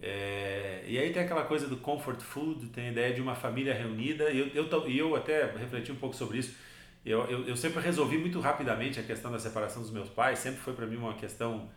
É, 0.00 0.82
e 0.86 0.98
aí 0.98 1.12
tem 1.12 1.22
aquela 1.22 1.44
coisa 1.44 1.68
do 1.68 1.76
comfort 1.76 2.22
food, 2.22 2.68
tem 2.68 2.88
a 2.88 2.90
ideia 2.92 3.12
de 3.12 3.20
uma 3.20 3.34
família 3.34 3.74
reunida, 3.74 4.30
e 4.30 4.38
eu, 4.38 4.66
eu, 4.66 4.88
eu 4.88 5.14
até 5.14 5.44
refleti 5.44 5.92
um 5.92 5.96
pouco 5.96 6.16
sobre 6.16 6.38
isso 6.38 6.56
eu, 7.04 7.24
eu, 7.26 7.46
eu, 7.46 7.56
sempre 7.56 7.82
resolvi 7.82 8.16
muito 8.16 8.40
rapidamente 8.40 8.98
a 8.98 9.02
questão 9.02 9.30
da 9.30 9.38
separação 9.38 9.82
dos 9.82 9.90
meus 9.90 10.08
pais, 10.08 10.38
sempre 10.38 10.60
foi 10.60 10.72
para 10.72 10.86
mim 10.86 10.96
uma 10.96 11.12
questão 11.12 11.68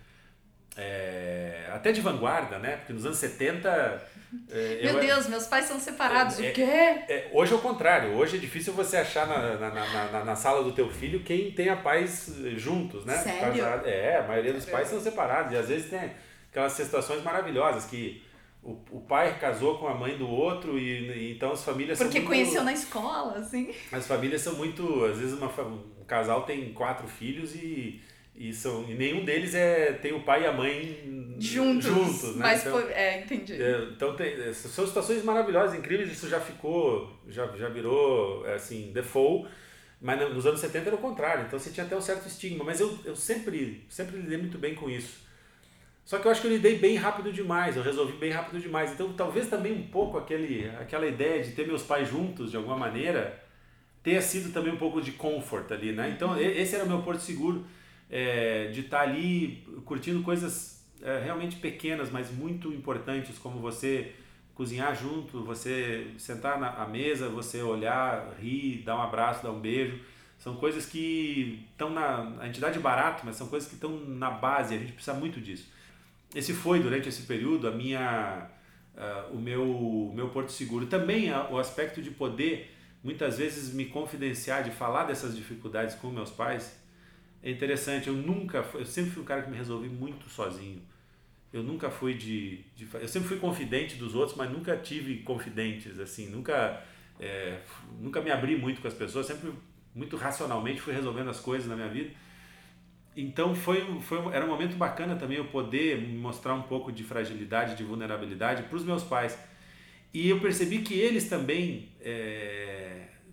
é, 0.80 1.70
até 1.74 1.92
de 1.92 2.00
vanguarda, 2.00 2.58
né? 2.58 2.78
Porque 2.78 2.94
nos 2.94 3.06
anos 3.06 3.18
70. 3.18 4.02
É, 4.50 4.80
Meu 4.84 4.94
eu, 4.94 5.00
Deus, 5.00 5.28
meus 5.28 5.46
pais 5.48 5.66
são 5.66 5.80
separados, 5.80 6.40
é, 6.40 6.50
o 6.50 6.54
quê? 6.54 6.62
É, 6.62 7.30
hoje 7.34 7.52
é 7.52 7.56
o 7.56 7.60
contrário, 7.60 8.12
hoje 8.12 8.38
é 8.38 8.40
difícil 8.40 8.72
você 8.74 8.98
achar 8.98 9.28
na, 9.28 9.58
na, 9.58 10.10
na, 10.12 10.24
na, 10.24 10.36
sala 10.36 10.64
do 10.64 10.72
teu 10.72 10.88
filho 10.90 11.22
quem 11.22 11.52
tenha 11.52 11.76
pais 11.76 12.32
juntos, 12.56 13.06
né? 13.06 13.18
Sério? 13.18 13.66
É, 13.86 14.18
a 14.18 14.24
maioria 14.24 14.54
dos 14.54 14.66
pais 14.66 14.88
são 14.88 15.02
separados, 15.02 15.52
e 15.52 15.58
às 15.58 15.68
vezes 15.68 15.90
tem 15.90 16.12
aquelas 16.52 16.74
situações 16.74 17.24
maravilhosas 17.24 17.86
que 17.86 18.24
o, 18.62 18.78
o 18.92 19.02
pai 19.02 19.36
casou 19.40 19.80
com 19.80 19.88
a 19.88 19.96
mãe 19.96 20.16
do 20.16 20.30
outro 20.30 20.78
e, 20.78 21.10
e 21.10 21.34
então 21.34 21.52
as 21.52 21.64
famílias 21.64 21.98
Porque 21.98 22.20
são 22.20 22.28
muito, 22.28 22.38
conheceu 22.38 22.64
na 22.64 22.74
escola, 22.74 23.38
assim. 23.38 23.74
As 23.92 24.06
famílias 24.06 24.42
são 24.42 24.54
muito, 24.54 25.06
às 25.06 25.18
vezes 25.18 25.34
uma, 25.34 25.48
um 25.48 26.06
casal 26.06 26.44
tem 26.44 26.72
quatro 26.72 27.08
filhos 27.08 27.56
e 27.56 28.00
e, 28.40 28.54
são, 28.54 28.90
e 28.90 28.94
nenhum 28.94 29.26
deles 29.26 29.54
é 29.54 29.92
tem 29.92 30.14
o 30.14 30.24
pai 30.24 30.44
e 30.44 30.48
a 30.48 30.54
mãe 30.54 31.36
juntos, 31.38 31.86
juntos 31.86 32.36
né? 32.38 32.44
Mas 32.44 32.62
então, 32.62 32.80
é, 32.80 33.20
entendi. 33.20 33.62
É, 33.62 33.90
então 33.92 34.16
tem, 34.16 34.54
são 34.54 34.88
situações 34.88 35.22
maravilhosas, 35.26 35.78
incríveis, 35.78 36.10
isso 36.10 36.30
já 36.30 36.40
ficou, 36.40 37.12
já, 37.28 37.46
já 37.58 37.68
virou 37.68 38.46
assim, 38.46 38.92
default, 38.94 39.50
mas 40.00 40.18
nos 40.34 40.46
anos 40.46 40.62
70 40.62 40.88
era 40.88 40.96
o 40.96 41.00
contrário, 41.00 41.46
então 41.46 41.60
você 41.60 41.70
tinha 41.70 41.86
até 41.86 41.98
um 41.98 42.02
certo 42.02 42.28
estigma, 42.28 42.64
mas 42.64 42.80
eu, 42.80 42.98
eu 43.04 43.14
sempre, 43.14 43.86
sempre 43.90 44.16
lidei 44.16 44.38
muito 44.38 44.58
bem 44.58 44.74
com 44.74 44.90
isso. 44.90 45.28
Só 46.06 46.18
que 46.18 46.26
eu 46.26 46.32
acho 46.32 46.40
que 46.40 46.48
eu 46.48 46.52
lidei 46.52 46.78
bem 46.78 46.96
rápido 46.96 47.34
demais, 47.34 47.76
eu 47.76 47.84
resolvi 47.84 48.14
bem 48.14 48.32
rápido 48.32 48.60
demais. 48.62 48.94
Então 48.94 49.12
talvez 49.14 49.50
também 49.50 49.74
um 49.74 49.88
pouco 49.90 50.18
aquele, 50.18 50.68
aquela 50.80 51.06
ideia 51.06 51.44
de 51.44 51.52
ter 51.52 51.68
meus 51.68 51.84
pais 51.84 52.08
juntos 52.08 52.52
de 52.52 52.58
alguma 52.58 52.78
maneira 52.78 53.38
tenha 54.02 54.22
sido 54.22 54.54
também 54.54 54.74
um 54.74 54.78
pouco 54.78 55.02
de 55.02 55.12
comfort 55.12 55.70
ali, 55.72 55.92
né? 55.92 56.10
Então 56.16 56.40
esse 56.40 56.74
era 56.74 56.86
o 56.86 56.88
meu 56.88 57.02
porto 57.02 57.20
seguro, 57.20 57.66
é, 58.10 58.68
de 58.68 58.82
estar 58.82 59.02
ali 59.02 59.64
curtindo 59.86 60.22
coisas 60.24 60.84
é, 61.02 61.22
realmente 61.24 61.58
pequenas, 61.58 62.10
mas 62.10 62.32
muito 62.32 62.72
importantes, 62.74 63.38
como 63.38 63.60
você 63.60 64.14
cozinhar 64.56 64.96
junto, 64.96 65.44
você 65.44 66.12
sentar 66.18 66.60
na 66.60 66.86
mesa, 66.86 67.30
você 67.30 67.62
olhar, 67.62 68.36
rir, 68.40 68.84
dar 68.84 68.98
um 68.98 69.02
abraço, 69.02 69.44
dar 69.44 69.52
um 69.52 69.60
beijo. 69.60 70.00
São 70.38 70.56
coisas 70.56 70.86
que 70.86 71.66
estão 71.72 71.90
na. 71.90 72.38
A 72.40 72.48
entidade 72.48 72.80
barato, 72.80 73.24
mas 73.26 73.36
são 73.36 73.48
coisas 73.48 73.68
que 73.68 73.76
estão 73.76 74.00
na 74.06 74.30
base, 74.30 74.76
a 74.76 74.78
gente 74.78 74.94
precisa 74.94 75.14
muito 75.14 75.40
disso 75.40 75.70
esse 76.34 76.54
foi 76.54 76.80
durante 76.80 77.10
esse 77.10 77.24
período 77.24 77.68
a 77.68 77.72
minha 77.72 78.48
uh, 78.96 79.36
o 79.36 79.40
meu 79.40 80.12
meu 80.14 80.30
porto 80.30 80.52
seguro 80.52 80.86
também 80.86 81.32
o 81.50 81.58
aspecto 81.58 82.02
de 82.02 82.12
poder 82.12 82.76
muitas 83.04 83.38
vezes 83.38 83.74
me 83.74 83.86
confidenciar 83.86 84.64
de 84.64 84.72
falar 84.72 85.06
dessas 85.06 85.36
dificuldades 85.36 85.96
com 85.96 86.10
meus 86.10 86.30
pais 86.30 86.79
é 87.42 87.52
interessante 87.52 88.08
eu 88.08 88.14
nunca 88.14 88.66
eu 88.74 88.86
sempre 88.86 89.12
fui 89.12 89.22
um 89.24 89.26
cara 89.26 89.42
que 89.42 89.50
me 89.50 89.58
resolvi 89.58 89.90
muito 89.90 90.30
sozinho 90.30 90.82
eu 91.52 91.64
nunca 91.64 91.90
fui 91.90 92.14
de, 92.14 92.64
de 92.76 92.88
eu 92.94 93.08
sempre 93.08 93.28
fui 93.28 93.38
confidente 93.38 93.96
dos 93.96 94.16
outros 94.16 94.38
mas 94.38 94.52
nunca 94.52 94.78
tive 94.78 95.18
confidentes 95.18 96.00
assim 96.00 96.30
nunca 96.30 96.84
é, 97.20 97.60
nunca 98.00 98.22
me 98.22 98.32
abri 98.32 98.58
muito 98.58 98.82
com 98.82 98.88
as 98.88 98.94
pessoas 98.94 99.26
sempre 99.26 99.52
muito 99.96 100.16
racionalmente 100.16 100.82
fui 100.82 100.94
resolvendo 100.94 101.30
as 101.30 101.40
coisas 101.40 101.68
na 101.68 101.76
minha 101.76 101.90
vida 101.90 102.12
então 103.16 103.54
foi, 103.54 103.84
foi 104.02 104.18
era 104.34 104.46
um 104.46 104.48
momento 104.48 104.78
bacana 104.78 105.16
também 105.16 105.38
eu 105.38 105.46
poder 105.46 106.00
mostrar 106.02 106.54
um 106.54 106.62
pouco 106.62 106.90
de 106.90 107.04
fragilidade, 107.04 107.76
de 107.76 107.84
vulnerabilidade 107.84 108.64
para 108.64 108.76
os 108.78 108.84
meus 108.84 109.04
pais. 109.04 109.38
E 110.14 110.30
eu 110.30 110.40
percebi 110.40 110.80
que 110.80 110.94
eles 110.94 111.28
também 111.28 111.90
é, 112.00 112.89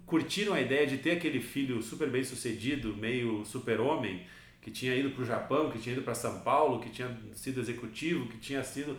curtiram 0.07 0.55
a 0.55 0.61
ideia 0.61 0.87
de 0.87 0.99
ter 0.99 1.13
aquele 1.13 1.41
filho 1.41 1.83
super 1.83 2.09
bem 2.09 2.23
sucedido, 2.23 2.97
meio 2.97 3.45
super-homem, 3.45 4.25
que 4.63 4.71
tinha 4.71 4.95
ido 4.95 5.11
para 5.11 5.23
o 5.23 5.27
Japão, 5.27 5.71
que 5.71 5.79
tinha 5.79 5.95
ido 5.95 6.03
para 6.03 6.15
São 6.15 6.41
Paulo, 6.41 6.81
que 6.81 6.91
tinha 6.91 7.15
sido 7.35 7.61
executivo, 7.61 8.29
que 8.29 8.39
tinha 8.39 8.63
sido 8.63 8.97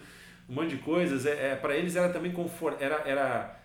um 0.48 0.54
monte 0.54 0.76
de 0.76 0.78
coisas. 0.78 1.26
É, 1.26 1.54
é 1.54 1.56
para 1.56 1.76
eles 1.76 1.96
era 1.96 2.10
também 2.10 2.32
confort, 2.32 2.82
era, 2.82 2.96
era 3.08 3.58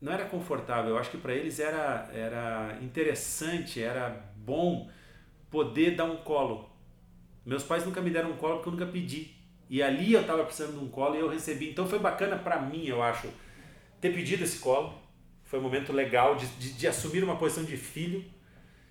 não 0.00 0.12
era 0.12 0.24
confortável, 0.26 0.90
eu 0.90 0.98
acho 0.98 1.10
que 1.10 1.16
para 1.16 1.34
eles 1.34 1.58
era, 1.58 2.10
era 2.12 2.78
interessante, 2.82 3.82
era 3.82 4.10
bom 4.36 4.90
poder 5.50 5.96
dar 5.96 6.04
um 6.04 6.16
colo. 6.18 6.70
Meus 7.44 7.62
pais 7.62 7.84
nunca 7.84 8.00
me 8.00 8.10
deram 8.10 8.32
um 8.32 8.36
colo 8.36 8.56
porque 8.56 8.68
eu 8.68 8.72
nunca 8.72 8.86
pedi. 8.86 9.34
E 9.68 9.82
ali 9.82 10.12
eu 10.12 10.20
estava 10.20 10.44
precisando 10.44 10.78
de 10.78 10.84
um 10.84 10.88
colo 10.88 11.16
e 11.16 11.20
eu 11.20 11.28
recebi. 11.28 11.70
Então 11.70 11.86
foi 11.86 11.98
bacana 11.98 12.36
para 12.36 12.60
mim, 12.60 12.86
eu 12.86 13.02
acho, 13.02 13.28
ter 14.00 14.12
pedido 14.12 14.44
esse 14.44 14.58
colo. 14.58 15.05
Foi 15.46 15.58
um 15.58 15.62
momento 15.62 15.92
legal 15.92 16.36
de, 16.36 16.46
de, 16.46 16.72
de 16.72 16.86
assumir 16.86 17.24
uma 17.24 17.36
posição 17.36 17.64
de 17.64 17.76
filho. 17.76 18.24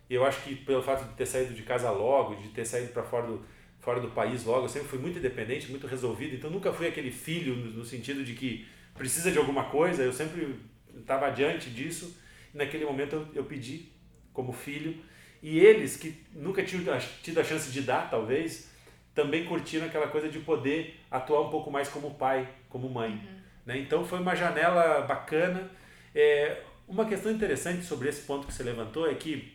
E 0.10 0.14
eu 0.16 0.26
acho 0.26 0.42
que 0.42 0.56
pelo 0.56 0.82
fato 0.82 1.08
de 1.08 1.14
ter 1.16 1.26
saído 1.26 1.54
de 1.54 1.64
casa 1.64 1.92
logo, 1.92 2.36
de 2.36 2.50
ter 2.50 2.66
saído 2.66 2.92
para 2.92 3.04
fora 3.04 3.28
do, 3.28 3.46
fora 3.80 4.00
do 4.00 4.10
país 4.10 4.44
logo, 4.44 4.66
eu 4.66 4.70
sempre 4.70 4.88
fui 4.88 5.00
muito 5.00 5.20
independente, 5.20 5.70
muito 5.70 5.86
resolvido. 5.86 6.36
Então 6.36 6.50
nunca 6.50 6.74
fui 6.74 6.88
aquele 6.88 7.12
filho 7.12 7.56
no, 7.56 7.72
no 7.72 7.86
sentido 7.86 8.24
de 8.24 8.34
que 8.34 8.68
precisa 8.94 9.32
de 9.32 9.38
alguma 9.38 9.66
coisa. 9.66 10.04
Eu 10.04 10.14
sempre 10.14 10.60
estava 10.98 11.28
adiante 11.28 11.70
disso, 11.70 12.18
e 12.54 12.58
naquele 12.58 12.86
momento 12.86 13.14
eu, 13.14 13.28
eu 13.36 13.44
pedi 13.44 13.92
como 14.34 14.52
filho, 14.52 14.98
e 15.42 15.60
eles 15.60 15.98
que 15.98 16.26
nunca 16.34 16.64
tinham 16.64 16.84
tido 17.22 17.40
a 17.40 17.44
chance 17.44 17.72
de 17.72 17.82
dar, 17.82 18.10
talvez, 18.10 18.70
também 19.14 19.46
curtiram 19.46 19.86
aquela 19.86 20.08
coisa 20.08 20.28
de 20.28 20.40
poder 20.40 21.00
atuar 21.10 21.42
um 21.42 21.50
pouco 21.50 21.70
mais 21.70 21.88
como 21.88 22.16
pai, 22.16 22.48
como 22.70 22.90
mãe. 22.90 23.12
Uhum. 23.12 23.42
Né? 23.66 23.78
Então 23.80 24.04
foi 24.06 24.20
uma 24.20 24.36
janela 24.36 25.02
bacana. 25.02 25.70
É, 26.16 26.64
uma 26.88 27.06
questão 27.06 27.32
interessante 27.32 27.86
sobre 27.86 28.10
esse 28.10 28.22
ponto 28.22 28.48
que 28.48 28.54
você 28.54 28.64
levantou 28.64 29.08
é 29.08 29.14
que 29.14 29.54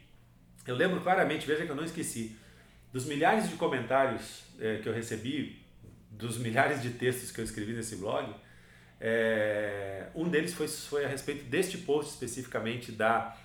eu 0.66 0.76
lembro 0.76 1.00
claramente, 1.00 1.46
veja 1.46 1.64
que 1.64 1.70
eu 1.70 1.76
não 1.76 1.84
esqueci, 1.84 2.36
dos 2.92 3.06
milhares 3.06 3.48
de 3.48 3.56
comentários 3.56 4.44
é, 4.60 4.76
que 4.76 4.88
eu 4.88 4.92
recebi, 4.92 5.58
dos 6.10 6.36
milhares 6.38 6.82
de 6.82 6.90
textos 6.90 7.32
que 7.32 7.40
eu 7.40 7.44
escrevi 7.44 7.72
nesse 7.72 7.96
blog, 7.96 8.32
é, 9.00 10.08
um 10.14 10.28
deles 10.28 10.52
foi, 10.52 10.68
foi 10.68 11.04
a 11.06 11.08
respeito 11.08 11.44
deste 11.44 11.78
post 11.78 12.12
especificamente 12.12 12.92
da 12.92 13.36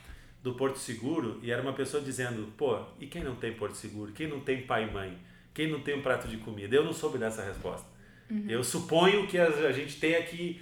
do 0.45 0.53
Porto 0.53 0.77
Seguro 0.77 1.39
e 1.41 1.49
era 1.49 1.59
uma 1.59 1.73
pessoa 1.73 2.03
dizendo, 2.03 2.53
pô, 2.55 2.79
e 2.99 3.07
quem 3.07 3.23
não 3.23 3.35
tem 3.35 3.51
Porto 3.53 3.73
Seguro? 3.73 4.11
Quem 4.11 4.27
não 4.27 4.39
tem 4.39 4.61
pai 4.61 4.87
e 4.87 4.91
mãe? 4.91 5.17
Quem 5.55 5.67
não 5.67 5.79
tem 5.79 5.97
um 5.97 6.03
prato 6.03 6.27
de 6.27 6.37
comida? 6.37 6.75
Eu 6.75 6.83
não 6.83 6.93
soube 6.93 7.17
dessa 7.17 7.43
resposta. 7.43 7.87
Uhum. 8.29 8.45
Eu 8.47 8.63
suponho 8.63 9.25
que 9.25 9.39
a, 9.39 9.47
a, 9.47 9.71
gente 9.71 9.99
tenha 9.99 10.21
que, 10.21 10.61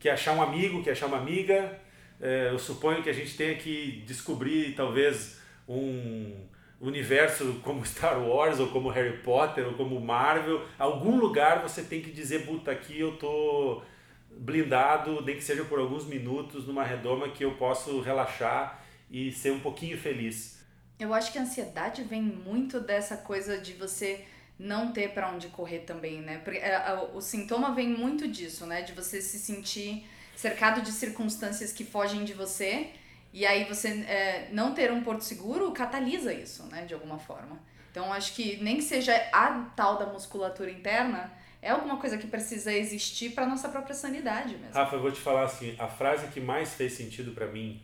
que 0.00 0.08
achar 0.08 0.32
um 0.32 0.42
amigo, 0.42 0.82
que 0.82 0.90
achar 0.90 1.06
uma 1.06 1.18
amiga. 1.18 1.78
É, 2.20 2.50
eu 2.50 2.58
suponho 2.58 3.02
que 3.02 3.08
a 3.08 3.14
gente 3.14 3.36
tenha 3.36 3.54
que 3.56 4.02
descobrir 4.06 4.74
talvez 4.74 5.40
um 5.66 6.46
universo 6.80 7.60
como 7.62 7.84
Star 7.86 8.20
Wars 8.20 8.58
ou 8.58 8.68
como 8.68 8.88
Harry 8.90 9.18
Potter 9.18 9.66
ou 9.66 9.74
como 9.74 10.00
Marvel. 10.00 10.66
Algum 10.78 11.18
lugar 11.18 11.62
você 11.62 11.82
tem 11.82 12.02
que 12.02 12.10
dizer, 12.10 12.46
puta, 12.46 12.70
aqui 12.70 12.98
eu 12.98 13.16
tô 13.16 13.82
blindado, 14.30 15.22
nem 15.22 15.36
que 15.36 15.42
seja 15.42 15.64
por 15.64 15.78
alguns 15.78 16.06
minutos 16.06 16.66
numa 16.66 16.84
redoma 16.84 17.28
que 17.30 17.44
eu 17.44 17.52
posso 17.56 18.00
relaxar 18.00 18.84
e 19.10 19.32
ser 19.32 19.52
um 19.52 19.60
pouquinho 19.60 19.98
feliz. 19.98 20.60
Eu 20.98 21.12
acho 21.14 21.32
que 21.32 21.38
a 21.38 21.42
ansiedade 21.42 22.02
vem 22.02 22.22
muito 22.22 22.78
dessa 22.78 23.16
coisa 23.16 23.58
de 23.58 23.72
você 23.72 24.24
não 24.58 24.92
ter 24.92 25.12
para 25.12 25.30
onde 25.30 25.48
correr 25.48 25.80
também, 25.80 26.20
né? 26.20 26.38
Porque 26.44 26.58
é, 26.58 27.08
o 27.14 27.20
sintoma 27.20 27.74
vem 27.74 27.88
muito 27.88 28.28
disso, 28.28 28.66
né? 28.66 28.82
De 28.82 28.92
você 28.92 29.22
se 29.22 29.38
sentir 29.38 30.06
cercado 30.40 30.80
de 30.80 30.90
circunstâncias 30.90 31.70
que 31.70 31.84
fogem 31.84 32.24
de 32.24 32.32
você 32.32 32.90
e 33.32 33.44
aí 33.44 33.64
você 33.64 33.88
é, 33.88 34.48
não 34.50 34.74
ter 34.74 34.90
um 34.90 35.02
porto 35.02 35.22
seguro 35.22 35.70
catalisa 35.72 36.32
isso, 36.32 36.64
né? 36.64 36.86
De 36.86 36.94
alguma 36.94 37.18
forma. 37.18 37.60
Então 37.90 38.10
acho 38.12 38.34
que 38.34 38.56
nem 38.62 38.76
que 38.76 38.82
seja 38.82 39.14
a 39.32 39.70
tal 39.76 39.98
da 39.98 40.06
musculatura 40.06 40.70
interna, 40.70 41.30
é 41.60 41.70
alguma 41.70 41.98
coisa 41.98 42.16
que 42.16 42.26
precisa 42.26 42.72
existir 42.72 43.30
para 43.30 43.46
nossa 43.46 43.68
própria 43.68 43.94
sanidade 43.94 44.56
mesmo. 44.56 44.72
Rafa, 44.72 44.96
eu 44.96 45.02
vou 45.02 45.12
te 45.12 45.20
falar 45.20 45.44
assim, 45.44 45.76
a 45.78 45.88
frase 45.88 46.28
que 46.28 46.40
mais 46.40 46.72
fez 46.72 46.94
sentido 46.94 47.32
para 47.32 47.46
mim 47.46 47.82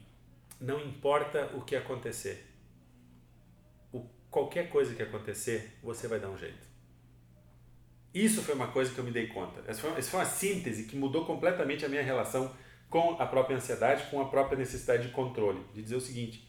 não 0.58 0.80
importa 0.80 1.50
o 1.54 1.60
que 1.60 1.76
acontecer. 1.76 2.46
O, 3.92 4.00
qualquer 4.30 4.70
coisa 4.70 4.94
que 4.94 5.02
acontecer, 5.02 5.76
você 5.82 6.08
vai 6.08 6.18
dar 6.18 6.30
um 6.30 6.38
jeito. 6.38 6.66
Isso 8.16 8.40
foi 8.40 8.54
uma 8.54 8.68
coisa 8.68 8.90
que 8.90 8.98
eu 8.98 9.04
me 9.04 9.10
dei 9.10 9.26
conta. 9.26 9.62
Essa 9.68 9.78
foi, 9.82 9.90
essa 9.90 10.10
foi 10.10 10.20
uma 10.20 10.26
síntese 10.26 10.84
que 10.84 10.96
mudou 10.96 11.26
completamente 11.26 11.84
a 11.84 11.88
minha 11.88 12.02
relação 12.02 12.50
com 12.88 13.20
a 13.20 13.26
própria 13.26 13.58
ansiedade, 13.58 14.04
com 14.10 14.18
a 14.22 14.28
própria 14.30 14.56
necessidade 14.56 15.08
de 15.08 15.12
controle. 15.12 15.60
De 15.74 15.82
dizer 15.82 15.96
o 15.96 16.00
seguinte: 16.00 16.48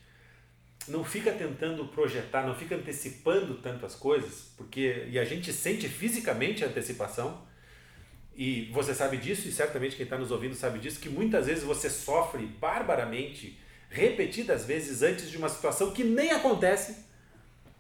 não 0.88 1.04
fica 1.04 1.30
tentando 1.30 1.86
projetar, 1.90 2.48
não 2.48 2.56
fica 2.56 2.74
antecipando 2.74 3.56
tanto 3.56 3.86
as 3.86 3.96
coisas, 3.96 4.54
porque 4.56 5.08
e 5.10 5.20
a 5.20 5.26
gente 5.26 5.52
sente 5.52 5.90
fisicamente 5.90 6.64
a 6.64 6.68
antecipação. 6.68 7.46
E 8.34 8.70
você 8.72 8.94
sabe 8.94 9.18
disso, 9.18 9.50
e 9.50 9.52
certamente 9.52 9.98
quem 9.98 10.06
está 10.06 10.18
nos 10.18 10.32
ouvindo 10.32 10.56
sabe 10.56 10.80
disso, 10.80 11.02
que 11.02 11.10
muitas 11.10 11.48
vezes 11.48 11.66
você 11.66 11.90
sofre 11.90 12.46
barbaramente 12.46 13.60
repetidas 13.90 14.66
vezes 14.66 15.02
antes 15.02 15.30
de 15.30 15.36
uma 15.36 15.50
situação 15.50 15.92
que 15.92 16.06
nem 16.06 16.32
acontece. 16.32 17.07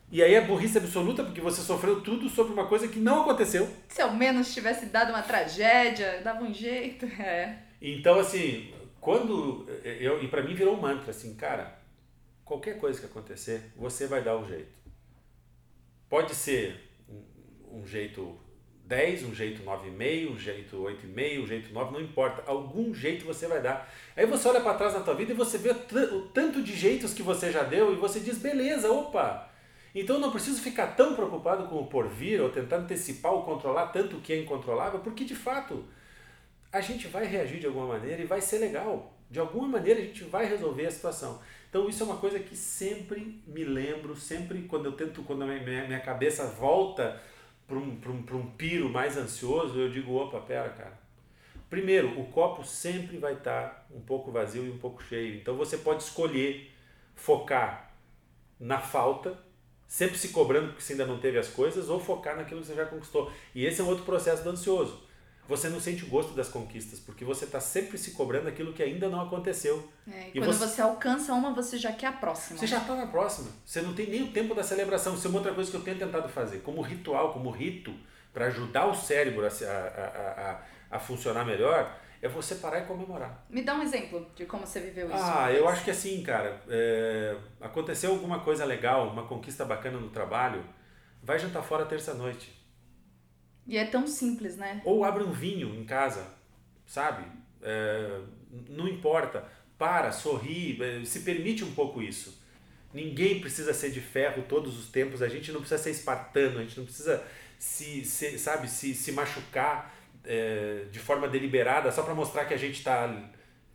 E 0.10 0.24
aí 0.24 0.36
é 0.36 0.42
burrice 0.42 0.78
absoluta 0.78 1.24
porque 1.24 1.42
você 1.42 1.62
sofreu 1.62 2.02
tudo 2.02 2.30
sobre 2.30 2.54
uma 2.54 2.68
coisa 2.68 2.88
que 2.88 3.00
não 3.00 3.22
aconteceu. 3.22 3.70
Se 3.90 4.02
ao 4.02 4.14
menos 4.14 4.54
tivesse 4.54 4.86
dado 4.86 5.10
uma 5.10 5.22
tragédia, 5.22 6.22
dava 6.24 6.44
um 6.44 6.54
jeito. 6.54 7.06
É. 7.20 7.58
Então, 7.82 8.20
assim, 8.20 8.74
quando. 9.00 9.68
Eu, 9.84 10.24
e 10.24 10.28
para 10.28 10.42
mim 10.42 10.56
virou 10.56 10.76
um 10.76 10.82
mantra 10.82 11.12
assim, 11.12 11.36
cara, 11.36 11.78
qualquer 12.46 12.80
coisa 12.80 13.00
que 13.00 13.06
acontecer, 13.06 13.72
você 13.76 14.08
vai 14.08 14.24
dar 14.24 14.38
um 14.38 14.48
jeito. 14.48 14.72
Pode 16.10 16.34
ser 16.34 16.90
um, 17.10 17.80
um 17.80 17.88
jeito 17.88 18.40
10, 18.86 19.24
um 19.24 19.36
jeito 19.36 19.62
9,5, 19.64 20.32
um 20.32 20.40
jeito 20.40 20.78
8,5, 20.78 21.44
um 21.44 21.48
jeito 21.48 21.74
9, 21.74 21.92
não 21.92 22.02
importa. 22.02 22.44
Algum 22.50 22.94
jeito 22.94 23.26
você 23.26 23.46
vai 23.46 23.62
dar. 23.62 23.94
Aí 24.16 24.26
você 24.26 24.48
olha 24.48 24.62
para 24.62 24.76
trás 24.76 24.94
na 24.94 25.02
tua 25.02 25.14
vida 25.14 25.34
e 25.34 25.36
você 25.36 25.58
vê 25.58 25.72
o 25.72 26.22
tanto 26.30 26.64
de 26.64 26.74
jeitos 26.74 27.14
que 27.14 27.22
você 27.22 27.52
já 27.52 27.64
deu 27.64 27.94
e 27.94 27.98
você 27.98 28.20
diz, 28.22 28.38
beleza, 28.38 28.90
opa. 28.90 29.47
Então 30.00 30.20
não 30.20 30.30
preciso 30.30 30.62
ficar 30.62 30.96
tão 30.96 31.16
preocupado 31.16 31.68
com 31.68 31.78
o 31.78 31.88
porvir 31.88 32.40
ou 32.40 32.50
tentar 32.52 32.78
antecipar 32.78 33.34
ou 33.34 33.42
controlar 33.42 33.88
tanto 33.88 34.18
o 34.18 34.22
que 34.22 34.32
é 34.32 34.40
incontrolável, 34.40 35.00
porque 35.00 35.26
de 35.26 35.34
fato 35.34 35.84
a 36.72 36.80
gente 36.80 37.08
vai 37.08 37.26
reagir 37.26 37.60
de 37.60 37.66
alguma 37.66 37.88
maneira 37.88 38.22
e 38.22 38.26
vai 38.26 38.40
ser 38.40 38.60
legal. 38.60 39.18
De 39.28 39.40
alguma 39.40 39.68
maneira 39.68 40.00
a 40.00 40.04
gente 40.04 40.24
vai 40.26 40.46
resolver 40.46 40.86
a 40.86 40.92
situação. 40.92 41.42
Então 41.68 41.90
isso 41.90 42.04
é 42.04 42.06
uma 42.06 42.18
coisa 42.18 42.38
que 42.38 42.56
sempre 42.56 43.42
me 43.48 43.64
lembro, 43.64 44.16
sempre 44.16 44.62
quando 44.64 44.86
eu 44.86 44.92
tento, 44.92 45.24
quando 45.24 45.42
a 45.42 45.48
minha, 45.48 45.88
minha 45.88 46.00
cabeça 46.00 46.46
volta 46.46 47.20
para 47.66 47.78
um, 47.78 48.00
um, 48.06 48.38
um 48.38 48.52
piro 48.52 48.90
mais 48.90 49.18
ansioso, 49.18 49.80
eu 49.80 49.90
digo, 49.90 50.14
opa, 50.14 50.40
pera, 50.42 50.70
cara. 50.70 51.00
Primeiro, 51.72 52.20
o 52.20 52.28
copo 52.28 52.64
sempre 52.64 53.18
vai 53.18 53.34
estar 53.34 53.64
tá 53.64 53.86
um 53.92 54.00
pouco 54.00 54.32
vazio 54.32 54.64
e 54.64 54.70
um 54.70 54.78
pouco 54.78 55.02
cheio. 55.04 55.38
Então 55.38 55.58
você 55.58 55.80
pode 55.80 56.04
escolher 56.04 56.72
focar 57.16 57.92
na 58.60 58.80
falta, 58.80 59.47
sempre 59.88 60.18
se 60.18 60.30
cobrando 60.30 60.68
porque 60.68 60.82
você 60.82 60.94
ainda 60.94 61.06
não 61.06 61.20
teve 61.20 61.38
as 61.38 61.48
coisas, 61.48 61.90
ou 61.90 62.00
focar 62.00 62.36
naquilo 62.36 62.62
que 62.62 62.68
você 62.68 62.76
já 62.76 62.86
conquistou. 62.86 63.32
E 63.56 63.66
esse 63.66 63.82
é 63.82 63.84
um 63.84 63.88
outro 63.88 64.04
processo 64.04 64.44
do 64.44 64.50
ansioso 64.50 65.08
você 65.48 65.70
não 65.70 65.80
sente 65.80 66.04
o 66.04 66.08
gosto 66.08 66.34
das 66.34 66.50
conquistas, 66.50 67.00
porque 67.00 67.24
você 67.24 67.46
está 67.46 67.60
sempre 67.60 67.98
se 67.98 68.12
cobrando 68.12 68.50
aquilo 68.50 68.74
que 68.74 68.84
ainda 68.84 69.08
não 69.08 69.22
aconteceu. 69.22 69.90
É, 70.12 70.30
e 70.34 70.40
quando 70.40 70.54
você... 70.54 70.68
você... 70.68 70.82
alcança 70.82 71.34
uma, 71.34 71.54
você 71.54 71.78
já 71.78 71.94
quer 71.94 72.08
a 72.08 72.12
próxima. 72.12 72.60
Você 72.60 72.68
já 72.68 72.80
está 72.80 72.96
na 72.96 73.08
próxima. 73.08 73.50
Você 73.66 73.82
não 73.82 73.94
tem 73.94 74.08
nem 74.08 74.24
o 74.24 74.32
tempo 74.32 74.54
da 74.54 74.64
celebração. 74.64 75.16
Isso 75.16 75.26
é 75.26 75.30
uma 75.30 75.40
outra 75.40 75.54
coisa 75.54 75.72
que 75.72 75.78
eu 75.78 75.82
tenho 75.82 75.98
tentado 75.98 76.28
fazer, 76.28 76.60
como 76.60 76.82
ritual, 76.82 77.32
como 77.32 77.50
rito, 77.50 77.94
para 78.34 78.48
ajudar 78.48 78.88
o 78.88 78.94
cérebro 78.94 79.46
a, 79.46 79.50
a, 79.50 80.60
a, 80.92 80.98
a, 80.98 81.00
funcionar 81.00 81.46
melhor, 81.46 81.98
é 82.22 82.28
você 82.28 82.56
parar 82.56 82.80
e 82.80 82.86
comemorar. 82.86 83.46
Me 83.50 83.62
dá 83.62 83.76
um 83.76 83.82
exemplo 83.82 84.30
de 84.36 84.46
como 84.46 84.66
você 84.66 84.80
viveu 84.80 85.08
isso. 85.08 85.18
Ah, 85.20 85.52
eu 85.52 85.68
acho 85.68 85.84
que 85.84 85.92
assim, 85.92 86.22
cara, 86.24 86.62
é... 86.68 87.36
aconteceu 87.62 88.12
alguma 88.12 88.40
coisa 88.40 88.66
legal, 88.66 89.10
uma 89.10 89.28
conquista 89.28 89.64
bacana 89.66 90.00
no 90.00 90.10
trabalho, 90.10 90.64
vai 91.22 91.38
jantar 91.38 91.64
fora 91.64 91.86
terça-noite 91.86 92.58
e 93.68 93.78
é 93.78 93.86
tão 93.86 94.08
simples, 94.08 94.56
né? 94.56 94.82
Ou 94.86 95.04
abre 95.04 95.24
um 95.24 95.32
vinho 95.32 95.76
em 95.76 95.84
casa, 95.84 96.26
sabe? 96.86 97.26
É, 97.62 98.22
não 98.70 98.88
importa. 98.88 99.44
Para, 99.78 100.12
sorri, 100.12 100.82
é, 100.82 101.04
se 101.04 101.20
permite 101.20 101.64
um 101.64 101.74
pouco 101.74 102.02
isso. 102.02 102.42
Ninguém 102.94 103.42
precisa 103.42 103.74
ser 103.74 103.92
de 103.92 104.00
ferro 104.00 104.44
todos 104.48 104.80
os 104.80 104.88
tempos, 104.88 105.22
a 105.22 105.28
gente 105.28 105.52
não 105.52 105.60
precisa 105.60 105.84
ser 105.84 105.92
espartano, 105.92 106.60
a 106.60 106.64
gente 106.64 106.78
não 106.78 106.86
precisa 106.86 107.22
se, 107.60 108.06
se 108.06 108.40
sabe, 108.40 108.70
se, 108.70 108.96
se 108.96 109.12
machucar 109.12 109.94
é, 110.28 110.84
de 110.92 111.00
forma 111.00 111.28
deliberada 111.28 111.90
só 111.90 112.04
para 112.04 112.14
mostrar 112.14 112.44
que 112.46 112.54
a 112.54 112.58
gente 112.58 112.76
está 112.76 113.10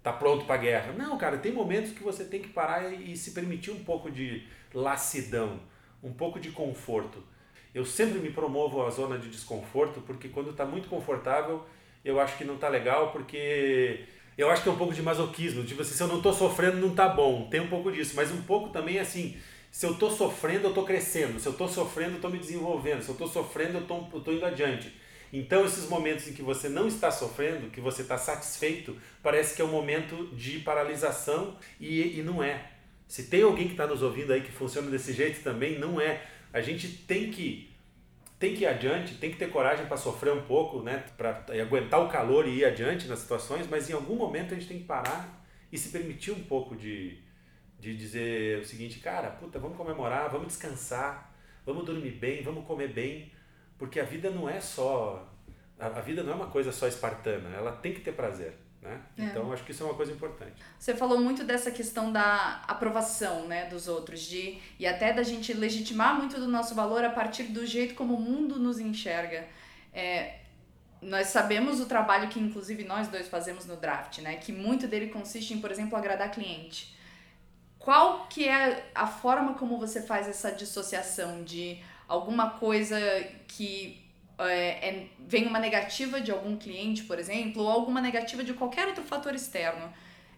tá 0.03 0.13
pronto 0.13 0.45
para 0.45 0.59
guerra. 0.59 0.93
Não, 0.93 1.17
cara, 1.17 1.39
tem 1.39 1.51
momentos 1.51 1.93
que 1.93 2.03
você 2.03 2.25
tem 2.25 2.43
que 2.43 2.49
parar 2.49 2.93
e, 2.93 3.17
se 3.17 3.31
permitir 3.31 3.71
um 3.71 3.83
pouco 3.83 4.11
de 4.11 4.47
lassidão, 4.75 5.61
um 6.03 6.13
pouco 6.13 6.39
de 6.39 6.51
conforto. 6.51 7.23
Eu 7.75 7.87
sempre 7.87 8.19
me 8.19 8.31
promovo 8.31 8.85
a 8.85 8.91
zona 8.91 9.19
de 9.19 9.31
desconforto, 9.31 10.03
porque 10.03 10.29
quando 10.29 10.51
está 10.51 10.67
muito 10.67 10.89
confortável, 10.89 11.65
eu 12.05 12.21
acho 12.21 12.37
que 12.37 12.45
não 12.45 12.57
está 12.57 12.69
legal, 12.69 13.13
porque 13.13 14.05
eu 14.37 14.51
acho 14.51 14.63
que 14.63 14.69
é 14.69 14.73
um 14.73 14.77
pouco 14.77 14.93
de 14.93 15.01
masoquismo. 15.01 15.65
Tipo 15.65 15.81
assim, 15.81 15.95
se 15.95 16.03
eu 16.03 16.09
não 16.09 16.19
estou 16.19 16.35
sofrendo, 16.35 16.77
não 16.77 16.91
está 16.91 17.09
bom. 17.09 17.49
Tem 17.49 17.61
um 17.61 17.69
pouco 17.69 17.91
disso, 17.91 18.13
mas 18.15 18.31
um 18.31 18.43
pouco 18.43 18.69
também 18.69 18.99
assim, 18.99 19.39
se 19.71 19.87
eu 19.87 19.93
estou 19.93 20.11
sofrendo, 20.11 20.65
eu 20.65 20.71
estou 20.71 20.85
crescendo. 20.85 21.41
Se 21.41 21.47
eu 21.47 21.53
estou 21.53 21.67
sofrendo, 21.67 22.13
eu 22.13 22.17
estou 22.17 22.31
me 22.31 22.39
desenvolvendo. 22.39 23.01
Se 23.01 23.09
eu 23.09 23.15
estou 23.15 23.29
sofrendo, 23.29 23.79
eu 23.79 24.19
estou 24.19 24.35
indo 24.35 24.45
adiante. 24.45 24.93
Então, 25.33 25.65
esses 25.65 25.89
momentos 25.89 26.29
em 26.29 26.35
que 26.35 26.43
você 26.43 26.69
não 26.69 26.87
está 26.87 27.11
sofrendo, 27.11 27.71
que 27.71 27.81
você 27.81 28.03
está 28.03 28.19
satisfeito, 28.19 28.97
parece 29.23 29.57
que 29.57 29.63
é 29.63 29.65
um 29.65 29.71
momento 29.71 30.27
de 30.35 30.59
paralisação 30.59 31.57
e, 31.81 32.19
e 32.19 32.23
não 32.23 32.43
é. 32.43 32.71
Se 33.09 33.25
tem 33.25 33.43
alguém 33.43 33.67
que 33.67 33.73
está 33.73 33.87
nos 33.87 34.03
ouvindo 34.03 34.33
aí 34.33 34.43
que 34.43 34.53
funciona 34.53 34.91
desse 34.91 35.13
jeito 35.13 35.43
também, 35.43 35.79
não 35.79 36.01
é 36.01 36.23
a 36.53 36.61
gente 36.61 36.89
tem 36.89 37.31
que 37.31 37.71
tem 38.39 38.57
que 38.57 38.65
ir 38.65 38.67
adiante, 38.67 39.15
tem 39.15 39.31
que 39.31 39.37
ter 39.37 39.51
coragem 39.51 39.87
para 39.87 39.97
sofrer 39.97 40.33
um 40.33 40.43
pouco, 40.43 40.83
né, 40.83 41.05
para 41.17 41.45
aguentar 41.63 42.01
o 42.05 42.09
calor 42.09 42.49
e 42.49 42.59
ir 42.59 42.65
adiante 42.65 43.07
nas 43.07 43.21
situações, 43.21 43.69
mas 43.69 43.89
em 43.89 43.93
algum 43.93 44.17
momento 44.17 44.53
a 44.53 44.57
gente 44.57 44.67
tem 44.67 44.79
que 44.81 44.85
parar 44.85 45.47
e 45.71 45.79
se 45.79 45.91
permitir 45.91 46.33
um 46.33 46.43
pouco 46.43 46.75
de, 46.75 47.21
de 47.79 47.97
dizer 47.97 48.59
o 48.59 48.65
seguinte, 48.65 48.99
cara, 48.99 49.31
puta, 49.31 49.61
vamos 49.61 49.77
comemorar, 49.77 50.29
vamos 50.29 50.49
descansar, 50.49 51.33
vamos 51.65 51.87
dormir 51.87 52.11
bem, 52.11 52.43
vamos 52.43 52.67
comer 52.67 52.89
bem, 52.89 53.31
porque 53.83 53.99
a 53.99 54.05
vida 54.05 54.31
não 54.31 54.49
é 54.49 54.61
só 54.61 55.29
a, 55.77 55.87
a 55.87 56.01
vida 56.01 56.23
não 56.23 56.35
é 56.35 56.37
uma 56.37 56.47
coisa 56.47 56.71
só 56.71 56.87
espartana, 56.87 57.49
ela 57.49 57.73
tem 57.73 57.93
que 57.93 58.01
ter 58.01 58.13
prazer. 58.13 58.55
Né? 58.81 59.01
É. 59.19 59.25
Então 59.25 59.53
acho 59.53 59.65
que 59.65 59.73
isso 59.73 59.83
é 59.83 59.87
uma 59.87 59.97
coisa 59.97 60.13
importante. 60.13 60.53
Você 60.79 60.95
falou 60.95 61.21
muito 61.21 61.43
dessa 61.43 61.69
questão 61.69 62.13
da 62.13 62.63
aprovação 62.69 63.49
né, 63.49 63.69
dos 63.69 63.89
outros 63.89 64.21
de, 64.21 64.61
e 64.79 64.87
até 64.87 65.13
da 65.13 65.25
gente 65.25 65.53
legitimar 65.53 66.15
muito 66.15 66.39
do 66.39 66.47
nosso 66.47 66.77
valor 66.77 67.03
a 67.03 67.11
partir 67.11 67.43
do 67.45 67.67
jeito 67.67 67.97
como 67.97 68.15
o 68.15 68.21
mundo 68.21 68.57
nos 68.57 68.79
enxerga. 68.79 69.49
É, 69.93 70.37
nós 71.01 71.27
sabemos 71.27 71.81
o 71.81 71.87
trabalho 71.87 72.29
que 72.29 72.39
inclusive 72.39 72.85
nós 72.85 73.09
dois 73.09 73.27
fazemos 73.27 73.67
no 73.67 73.75
draft, 73.75 74.19
né? 74.19 74.37
Que 74.37 74.53
muito 74.53 74.87
dele 74.87 75.09
consiste 75.09 75.55
em, 75.55 75.61
por 75.61 75.73
exemplo, 75.73 75.99
agradar 75.99 76.31
cliente. 76.31 76.97
Qual 77.81 78.29
que 78.29 78.49
é 78.49 78.93
a 78.95 79.09
forma 79.09 79.55
como 79.55 79.77
você 79.77 80.01
faz 80.03 80.29
essa 80.29 80.53
dissociação 80.53 81.43
de 81.43 81.83
alguma 82.13 82.51
coisa 82.51 82.99
que 83.49 84.01
é, 84.39 84.89
é, 84.89 85.07
vem 85.21 85.47
uma 85.47 85.59
negativa 85.59 86.21
de 86.21 86.31
algum 86.31 86.57
cliente, 86.57 87.05
por 87.05 87.19
exemplo, 87.19 87.63
ou 87.63 87.71
alguma 87.71 88.01
negativa 88.01 88.43
de 88.43 88.55
qualquer 88.55 88.89
outro 88.89 89.03
fator 89.03 89.35
externo? 89.35 89.93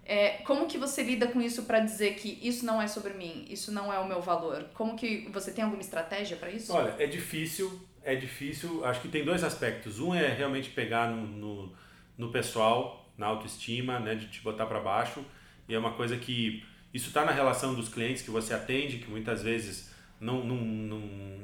É, 0.07 0.43
como 0.45 0.67
que 0.67 0.77
você 0.77 1.03
lida 1.03 1.27
com 1.29 1.41
isso 1.41 1.63
para 1.63 1.81
dizer 1.81 2.15
que 2.17 2.39
isso 2.43 2.67
não 2.67 2.81
é 2.81 2.87
sobre 2.87 3.15
mim, 3.15 3.47
isso 3.49 3.73
não 3.73 3.93
é 3.93 3.99
o 3.99 4.07
meu 4.07 4.21
valor? 4.21 4.67
Como 4.75 4.97
que 4.97 5.29
você 5.33 5.51
tem 5.51 5.65
alguma 5.65 5.81
estratégia 5.81 6.37
para 6.37 6.51
isso? 6.51 6.73
Olha, 6.73 6.95
é 6.99 7.07
difícil 7.07 7.81
é 8.05 8.15
difícil. 8.15 8.85
Acho 8.85 9.01
que 9.01 9.09
tem 9.09 9.25
dois 9.25 9.43
aspectos. 9.43 9.99
Um 9.99 10.15
é 10.15 10.29
realmente 10.29 10.71
pegar 10.71 11.11
no, 11.11 11.27
no, 11.27 11.73
no 12.19 12.31
pessoal, 12.31 13.11
na 13.17 13.27
autoestima, 13.27 13.99
né, 13.99 14.15
de 14.15 14.29
te 14.29 14.41
botar 14.43 14.67
para 14.67 14.79
baixo. 14.79 15.25
E 15.69 15.75
é 15.75 15.79
uma 15.79 15.93
coisa 15.93 16.17
que 16.17 16.63
isso 16.93 17.09
está 17.09 17.25
na 17.25 17.33
relação 17.33 17.75
dos 17.75 17.89
clientes 17.89 18.23
que 18.23 18.31
você 18.31 18.53
atende, 18.53 18.99
que 18.99 19.11
muitas 19.11 19.43
vezes 19.43 19.93
não, 20.25 20.43
não, 20.43 20.57
não, 20.57 20.99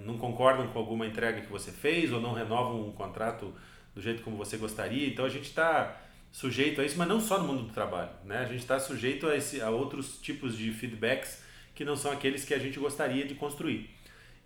não 0.04 0.18
concordam 0.18 0.66
com 0.68 0.78
alguma 0.78 1.06
entrega 1.06 1.42
que 1.42 1.52
você 1.52 1.70
fez 1.70 2.12
ou 2.12 2.20
não 2.20 2.32
renovam 2.32 2.88
um 2.88 2.92
contrato 2.92 3.52
do 3.94 4.00
jeito 4.00 4.22
como 4.22 4.36
você 4.36 4.56
gostaria. 4.56 5.06
Então 5.06 5.24
a 5.24 5.28
gente 5.28 5.44
está 5.44 6.00
sujeito 6.32 6.80
a 6.80 6.84
isso, 6.84 6.96
mas 6.96 7.08
não 7.08 7.20
só 7.20 7.38
no 7.38 7.46
mundo 7.46 7.64
do 7.64 7.72
trabalho. 7.72 8.10
Né? 8.24 8.38
A 8.38 8.46
gente 8.46 8.60
está 8.60 8.78
sujeito 8.80 9.26
a, 9.26 9.36
esse, 9.36 9.60
a 9.60 9.68
outros 9.68 10.18
tipos 10.20 10.56
de 10.56 10.72
feedbacks 10.72 11.42
que 11.74 11.84
não 11.84 11.94
são 11.94 12.10
aqueles 12.10 12.44
que 12.44 12.54
a 12.54 12.58
gente 12.58 12.78
gostaria 12.78 13.26
de 13.26 13.34
construir. 13.34 13.90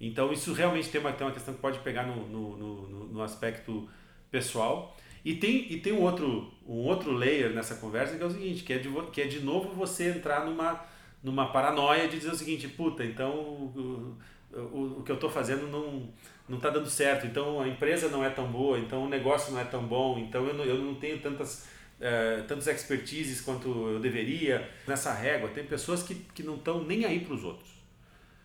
Então 0.01 0.33
isso 0.33 0.53
realmente 0.53 0.89
tem 0.89 1.01
uma, 1.01 1.13
tem 1.13 1.27
uma 1.27 1.33
questão 1.33 1.55
que 1.55 1.61
pode 1.61 1.79
pegar 1.79 2.05
no, 2.05 2.27
no, 2.27 2.57
no, 2.57 3.07
no 3.07 3.23
aspecto 3.23 3.89
pessoal. 4.31 4.97
E 5.25 5.37
tem, 5.37 5.73
e 5.73 5.81
tem 5.81 5.93
um, 5.93 6.03
outro, 6.03 6.53
um 6.67 6.81
outro 6.81 7.13
layer 7.13 7.55
nessa 7.55 7.77
conversa 7.77 8.17
que 8.17 8.23
é 8.23 8.27
o 8.27 8.31
seguinte, 8.31 8.63
que 8.63 8.73
é 8.73 8.79
de, 8.79 8.91
que 9.13 9.23
é 9.23 9.27
de 9.27 9.41
novo 9.41 9.71
você 9.71 10.11
entrar 10.11 10.45
numa, 10.45 10.85
numa 11.25 11.51
paranoia 11.51 12.07
de 12.07 12.19
dizer 12.19 12.31
o 12.31 12.37
seguinte, 12.37 12.69
puta, 12.69 13.05
então 13.05 13.33
o, 13.33 14.17
o, 14.53 14.99
o 14.99 15.03
que 15.03 15.11
eu 15.11 15.17
estou 15.17 15.31
fazendo 15.31 15.67
não 15.67 16.09
não 16.47 16.59
está 16.59 16.69
dando 16.69 16.91
certo, 16.91 17.27
então 17.27 17.59
a 17.59 17.67
empresa 17.67 18.11
não 18.11 18.23
é 18.23 18.29
tão 18.29 18.47
boa, 18.47 18.79
então 18.79 19.05
o 19.05 19.09
negócio 19.09 19.51
não 19.51 19.59
é 19.59 19.65
tão 19.65 19.83
bom, 19.83 20.19
então 20.19 20.47
eu 20.47 20.53
não, 20.53 20.65
eu 20.65 20.77
não 20.77 20.95
tenho 20.95 21.19
tantas, 21.19 21.67
é, 21.99 22.43
tantos 22.47 22.67
expertises 22.67 23.41
quanto 23.41 23.69
eu 23.89 23.99
deveria 23.99 24.71
nessa 24.87 25.11
régua. 25.11 25.49
Tem 25.49 25.65
pessoas 25.65 26.03
que, 26.03 26.15
que 26.15 26.43
não 26.43 26.57
estão 26.57 26.85
nem 26.85 27.07
aí 27.07 27.21
para 27.21 27.33
os 27.33 27.43
outros 27.43 27.75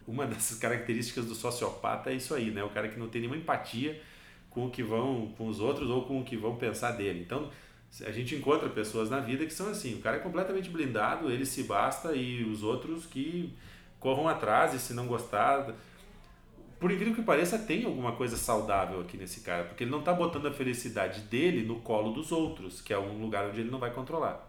uma 0.09 0.25
dessas 0.27 0.57
características 0.57 1.25
do 1.25 1.35
sociopata 1.35 2.09
é 2.09 2.15
isso 2.15 2.33
aí, 2.33 2.49
né? 2.49 2.63
O 2.63 2.69
cara 2.69 2.89
que 2.89 2.99
não 2.99 3.07
tem 3.07 3.21
nenhuma 3.21 3.37
empatia 3.37 4.01
com 4.49 4.65
o 4.65 4.71
que 4.71 4.81
vão 4.81 5.31
com 5.37 5.47
os 5.47 5.59
outros 5.59 5.89
ou 5.89 6.03
com 6.05 6.19
o 6.19 6.23
que 6.23 6.35
vão 6.35 6.55
pensar 6.55 6.91
dele. 6.91 7.21
Então, 7.21 7.49
a 8.05 8.11
gente 8.11 8.35
encontra 8.35 8.69
pessoas 8.69 9.09
na 9.09 9.19
vida 9.19 9.45
que 9.45 9.53
são 9.53 9.69
assim, 9.69 9.95
o 9.95 9.99
cara 9.99 10.17
é 10.17 10.19
completamente 10.19 10.69
blindado, 10.69 11.31
ele 11.31 11.45
se 11.45 11.63
basta 11.63 12.13
e 12.13 12.43
os 12.43 12.63
outros 12.63 13.05
que 13.05 13.53
corram 13.99 14.27
atrás 14.27 14.73
e 14.73 14.79
se 14.79 14.93
não 14.93 15.07
gostar, 15.07 15.73
por 16.79 16.91
incrível 16.91 17.13
que 17.15 17.21
pareça, 17.21 17.59
tem 17.59 17.83
alguma 17.83 18.13
coisa 18.13 18.37
saudável 18.37 19.01
aqui 19.01 19.17
nesse 19.17 19.41
cara, 19.41 19.65
porque 19.65 19.83
ele 19.83 19.91
não 19.91 19.99
está 19.99 20.13
botando 20.13 20.47
a 20.47 20.53
felicidade 20.53 21.21
dele 21.21 21.65
no 21.65 21.81
colo 21.81 22.13
dos 22.13 22.31
outros, 22.31 22.79
que 22.79 22.93
é 22.93 22.97
um 22.97 23.19
lugar 23.19 23.49
onde 23.49 23.59
ele 23.59 23.71
não 23.71 23.79
vai 23.79 23.91
controlar. 23.91 24.47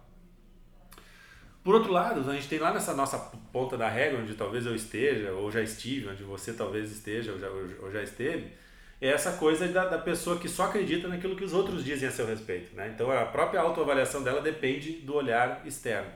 Por 1.64 1.74
outro 1.74 1.92
lado, 1.92 2.30
a 2.30 2.34
gente 2.34 2.48
tem 2.48 2.58
lá 2.58 2.72
nessa 2.72 2.94
nossa 2.94 3.18
ponta 3.52 3.76
da 3.76 3.88
régua, 3.88 4.20
onde 4.20 4.34
talvez 4.34 4.64
eu 4.64 4.74
esteja, 4.74 5.32
ou 5.32 5.50
já 5.50 5.60
estive, 5.60 6.08
onde 6.08 6.22
você 6.22 6.52
talvez 6.52 6.90
esteja, 6.90 7.32
ou 7.32 7.38
já, 7.38 7.50
ou 7.50 7.90
já 7.90 8.02
esteve, 8.02 8.52
é 9.00 9.08
essa 9.08 9.32
coisa 9.32 9.66
da, 9.68 9.86
da 9.86 9.98
pessoa 9.98 10.38
que 10.38 10.48
só 10.48 10.64
acredita 10.64 11.08
naquilo 11.08 11.34
que 11.34 11.44
os 11.44 11.54
outros 11.54 11.84
dizem 11.84 12.08
a 12.08 12.12
seu 12.12 12.26
respeito. 12.26 12.74
Né? 12.76 12.92
Então 12.94 13.10
a 13.10 13.24
própria 13.24 13.60
autoavaliação 13.60 14.22
dela 14.22 14.42
depende 14.42 14.92
do 14.92 15.14
olhar 15.14 15.62
externo. 15.66 16.10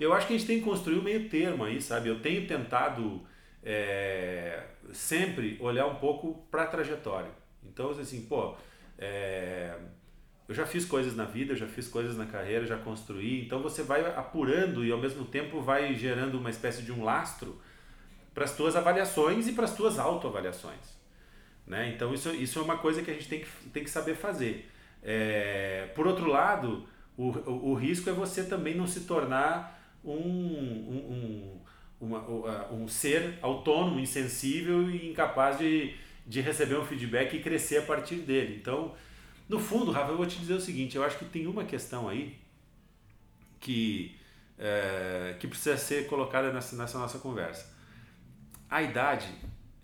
Eu 0.00 0.12
acho 0.12 0.26
que 0.26 0.34
a 0.34 0.36
gente 0.36 0.46
tem 0.46 0.58
que 0.58 0.64
construir 0.64 0.98
um 0.98 1.02
meio 1.02 1.28
termo 1.28 1.64
aí, 1.64 1.80
sabe? 1.80 2.08
Eu 2.08 2.20
tenho 2.20 2.46
tentado 2.48 3.22
é, 3.62 4.64
sempre 4.92 5.56
olhar 5.60 5.86
um 5.86 5.94
pouco 5.94 6.44
para 6.50 6.64
a 6.64 6.66
trajetória. 6.66 7.30
Então, 7.62 7.90
assim, 7.90 8.22
pô, 8.22 8.56
é, 8.98 9.72
eu 10.48 10.54
já 10.54 10.66
fiz 10.66 10.84
coisas 10.84 11.14
na 11.14 11.24
vida, 11.24 11.52
eu 11.52 11.56
já 11.56 11.66
fiz 11.66 11.86
coisas 11.86 12.16
na 12.16 12.26
carreira, 12.26 12.66
já 12.66 12.76
construí. 12.76 13.44
Então 13.44 13.62
você 13.62 13.84
vai 13.84 14.04
apurando 14.16 14.84
e 14.84 14.90
ao 14.90 14.98
mesmo 14.98 15.24
tempo 15.24 15.60
vai 15.60 15.94
gerando 15.94 16.38
uma 16.38 16.50
espécie 16.50 16.82
de 16.82 16.90
um 16.90 17.04
lastro 17.04 17.60
para 18.34 18.44
as 18.44 18.56
tuas 18.56 18.74
avaliações 18.74 19.46
e 19.46 19.52
para 19.52 19.64
as 19.64 19.74
tuas 19.74 19.98
autoavaliações. 19.98 21.03
Né? 21.66 21.92
Então 21.94 22.12
isso, 22.12 22.30
isso 22.30 22.58
é 22.58 22.62
uma 22.62 22.76
coisa 22.76 23.02
que 23.02 23.10
a 23.10 23.14
gente 23.14 23.28
tem 23.28 23.40
que, 23.40 23.48
tem 23.72 23.84
que 23.84 23.90
saber 23.90 24.14
fazer. 24.14 24.70
É, 25.02 25.90
por 25.94 26.06
outro 26.06 26.26
lado, 26.26 26.86
o, 27.16 27.30
o, 27.30 27.70
o, 27.70 27.74
risco 27.74 28.08
é 28.08 28.12
você 28.12 28.44
também 28.44 28.74
não 28.74 28.86
se 28.86 29.00
tornar 29.00 29.80
um, 30.04 30.10
um, 30.10 31.60
um, 32.00 32.06
uma, 32.06 32.72
um 32.72 32.88
ser 32.88 33.38
autônomo, 33.40 34.00
insensível 34.00 34.90
e 34.90 35.10
incapaz 35.10 35.58
de, 35.58 35.94
de 36.26 36.40
receber 36.40 36.76
um 36.78 36.84
feedback 36.84 37.34
e 37.34 37.40
crescer 37.40 37.78
a 37.78 37.82
partir 37.82 38.16
dele. 38.16 38.56
Então, 38.60 38.94
no 39.48 39.58
fundo, 39.58 39.90
Rafa, 39.90 40.12
eu 40.12 40.16
vou 40.16 40.26
te 40.26 40.38
dizer 40.38 40.54
o 40.54 40.60
seguinte: 40.60 40.96
eu 40.96 41.04
acho 41.04 41.18
que 41.18 41.24
tem 41.24 41.46
uma 41.46 41.64
questão 41.64 42.08
aí 42.08 42.38
que, 43.60 44.16
é, 44.58 45.36
que 45.38 45.46
precisa 45.46 45.76
ser 45.76 46.06
colocada 46.06 46.52
nessa, 46.52 46.76
nessa 46.76 46.98
nossa 46.98 47.18
conversa. 47.18 47.74
A 48.70 48.82
idade 48.82 49.28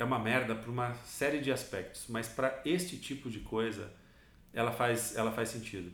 é 0.03 0.05
uma 0.05 0.19
merda 0.19 0.55
para 0.55 0.71
uma 0.71 0.95
série 1.05 1.41
de 1.41 1.53
aspectos, 1.53 2.07
mas 2.09 2.29
para 2.29 2.61
este 2.65 2.97
tipo 2.97 3.29
de 3.29 3.41
coisa 3.41 3.93
ela 4.53 4.73
faz, 4.73 5.17
ela 5.17 5.31
faz 5.31 5.49
sentido. 5.49 5.93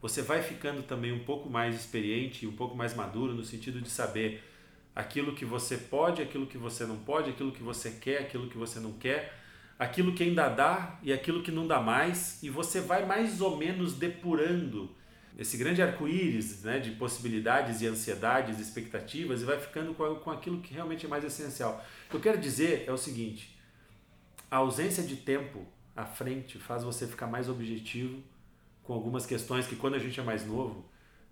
Você 0.00 0.22
vai 0.22 0.42
ficando 0.42 0.82
também 0.82 1.12
um 1.12 1.24
pouco 1.24 1.48
mais 1.48 1.74
experiente, 1.74 2.46
um 2.46 2.52
pouco 2.52 2.76
mais 2.76 2.94
maduro 2.94 3.34
no 3.34 3.44
sentido 3.44 3.80
de 3.80 3.90
saber 3.90 4.42
aquilo 4.94 5.34
que 5.34 5.44
você 5.44 5.76
pode, 5.76 6.22
aquilo 6.22 6.46
que 6.46 6.58
você 6.58 6.84
não 6.84 6.98
pode, 6.98 7.30
aquilo 7.30 7.52
que 7.52 7.62
você 7.62 7.90
quer, 7.90 8.22
aquilo 8.22 8.48
que 8.48 8.56
você 8.56 8.78
não 8.78 8.92
quer 8.92 9.32
aquilo 9.78 10.14
que 10.14 10.22
ainda 10.22 10.48
dá 10.48 10.98
e 11.02 11.12
aquilo 11.12 11.42
que 11.42 11.50
não 11.50 11.66
dá 11.66 11.80
mais, 11.80 12.42
e 12.42 12.50
você 12.50 12.80
vai 12.80 13.04
mais 13.04 13.40
ou 13.40 13.56
menos 13.56 13.94
depurando 13.94 14.90
esse 15.36 15.56
grande 15.56 15.82
arco-íris 15.82 16.62
né, 16.62 16.78
de 16.78 16.92
possibilidades 16.92 17.80
e 17.80 17.86
ansiedades, 17.86 18.58
expectativas, 18.58 19.42
e 19.42 19.44
vai 19.44 19.58
ficando 19.58 19.94
com, 19.94 20.14
com 20.16 20.30
aquilo 20.30 20.60
que 20.60 20.72
realmente 20.72 21.06
é 21.06 21.08
mais 21.08 21.24
essencial. 21.24 21.84
O 22.06 22.10
que 22.10 22.16
eu 22.16 22.20
quero 22.20 22.38
dizer 22.38 22.84
é 22.86 22.92
o 22.92 22.96
seguinte: 22.96 23.58
a 24.50 24.56
ausência 24.56 25.02
de 25.02 25.16
tempo 25.16 25.66
à 25.94 26.04
frente 26.04 26.58
faz 26.58 26.82
você 26.82 27.06
ficar 27.06 27.26
mais 27.26 27.48
objetivo 27.48 28.22
com 28.82 28.92
algumas 28.92 29.26
questões 29.26 29.66
que, 29.66 29.76
quando 29.76 29.94
a 29.94 29.98
gente 29.98 30.18
é 30.18 30.22
mais 30.22 30.46
novo, 30.46 30.84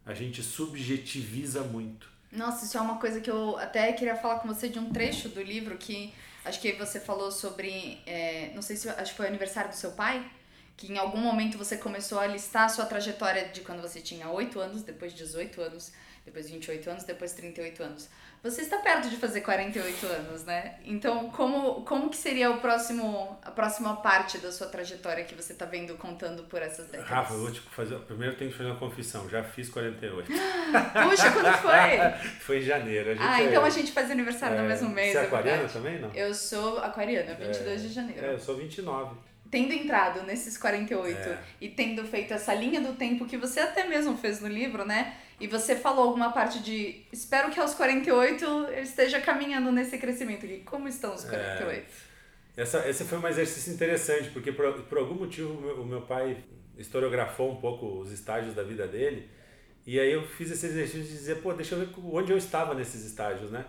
a 0.04 0.12
gente 0.12 0.42
subjetiviza 0.42 1.62
muito. 1.62 2.12
Nossa, 2.32 2.64
isso 2.64 2.76
é 2.76 2.80
uma 2.80 2.98
coisa 2.98 3.20
que 3.20 3.30
eu 3.30 3.56
até 3.58 3.92
queria 3.92 4.16
falar 4.16 4.40
com 4.40 4.48
você 4.48 4.68
de 4.68 4.78
um 4.78 4.90
trecho 4.90 5.28
do 5.28 5.40
livro 5.40 5.78
que 5.78 6.12
Acho 6.44 6.60
que 6.60 6.72
você 6.72 7.00
falou 7.00 7.30
sobre. 7.30 7.98
É, 8.06 8.52
não 8.54 8.60
sei 8.60 8.76
se. 8.76 8.88
Acho 8.88 9.12
que 9.12 9.16
foi 9.16 9.26
o 9.26 9.28
aniversário 9.28 9.70
do 9.70 9.76
seu 9.76 9.92
pai. 9.92 10.30
Que 10.76 10.92
em 10.92 10.98
algum 10.98 11.18
momento 11.18 11.56
você 11.56 11.76
começou 11.76 12.18
a 12.18 12.26
listar 12.26 12.64
a 12.64 12.68
sua 12.68 12.84
trajetória 12.84 13.48
de 13.48 13.60
quando 13.60 13.80
você 13.80 14.00
tinha 14.00 14.28
8 14.28 14.58
anos, 14.58 14.82
depois 14.82 15.12
de 15.12 15.18
18 15.18 15.60
anos, 15.60 15.92
depois 16.24 16.48
28 16.48 16.90
anos, 16.90 17.04
depois 17.04 17.32
38 17.32 17.82
anos. 17.82 18.08
Você 18.42 18.60
está 18.60 18.76
perto 18.78 19.08
de 19.08 19.16
fazer 19.16 19.40
48 19.40 20.06
anos, 20.06 20.44
né? 20.44 20.74
Então, 20.84 21.30
como, 21.30 21.82
como 21.82 22.10
que 22.10 22.16
seria 22.16 22.50
o 22.50 22.60
próximo, 22.60 23.38
a 23.42 23.50
próxima 23.50 23.96
parte 23.96 24.36
da 24.36 24.52
sua 24.52 24.66
trajetória 24.66 25.24
que 25.24 25.34
você 25.34 25.54
está 25.54 25.64
vendo 25.64 25.94
contando 25.96 26.42
por 26.44 26.60
essas 26.60 26.86
décadas? 26.86 27.08
Rafa, 27.08 27.34
eu 27.34 27.40
vou 27.40 27.50
te 27.50 27.60
fazer. 27.60 27.98
Primeiro 28.00 28.36
tenho 28.36 28.50
que 28.50 28.56
fazer 28.56 28.70
uma 28.70 28.78
confissão. 28.78 29.28
Já 29.30 29.42
fiz 29.42 29.70
48. 29.70 30.28
Puxa, 30.30 31.32
quando 31.32 31.56
foi? 31.56 32.30
foi 32.40 32.58
em 32.58 32.62
janeiro. 32.62 33.16
ah, 33.18 33.40
é, 33.40 33.46
então 33.46 33.64
a 33.64 33.70
gente 33.70 33.92
faz 33.92 34.10
aniversário 34.10 34.56
é, 34.56 34.62
no 34.62 34.68
mesmo 34.68 34.90
mês. 34.90 35.12
Você 35.12 35.18
é, 35.18 35.22
é 35.22 35.24
aquariana 35.24 35.68
também, 35.68 35.98
não? 36.00 36.10
Eu 36.12 36.34
sou 36.34 36.78
aquariana, 36.80 37.34
22 37.34 37.66
é, 37.66 37.76
de 37.86 37.94
janeiro. 37.94 38.26
É, 38.26 38.34
eu 38.34 38.38
sou 38.38 38.56
29 38.56 39.16
tendo 39.50 39.72
entrado 39.72 40.22
nesses 40.22 40.58
48 40.58 41.16
é. 41.16 41.38
e 41.60 41.68
tendo 41.68 42.04
feito 42.04 42.34
essa 42.34 42.52
linha 42.54 42.80
do 42.80 42.94
tempo 42.94 43.26
que 43.26 43.36
você 43.36 43.60
até 43.60 43.86
mesmo 43.86 44.16
fez 44.16 44.40
no 44.40 44.48
livro, 44.48 44.84
né? 44.84 45.16
E 45.40 45.46
você 45.46 45.76
falou 45.76 46.08
alguma 46.08 46.32
parte 46.32 46.60
de 46.60 47.04
espero 47.12 47.50
que 47.50 47.60
aos 47.60 47.74
48 47.74 48.44
eu 48.44 48.82
esteja 48.82 49.20
caminhando 49.20 49.70
nesse 49.72 49.98
crescimento 49.98 50.46
aqui. 50.46 50.62
Como 50.64 50.88
estão 50.88 51.14
os 51.14 51.24
48? 51.24 51.86
É, 52.56 52.62
essa, 52.62 52.88
esse 52.88 53.04
foi 53.04 53.18
um 53.18 53.26
exercício 53.26 53.72
interessante, 53.72 54.30
porque 54.30 54.52
por, 54.52 54.72
por 54.82 54.98
algum 54.98 55.14
motivo 55.14 55.52
o 55.52 55.60
meu, 55.60 55.82
o 55.82 55.86
meu 55.86 56.02
pai 56.02 56.36
historiografou 56.78 57.52
um 57.52 57.56
pouco 57.56 58.00
os 58.00 58.12
estágios 58.12 58.54
da 58.54 58.62
vida 58.62 58.86
dele. 58.86 59.28
E 59.86 60.00
aí 60.00 60.12
eu 60.12 60.26
fiz 60.26 60.50
esse 60.50 60.66
exercício 60.66 61.02
de 61.02 61.08
dizer, 61.08 61.42
pô, 61.42 61.52
deixa 61.52 61.74
eu 61.74 61.80
ver 61.80 61.88
onde 62.12 62.32
eu 62.32 62.38
estava 62.38 62.74
nesses 62.74 63.04
estágios, 63.04 63.50
né? 63.50 63.64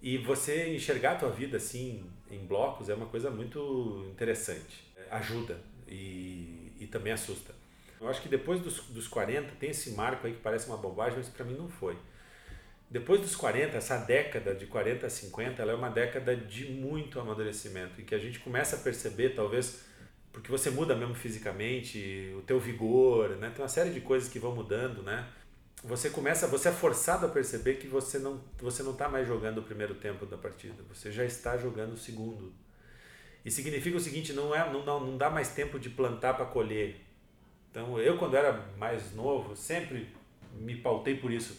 E 0.00 0.16
você 0.18 0.74
enxergar 0.74 1.12
a 1.12 1.16
tua 1.16 1.30
vida 1.30 1.56
assim 1.56 2.04
em 2.30 2.46
blocos 2.46 2.88
é 2.88 2.94
uma 2.94 3.06
coisa 3.06 3.30
muito 3.30 4.06
interessante. 4.10 4.87
Ajuda 5.10 5.60
e, 5.86 6.72
e 6.80 6.86
também 6.86 7.12
assusta. 7.12 7.54
Eu 8.00 8.08
acho 8.08 8.22
que 8.22 8.28
depois 8.28 8.60
dos, 8.60 8.80
dos 8.88 9.08
40, 9.08 9.52
tem 9.58 9.70
esse 9.70 9.90
marco 9.90 10.26
aí 10.26 10.34
que 10.34 10.40
parece 10.40 10.66
uma 10.68 10.76
bobagem, 10.76 11.18
mas 11.18 11.28
para 11.28 11.44
mim 11.44 11.54
não 11.54 11.68
foi. 11.68 11.96
Depois 12.90 13.20
dos 13.20 13.36
40, 13.36 13.76
essa 13.76 13.98
década 13.98 14.54
de 14.54 14.66
40 14.66 15.06
a 15.06 15.10
50, 15.10 15.60
ela 15.60 15.72
é 15.72 15.74
uma 15.74 15.90
década 15.90 16.34
de 16.34 16.70
muito 16.70 17.20
amadurecimento, 17.20 18.00
em 18.00 18.04
que 18.04 18.14
a 18.14 18.18
gente 18.18 18.38
começa 18.38 18.76
a 18.76 18.78
perceber, 18.78 19.30
talvez, 19.30 19.84
porque 20.32 20.50
você 20.50 20.70
muda 20.70 20.94
mesmo 20.94 21.14
fisicamente, 21.14 22.32
o 22.38 22.42
teu 22.42 22.58
vigor, 22.58 23.30
né? 23.36 23.50
Tem 23.50 23.62
uma 23.62 23.68
série 23.68 23.90
de 23.90 24.00
coisas 24.00 24.28
que 24.28 24.38
vão 24.38 24.54
mudando, 24.54 25.02
né? 25.02 25.28
Você 25.84 26.08
começa, 26.08 26.46
você 26.46 26.70
é 26.70 26.72
forçado 26.72 27.26
a 27.26 27.28
perceber 27.28 27.74
que 27.74 27.86
você 27.86 28.18
não 28.18 28.40
você 28.58 28.82
não 28.82 28.92
está 28.92 29.08
mais 29.08 29.28
jogando 29.28 29.58
o 29.58 29.62
primeiro 29.62 29.94
tempo 29.94 30.26
da 30.26 30.36
partida, 30.36 30.82
você 30.88 31.12
já 31.12 31.24
está 31.24 31.56
jogando 31.58 31.92
o 31.92 31.96
segundo. 31.96 32.52
E 33.48 33.50
significa 33.50 33.96
o 33.96 34.00
seguinte, 34.00 34.34
não 34.34 34.54
é 34.54 34.70
não, 34.70 34.84
não, 34.84 35.16
dá 35.16 35.30
mais 35.30 35.48
tempo 35.48 35.78
de 35.78 35.88
plantar 35.88 36.34
para 36.34 36.44
colher. 36.44 37.00
Então, 37.70 37.98
eu 37.98 38.18
quando 38.18 38.36
era 38.36 38.66
mais 38.76 39.14
novo, 39.14 39.56
sempre 39.56 40.06
me 40.60 40.76
pautei 40.76 41.14
por 41.14 41.32
isso. 41.32 41.58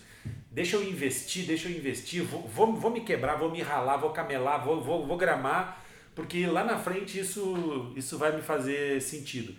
Deixa 0.52 0.76
eu 0.76 0.84
investir, 0.84 1.48
deixa 1.48 1.68
eu 1.68 1.76
investir, 1.76 2.22
vou, 2.24 2.48
vou, 2.48 2.76
vou 2.76 2.92
me 2.92 3.02
quebrar, 3.02 3.38
vou 3.38 3.50
me 3.50 3.64
ralar, 3.64 3.98
vou 3.98 4.12
camelar, 4.12 4.64
vou, 4.64 4.80
vou, 4.84 5.08
vou 5.08 5.18
gramar, 5.18 5.84
porque 6.14 6.46
lá 6.46 6.64
na 6.64 6.78
frente 6.78 7.20
isso, 7.20 7.92
isso 7.96 8.20
vai 8.20 8.36
me 8.36 8.44
fazer 8.44 9.02
sentido. 9.02 9.56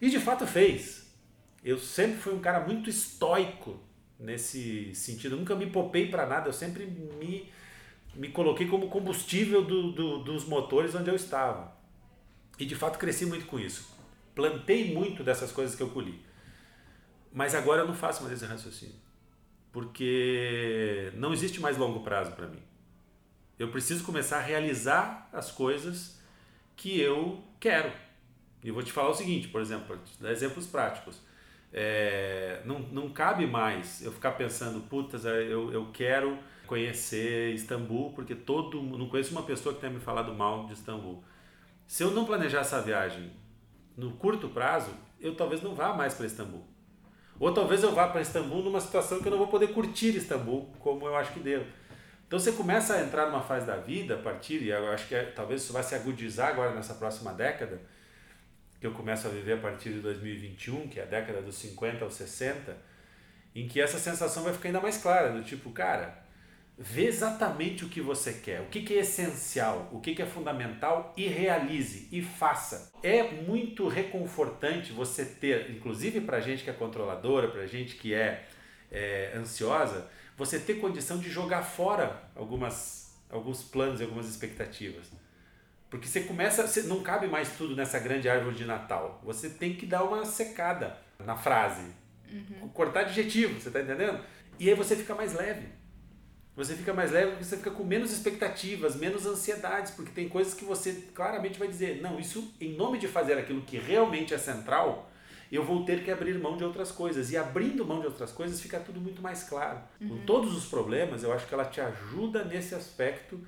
E 0.00 0.08
de 0.08 0.18
fato 0.18 0.46
fez. 0.46 1.12
Eu 1.62 1.76
sempre 1.76 2.16
fui 2.16 2.32
um 2.32 2.40
cara 2.40 2.60
muito 2.60 2.88
estoico 2.88 3.78
nesse 4.18 4.94
sentido. 4.94 5.34
Eu 5.34 5.38
nunca 5.38 5.54
me 5.54 5.66
popei 5.66 6.08
para 6.08 6.24
nada, 6.24 6.48
eu 6.48 6.52
sempre 6.54 6.86
me, 6.86 7.52
me 8.14 8.28
coloquei 8.30 8.66
como 8.66 8.88
combustível 8.88 9.62
do, 9.62 9.92
do, 9.92 10.24
dos 10.24 10.46
motores 10.46 10.94
onde 10.94 11.10
eu 11.10 11.14
estava. 11.14 11.73
E 12.58 12.64
de 12.64 12.74
fato 12.74 12.98
cresci 12.98 13.26
muito 13.26 13.46
com 13.46 13.58
isso. 13.58 13.88
Plantei 14.34 14.92
muito 14.92 15.22
dessas 15.22 15.52
coisas 15.52 15.74
que 15.74 15.82
eu 15.82 15.90
colhi. 15.90 16.24
Mas 17.32 17.54
agora 17.54 17.82
eu 17.82 17.86
não 17.86 17.94
faço 17.94 18.22
mais 18.22 18.34
esse 18.34 18.44
raciocínio. 18.44 18.96
Porque 19.72 21.12
não 21.14 21.32
existe 21.32 21.60
mais 21.60 21.76
longo 21.76 22.00
prazo 22.00 22.32
para 22.32 22.46
mim. 22.46 22.62
Eu 23.58 23.68
preciso 23.68 24.04
começar 24.04 24.38
a 24.38 24.42
realizar 24.42 25.28
as 25.32 25.50
coisas 25.50 26.20
que 26.76 27.00
eu 27.00 27.42
quero. 27.58 27.92
E 28.62 28.68
eu 28.68 28.74
vou 28.74 28.82
te 28.82 28.92
falar 28.92 29.10
o 29.10 29.14
seguinte, 29.14 29.48
por 29.48 29.60
exemplo, 29.60 29.98
dar 30.20 30.32
exemplos 30.32 30.66
práticos. 30.66 31.20
É, 31.72 32.62
não, 32.64 32.78
não 32.78 33.10
cabe 33.10 33.46
mais 33.46 34.00
eu 34.02 34.12
ficar 34.12 34.32
pensando, 34.32 34.80
putas, 34.82 35.24
eu, 35.24 35.72
eu 35.72 35.90
quero 35.92 36.38
conhecer 36.66 37.52
Istambul, 37.52 38.12
porque 38.12 38.34
todo 38.34 38.80
não 38.80 39.08
conheço 39.08 39.32
uma 39.32 39.42
pessoa 39.42 39.74
que 39.74 39.80
tenha 39.80 39.92
me 39.92 40.00
falado 40.00 40.32
mal 40.32 40.66
de 40.66 40.72
Istambul. 40.72 41.22
Se 41.86 42.02
eu 42.02 42.10
não 42.10 42.24
planejar 42.24 42.60
essa 42.60 42.80
viagem 42.80 43.32
no 43.96 44.12
curto 44.12 44.48
prazo, 44.48 44.90
eu 45.20 45.36
talvez 45.36 45.62
não 45.62 45.74
vá 45.74 45.92
mais 45.92 46.14
para 46.14 46.26
Istambul. 46.26 46.66
Ou 47.38 47.52
talvez 47.52 47.82
eu 47.82 47.92
vá 47.92 48.08
para 48.08 48.20
Istambul 48.20 48.62
numa 48.62 48.80
situação 48.80 49.20
que 49.20 49.26
eu 49.26 49.30
não 49.30 49.38
vou 49.38 49.48
poder 49.48 49.68
curtir 49.68 50.16
Istambul 50.16 50.72
como 50.78 51.06
eu 51.06 51.16
acho 51.16 51.32
que 51.32 51.40
devo. 51.40 51.66
Então 52.26 52.38
você 52.38 52.52
começa 52.52 52.94
a 52.94 53.02
entrar 53.02 53.26
numa 53.26 53.42
fase 53.42 53.66
da 53.66 53.76
vida 53.76 54.14
a 54.14 54.18
partir, 54.18 54.62
e 54.62 54.70
eu 54.70 54.90
acho 54.90 55.06
que 55.06 55.14
é, 55.14 55.24
talvez 55.24 55.62
isso 55.62 55.72
vai 55.72 55.82
se 55.82 55.94
agudizar 55.94 56.48
agora 56.48 56.74
nessa 56.74 56.94
próxima 56.94 57.32
década, 57.32 57.80
que 58.80 58.86
eu 58.86 58.92
começo 58.92 59.26
a 59.26 59.30
viver 59.30 59.52
a 59.52 59.58
partir 59.58 59.90
de 59.90 60.00
2021, 60.00 60.88
que 60.88 60.98
é 60.98 61.02
a 61.04 61.06
década 61.06 61.42
dos 61.42 61.54
50 61.56 62.04
aos 62.04 62.14
60, 62.14 62.76
em 63.54 63.68
que 63.68 63.80
essa 63.80 63.98
sensação 63.98 64.42
vai 64.42 64.52
ficar 64.52 64.68
ainda 64.68 64.80
mais 64.80 64.98
clara, 64.98 65.30
do 65.30 65.44
tipo, 65.44 65.70
cara, 65.70 66.23
vê 66.76 67.06
exatamente 67.06 67.84
o 67.84 67.88
que 67.88 68.00
você 68.00 68.32
quer, 68.32 68.60
o 68.60 68.66
que, 68.66 68.82
que 68.82 68.94
é 68.94 69.00
essencial, 69.00 69.88
o 69.92 70.00
que, 70.00 70.14
que 70.14 70.22
é 70.22 70.26
fundamental 70.26 71.12
e 71.16 71.26
realize 71.28 72.08
e 72.10 72.20
faça. 72.20 72.92
É 73.02 73.22
muito 73.22 73.86
reconfortante 73.86 74.92
você 74.92 75.24
ter, 75.24 75.70
inclusive 75.70 76.20
para 76.20 76.40
gente 76.40 76.64
que 76.64 76.70
é 76.70 76.72
controladora, 76.72 77.48
para 77.48 77.66
gente 77.66 77.94
que 77.94 78.12
é, 78.12 78.44
é 78.90 79.32
ansiosa, 79.36 80.10
você 80.36 80.58
ter 80.58 80.74
condição 80.74 81.18
de 81.18 81.30
jogar 81.30 81.62
fora 81.62 82.22
algumas, 82.34 83.16
alguns 83.30 83.62
planos 83.62 84.00
e 84.00 84.02
algumas 84.02 84.28
expectativas. 84.28 85.06
Porque 85.88 86.08
você 86.08 86.22
começa, 86.22 86.66
você, 86.66 86.82
não 86.82 87.04
cabe 87.04 87.28
mais 87.28 87.56
tudo 87.56 87.76
nessa 87.76 88.00
grande 88.00 88.28
árvore 88.28 88.56
de 88.56 88.64
Natal. 88.64 89.20
Você 89.22 89.48
tem 89.48 89.76
que 89.76 89.86
dar 89.86 90.02
uma 90.02 90.24
secada 90.24 90.98
na 91.24 91.36
frase, 91.36 91.84
uhum. 92.28 92.68
cortar 92.70 93.00
adjetivo, 93.00 93.60
você 93.60 93.68
está 93.68 93.80
entendendo? 93.80 94.18
E 94.58 94.68
aí 94.68 94.74
você 94.74 94.96
fica 94.96 95.14
mais 95.14 95.34
leve. 95.34 95.83
Você 96.56 96.76
fica 96.76 96.94
mais 96.94 97.10
leve 97.10 97.32
porque 97.32 97.44
você 97.44 97.56
fica 97.56 97.70
com 97.70 97.82
menos 97.82 98.12
expectativas, 98.12 98.94
menos 98.94 99.26
ansiedades, 99.26 99.90
porque 99.90 100.12
tem 100.12 100.28
coisas 100.28 100.54
que 100.54 100.64
você 100.64 101.08
claramente 101.12 101.58
vai 101.58 101.66
dizer: 101.66 102.00
não, 102.00 102.18
isso 102.18 102.54
em 102.60 102.76
nome 102.76 102.98
de 102.98 103.08
fazer 103.08 103.36
aquilo 103.36 103.62
que 103.62 103.76
realmente 103.76 104.32
é 104.32 104.38
central, 104.38 105.10
eu 105.50 105.64
vou 105.64 105.84
ter 105.84 106.04
que 106.04 106.12
abrir 106.12 106.38
mão 106.38 106.56
de 106.56 106.62
outras 106.62 106.92
coisas. 106.92 107.32
E 107.32 107.36
abrindo 107.36 107.84
mão 107.84 108.00
de 108.00 108.06
outras 108.06 108.30
coisas 108.30 108.60
fica 108.60 108.78
tudo 108.78 109.00
muito 109.00 109.20
mais 109.20 109.42
claro. 109.42 109.80
Uhum. 110.00 110.08
Com 110.10 110.18
todos 110.24 110.56
os 110.56 110.66
problemas, 110.66 111.24
eu 111.24 111.32
acho 111.32 111.46
que 111.46 111.54
ela 111.54 111.64
te 111.64 111.80
ajuda 111.80 112.44
nesse 112.44 112.74
aspecto 112.74 113.40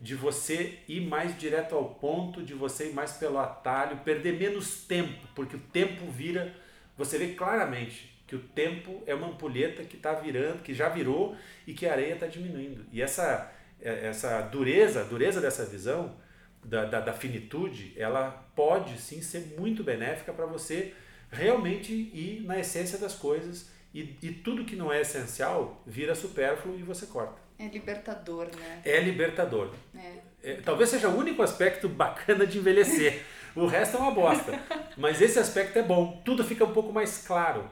de 0.00 0.14
você 0.14 0.78
ir 0.88 1.06
mais 1.06 1.38
direto 1.38 1.74
ao 1.74 1.94
ponto, 1.94 2.42
de 2.42 2.54
você 2.54 2.88
ir 2.88 2.94
mais 2.94 3.12
pelo 3.12 3.38
atalho, 3.38 3.98
perder 3.98 4.38
menos 4.38 4.84
tempo, 4.84 5.26
porque 5.34 5.56
o 5.56 5.60
tempo 5.60 6.10
vira. 6.10 6.54
Você 6.96 7.18
vê 7.18 7.34
claramente 7.34 8.13
que 8.26 8.36
o 8.36 8.40
tempo 8.40 9.02
é 9.06 9.14
uma 9.14 9.28
ampulheta 9.28 9.84
que 9.84 9.96
está 9.96 10.12
virando, 10.14 10.62
que 10.62 10.74
já 10.74 10.88
virou 10.88 11.36
e 11.66 11.74
que 11.74 11.86
a 11.86 11.92
areia 11.92 12.14
está 12.14 12.26
diminuindo. 12.26 12.84
E 12.92 13.02
essa, 13.02 13.52
é, 13.80 14.06
essa 14.06 14.40
dureza, 14.42 15.00
a 15.00 15.04
dureza 15.04 15.40
dessa 15.40 15.64
visão, 15.64 16.16
da, 16.64 16.86
da, 16.86 17.00
da 17.00 17.12
finitude, 17.12 17.92
ela 17.96 18.30
pode 18.56 18.98
sim 18.98 19.20
ser 19.20 19.54
muito 19.58 19.84
benéfica 19.84 20.32
para 20.32 20.46
você 20.46 20.94
realmente 21.30 21.92
ir 21.92 22.42
na 22.46 22.58
essência 22.58 22.98
das 22.98 23.14
coisas 23.14 23.70
e, 23.92 24.16
e 24.22 24.32
tudo 24.32 24.64
que 24.64 24.74
não 24.74 24.92
é 24.92 25.02
essencial 25.02 25.82
vira 25.86 26.14
supérfluo 26.14 26.78
e 26.78 26.82
você 26.82 27.06
corta. 27.06 27.44
É 27.58 27.68
libertador, 27.68 28.48
né? 28.56 28.82
É 28.84 29.00
libertador. 29.00 29.72
É. 29.94 30.34
É, 30.42 30.54
talvez 30.56 30.90
seja 30.90 31.08
o 31.08 31.16
único 31.16 31.42
aspecto 31.42 31.88
bacana 31.88 32.46
de 32.46 32.58
envelhecer. 32.58 33.22
o 33.54 33.66
resto 33.66 33.96
é 33.96 34.00
uma 34.00 34.10
bosta. 34.10 34.60
Mas 34.96 35.22
esse 35.22 35.38
aspecto 35.38 35.78
é 35.78 35.82
bom. 35.82 36.20
Tudo 36.24 36.44
fica 36.44 36.64
um 36.64 36.72
pouco 36.72 36.92
mais 36.92 37.24
claro. 37.26 37.68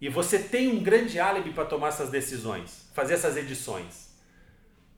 E 0.00 0.08
você 0.08 0.38
tem 0.38 0.68
um 0.68 0.82
grande 0.82 1.20
álibi 1.20 1.52
para 1.52 1.66
tomar 1.66 1.88
essas 1.88 2.10
decisões, 2.10 2.88
fazer 2.94 3.14
essas 3.14 3.36
edições. 3.36 4.10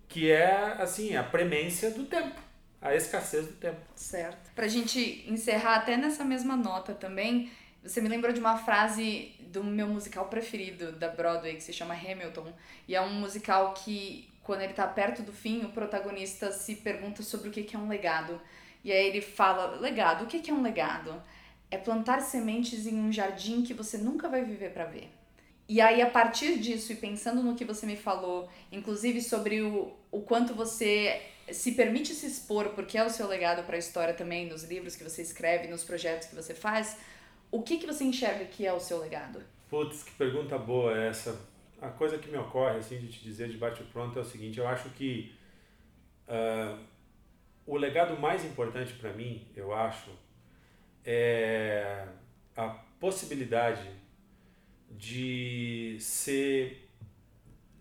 Que 0.08 0.30
é, 0.30 0.76
assim, 0.78 1.16
a 1.16 1.22
premência 1.22 1.90
do 1.90 2.04
tempo 2.04 2.40
a 2.82 2.96
escassez 2.96 3.46
do 3.46 3.52
tempo. 3.52 3.80
Certo. 3.94 4.50
Para 4.54 4.64
a 4.64 4.68
gente 4.68 5.24
encerrar 5.28 5.76
até 5.76 5.96
nessa 5.96 6.24
mesma 6.24 6.56
nota 6.56 6.92
também, 6.92 7.50
você 7.82 8.00
me 8.00 8.08
lembrou 8.08 8.32
de 8.32 8.40
uma 8.40 8.58
frase 8.58 9.32
do 9.38 9.62
meu 9.62 9.86
musical 9.86 10.26
preferido 10.26 10.90
da 10.92 11.08
Broadway, 11.08 11.54
que 11.54 11.62
se 11.62 11.72
chama 11.72 11.94
Hamilton. 11.94 12.52
E 12.88 12.96
é 12.96 13.00
um 13.00 13.14
musical 13.14 13.72
que, 13.72 14.28
quando 14.42 14.62
ele 14.62 14.72
tá 14.72 14.86
perto 14.86 15.22
do 15.22 15.32
fim, 15.32 15.64
o 15.64 15.68
protagonista 15.68 16.50
se 16.50 16.74
pergunta 16.76 17.22
sobre 17.22 17.48
o 17.48 17.52
que 17.52 17.76
é 17.76 17.78
um 17.78 17.88
legado. 17.88 18.40
E 18.82 18.90
aí 18.90 19.06
ele 19.06 19.20
fala: 19.20 19.78
legado, 19.78 20.24
o 20.24 20.26
que 20.26 20.50
é 20.50 20.52
um 20.52 20.62
legado? 20.62 21.22
É 21.72 21.78
plantar 21.78 22.20
sementes 22.20 22.86
em 22.86 22.94
um 22.94 23.10
jardim 23.10 23.62
que 23.62 23.74
você 23.74 23.96
nunca 23.98 24.28
vai 24.28 24.44
viver 24.44 24.72
para 24.72 24.84
ver. 24.84 25.10
E 25.68 25.80
aí, 25.80 26.02
a 26.02 26.10
partir 26.10 26.58
disso, 26.58 26.92
e 26.92 26.96
pensando 26.96 27.42
no 27.42 27.54
que 27.54 27.64
você 27.64 27.86
me 27.86 27.96
falou, 27.96 28.48
inclusive 28.70 29.22
sobre 29.22 29.62
o, 29.62 29.90
o 30.10 30.20
quanto 30.20 30.54
você 30.54 31.20
se 31.50 31.72
permite 31.72 32.14
se 32.14 32.26
expor, 32.26 32.68
porque 32.70 32.98
é 32.98 33.04
o 33.04 33.10
seu 33.10 33.26
legado 33.26 33.64
para 33.64 33.76
a 33.76 33.78
história 33.78 34.12
também, 34.12 34.46
nos 34.46 34.64
livros 34.64 34.94
que 34.94 35.02
você 35.02 35.22
escreve, 35.22 35.68
nos 35.68 35.82
projetos 35.82 36.28
que 36.28 36.34
você 36.34 36.54
faz, 36.54 36.98
o 37.50 37.62
que, 37.62 37.78
que 37.78 37.86
você 37.86 38.04
enxerga 38.04 38.44
que 38.44 38.66
é 38.66 38.72
o 38.72 38.80
seu 38.80 38.98
legado? 38.98 39.42
Putz, 39.68 40.02
que 40.02 40.12
pergunta 40.12 40.58
boa 40.58 40.96
essa. 40.96 41.38
A 41.80 41.88
coisa 41.88 42.18
que 42.18 42.30
me 42.30 42.38
ocorre, 42.38 42.78
assim, 42.78 42.98
de 42.98 43.08
te 43.08 43.22
dizer 43.24 43.48
de 43.48 43.56
bate-pronto 43.56 44.18
é 44.18 44.22
o 44.22 44.24
seguinte: 44.24 44.58
eu 44.58 44.68
acho 44.68 44.88
que 44.90 45.34
uh, 46.28 46.78
o 47.66 47.76
legado 47.76 48.18
mais 48.18 48.44
importante 48.44 48.92
para 48.94 49.12
mim, 49.12 49.46
eu 49.56 49.74
acho, 49.74 50.10
é 51.04 52.06
a 52.56 52.68
possibilidade 53.00 53.90
de 54.90 55.96
ser 55.98 56.88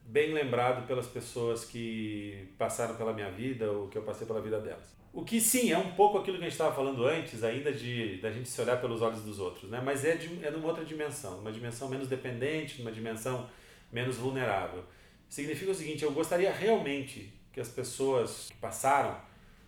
bem 0.05 0.33
lembrado 0.33 0.85
pelas 0.87 1.07
pessoas 1.07 1.63
que 1.63 2.49
passaram 2.57 2.95
pela 2.95 3.13
minha 3.13 3.31
vida 3.31 3.71
ou 3.71 3.87
que 3.87 3.97
eu 3.97 4.03
passei 4.03 4.25
pela 4.25 4.41
vida 4.41 4.59
delas. 4.59 4.91
O 5.13 5.23
que 5.23 5.41
sim 5.41 5.71
é 5.71 5.77
um 5.77 5.91
pouco 5.91 6.17
aquilo 6.17 6.37
que 6.37 6.43
a 6.43 6.47
gente 6.47 6.53
estava 6.53 6.73
falando 6.73 7.05
antes, 7.05 7.43
ainda 7.43 7.71
de 7.71 8.17
da 8.17 8.31
gente 8.31 8.47
se 8.47 8.61
olhar 8.61 8.79
pelos 8.79 9.01
olhos 9.01 9.21
dos 9.21 9.39
outros, 9.39 9.69
né? 9.69 9.81
Mas 9.83 10.05
é 10.05 10.15
de, 10.15 10.43
é 10.43 10.49
numa 10.49 10.67
outra 10.67 10.85
dimensão, 10.85 11.39
uma 11.39 11.51
dimensão 11.51 11.89
menos 11.89 12.07
dependente, 12.07 12.79
numa 12.79 12.91
dimensão 12.91 13.49
menos 13.91 14.15
vulnerável. 14.17 14.83
Significa 15.27 15.71
o 15.71 15.75
seguinte: 15.75 16.03
eu 16.03 16.11
gostaria 16.11 16.51
realmente 16.51 17.33
que 17.51 17.59
as 17.59 17.67
pessoas 17.67 18.47
que 18.49 18.57
passaram, 18.57 19.19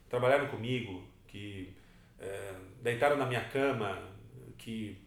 trabalharam 0.10 0.48
comigo, 0.48 1.04
que 1.28 1.74
é, 2.24 2.54
deitaram 2.82 3.18
na 3.18 3.26
minha 3.26 3.44
cama, 3.44 4.02
que 4.58 4.98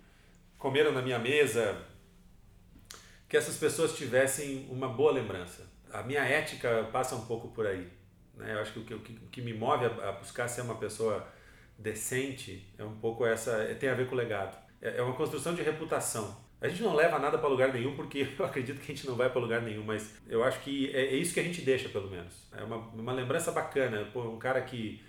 comeram 0.58 0.92
na 0.92 1.02
minha 1.02 1.18
mesa, 1.18 1.76
que 3.28 3.36
essas 3.36 3.56
pessoas 3.56 3.96
tivessem 3.96 4.66
uma 4.70 4.88
boa 4.88 5.12
lembrança. 5.12 5.66
A 5.92 6.02
minha 6.02 6.22
ética 6.22 6.88
passa 6.92 7.14
um 7.14 7.24
pouco 7.24 7.48
por 7.48 7.66
aí. 7.66 7.88
Né? 8.34 8.54
Eu 8.54 8.60
acho 8.60 8.72
que 8.72 8.94
o 8.94 9.00
que, 9.00 9.14
que 9.30 9.40
me 9.40 9.52
move 9.52 9.86
a, 9.86 10.08
a, 10.08 10.12
buscar 10.12 10.48
ser 10.48 10.60
uma 10.60 10.76
pessoa 10.76 11.26
decente 11.78 12.72
é 12.78 12.84
um 12.84 12.96
pouco 12.96 13.24
essa. 13.26 13.52
É, 13.62 13.74
tem 13.74 13.88
a 13.88 13.94
ver 13.94 14.06
com 14.06 14.14
o 14.14 14.18
legado. 14.18 14.56
É, 14.80 14.98
é 14.98 15.02
uma 15.02 15.14
construção 15.14 15.54
de 15.54 15.62
reputação. 15.62 16.44
A 16.60 16.68
gente 16.68 16.82
não 16.82 16.94
leva 16.94 17.18
nada 17.18 17.38
para 17.38 17.48
lugar 17.48 17.72
nenhum 17.72 17.94
porque 17.94 18.28
eu 18.38 18.44
acredito 18.44 18.80
que 18.80 18.92
a 18.92 18.94
gente 18.94 19.06
não 19.06 19.14
vai 19.14 19.30
para 19.30 19.40
lugar 19.40 19.62
nenhum, 19.62 19.84
mas 19.84 20.14
eu 20.26 20.42
acho 20.44 20.60
que 20.60 20.94
é, 20.94 21.06
é, 21.06 21.16
isso 21.16 21.32
que 21.32 21.40
a 21.40 21.44
gente 21.44 21.62
deixa, 21.62 21.88
pelo 21.88 22.10
menos. 22.10 22.48
É 22.52 22.62
uma, 22.62 22.76
uma 22.76 23.12
lembrança 23.12 23.52
bacana. 23.52 24.08
Pô, 24.12 24.22
um 24.22 24.38
cara 24.38 24.60
que 24.60 25.02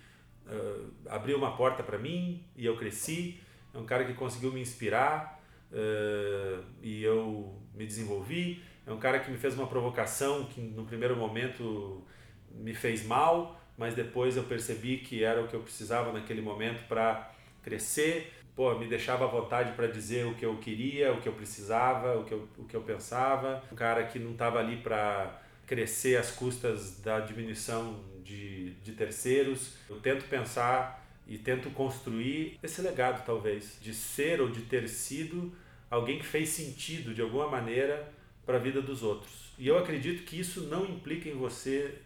uh, 0.50 0.92
abriu 1.08 1.36
uma 1.36 1.56
porta 1.56 1.82
para 1.82 1.98
mim 1.98 2.44
e 2.56 2.64
eu 2.66 2.76
cresci, 2.76 3.40
é 3.72 3.78
um 3.78 3.84
cara 3.84 4.04
que 4.04 4.14
conseguiu 4.14 4.52
me 4.52 4.60
inspirar 4.60 5.40
uh, 5.72 6.64
e 6.82 7.02
eu 7.02 7.60
me 7.74 7.86
desenvolvi, 7.86 8.62
é 8.86 8.92
um 8.92 8.98
cara 8.98 9.20
que 9.20 9.30
me 9.30 9.36
fez 9.36 9.54
uma 9.54 9.66
provocação 9.66 10.46
que 10.46 10.60
no 10.60 10.84
primeiro 10.84 11.16
momento 11.16 12.04
me 12.50 12.74
fez 12.74 13.04
mal, 13.04 13.60
mas 13.76 13.94
depois 13.94 14.36
eu 14.36 14.44
percebi 14.44 14.98
que 14.98 15.22
era 15.22 15.42
o 15.42 15.46
que 15.46 15.54
eu 15.54 15.60
precisava 15.60 16.12
naquele 16.12 16.40
momento 16.40 16.86
para 16.88 17.30
crescer. 17.62 18.32
Pô, 18.56 18.76
me 18.76 18.88
deixava 18.88 19.24
à 19.24 19.28
vontade 19.28 19.72
para 19.72 19.86
dizer 19.86 20.26
o 20.26 20.34
que 20.34 20.44
eu 20.44 20.56
queria, 20.56 21.12
o 21.12 21.20
que 21.20 21.28
eu 21.28 21.32
precisava, 21.32 22.18
o 22.18 22.24
que 22.24 22.32
eu, 22.32 22.48
o 22.58 22.64
que 22.64 22.74
eu 22.74 22.82
pensava. 22.82 23.62
Um 23.70 23.76
cara 23.76 24.04
que 24.04 24.18
não 24.18 24.32
estava 24.32 24.58
ali 24.58 24.78
para 24.78 25.40
crescer 25.64 26.16
às 26.16 26.30
custas 26.30 26.98
da 27.00 27.20
diminuição 27.20 28.02
de, 28.28 28.74
de 28.84 28.92
terceiros. 28.92 29.72
Eu 29.88 29.98
tento 30.00 30.24
pensar 30.28 31.04
e 31.26 31.38
tento 31.38 31.70
construir 31.70 32.58
esse 32.62 32.82
legado, 32.82 33.24
talvez, 33.24 33.78
de 33.80 33.94
ser 33.94 34.40
ou 34.40 34.50
de 34.50 34.62
ter 34.62 34.88
sido 34.88 35.52
alguém 35.90 36.18
que 36.18 36.26
fez 36.26 36.50
sentido 36.50 37.14
de 37.14 37.22
alguma 37.22 37.48
maneira 37.48 38.12
para 38.44 38.56
a 38.56 38.60
vida 38.60 38.82
dos 38.82 39.02
outros. 39.02 39.52
E 39.58 39.66
eu 39.66 39.78
acredito 39.78 40.24
que 40.24 40.38
isso 40.38 40.62
não 40.62 40.84
implica 40.84 41.28
em 41.28 41.34
você 41.34 41.98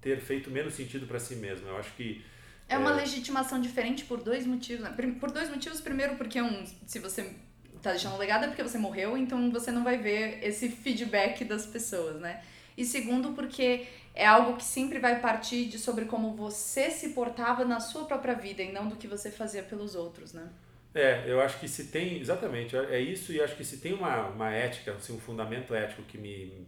ter 0.00 0.20
feito 0.20 0.50
menos 0.50 0.74
sentido 0.74 1.06
para 1.06 1.18
si 1.18 1.36
mesmo. 1.36 1.68
Eu 1.68 1.76
acho 1.76 1.94
que 1.94 2.24
é 2.68 2.76
uma 2.76 2.92
é. 2.92 2.96
legitimação 2.96 3.60
diferente 3.60 4.04
por 4.04 4.22
dois 4.22 4.46
motivos. 4.46 4.84
Né? 4.84 5.12
Por 5.18 5.30
dois 5.30 5.48
motivos. 5.48 5.80
Primeiro, 5.80 6.16
porque 6.16 6.40
um, 6.42 6.64
se 6.86 6.98
você 6.98 7.34
tá 7.80 7.92
deixando 7.92 8.14
um 8.14 8.18
legado 8.18 8.44
é 8.44 8.48
porque 8.48 8.62
você 8.62 8.76
morreu, 8.76 9.16
então 9.16 9.50
você 9.50 9.70
não 9.70 9.82
vai 9.82 9.96
ver 9.96 10.40
esse 10.42 10.68
feedback 10.68 11.44
das 11.44 11.64
pessoas, 11.64 12.20
né? 12.20 12.42
E 12.76 12.84
segundo, 12.84 13.32
porque 13.32 13.86
é 14.18 14.26
algo 14.26 14.56
que 14.56 14.64
sempre 14.64 14.98
vai 14.98 15.20
partir 15.20 15.66
de 15.66 15.78
sobre 15.78 16.04
como 16.04 16.34
você 16.34 16.90
se 16.90 17.10
portava 17.10 17.64
na 17.64 17.78
sua 17.78 18.04
própria 18.04 18.34
vida 18.34 18.60
e 18.60 18.72
não 18.72 18.88
do 18.88 18.96
que 18.96 19.06
você 19.06 19.30
fazia 19.30 19.62
pelos 19.62 19.94
outros, 19.94 20.32
né? 20.32 20.50
É, 20.92 21.24
eu 21.26 21.40
acho 21.40 21.60
que 21.60 21.68
se 21.68 21.84
tem, 21.86 22.18
exatamente, 22.18 22.76
é 22.76 22.98
isso 22.98 23.32
e 23.32 23.40
acho 23.40 23.54
que 23.54 23.64
se 23.64 23.76
tem 23.76 23.92
uma, 23.92 24.26
uma 24.26 24.50
ética, 24.50 24.92
assim, 24.92 25.14
um 25.14 25.20
fundamento 25.20 25.72
ético 25.72 26.02
que 26.02 26.18
me, 26.18 26.66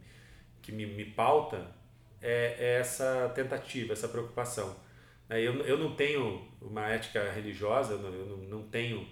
que 0.61 0.71
me, 0.71 0.85
me 0.85 1.03
pauta, 1.03 1.67
é, 2.21 2.55
é 2.57 2.79
essa 2.79 3.29
tentativa, 3.35 3.91
essa 3.91 4.07
preocupação. 4.07 4.73
É, 5.29 5.41
eu, 5.41 5.55
eu 5.65 5.77
não 5.77 5.93
tenho 5.93 6.47
uma 6.61 6.87
ética 6.87 7.31
religiosa, 7.31 7.95
eu 7.95 7.99
não, 7.99 8.37
não 8.37 8.63
tenho 8.63 9.05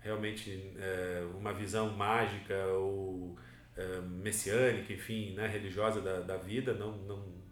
realmente 0.00 0.74
é, 0.78 1.24
uma 1.38 1.52
visão 1.52 1.90
mágica 1.90 2.66
ou 2.66 3.38
é, 3.76 4.00
messiânica, 4.00 4.92
enfim, 4.92 5.34
né, 5.34 5.46
religiosa 5.46 6.00
da, 6.00 6.20
da 6.20 6.36
vida, 6.36 6.74
não, 6.74 6.96
não, 6.98 7.43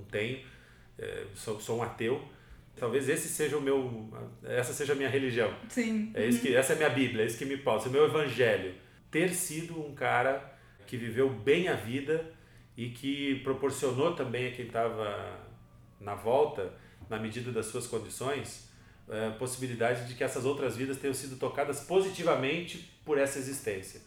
não, 0.00 0.04
tenho. 0.06 0.40
É, 0.98 1.26
sou, 1.34 1.60
sou 1.60 1.78
um 1.78 1.82
ateu. 1.82 2.20
Talvez 2.76 3.08
esse 3.08 3.28
seja 3.28 3.58
o 3.58 3.60
meu, 3.60 4.08
essa 4.42 4.72
seja 4.72 4.94
a 4.94 4.96
minha 4.96 5.08
religião. 5.08 5.54
Sim. 5.68 6.10
É 6.14 6.26
isso 6.26 6.40
que, 6.40 6.54
essa 6.54 6.72
é 6.72 6.74
a 6.74 6.78
minha 6.78 6.90
Bíblia, 6.90 7.24
é 7.24 7.26
isso 7.26 7.36
que 7.36 7.44
me 7.44 7.58
pauta, 7.58 7.86
é 7.86 7.88
o 7.88 7.92
meu 7.92 8.04
evangelho. 8.06 8.74
Ter 9.10 9.30
sido 9.30 9.78
um 9.78 9.94
cara 9.94 10.56
que 10.86 10.96
viveu 10.96 11.28
bem 11.28 11.68
a 11.68 11.74
vida 11.74 12.32
e 12.76 12.88
que 12.88 13.40
proporcionou 13.40 14.14
também 14.14 14.48
a 14.48 14.52
quem 14.52 14.66
estava 14.66 15.38
na 16.00 16.14
volta 16.14 16.72
na 17.08 17.18
medida 17.18 17.52
das 17.52 17.66
suas 17.66 17.86
condições, 17.86 18.70
é, 19.08 19.30
possibilidade 19.30 20.06
de 20.06 20.14
que 20.14 20.22
essas 20.22 20.44
outras 20.44 20.76
vidas 20.76 20.96
tenham 20.96 21.12
sido 21.12 21.36
tocadas 21.36 21.80
positivamente 21.80 22.90
por 23.04 23.18
essa 23.18 23.38
existência. 23.38 24.00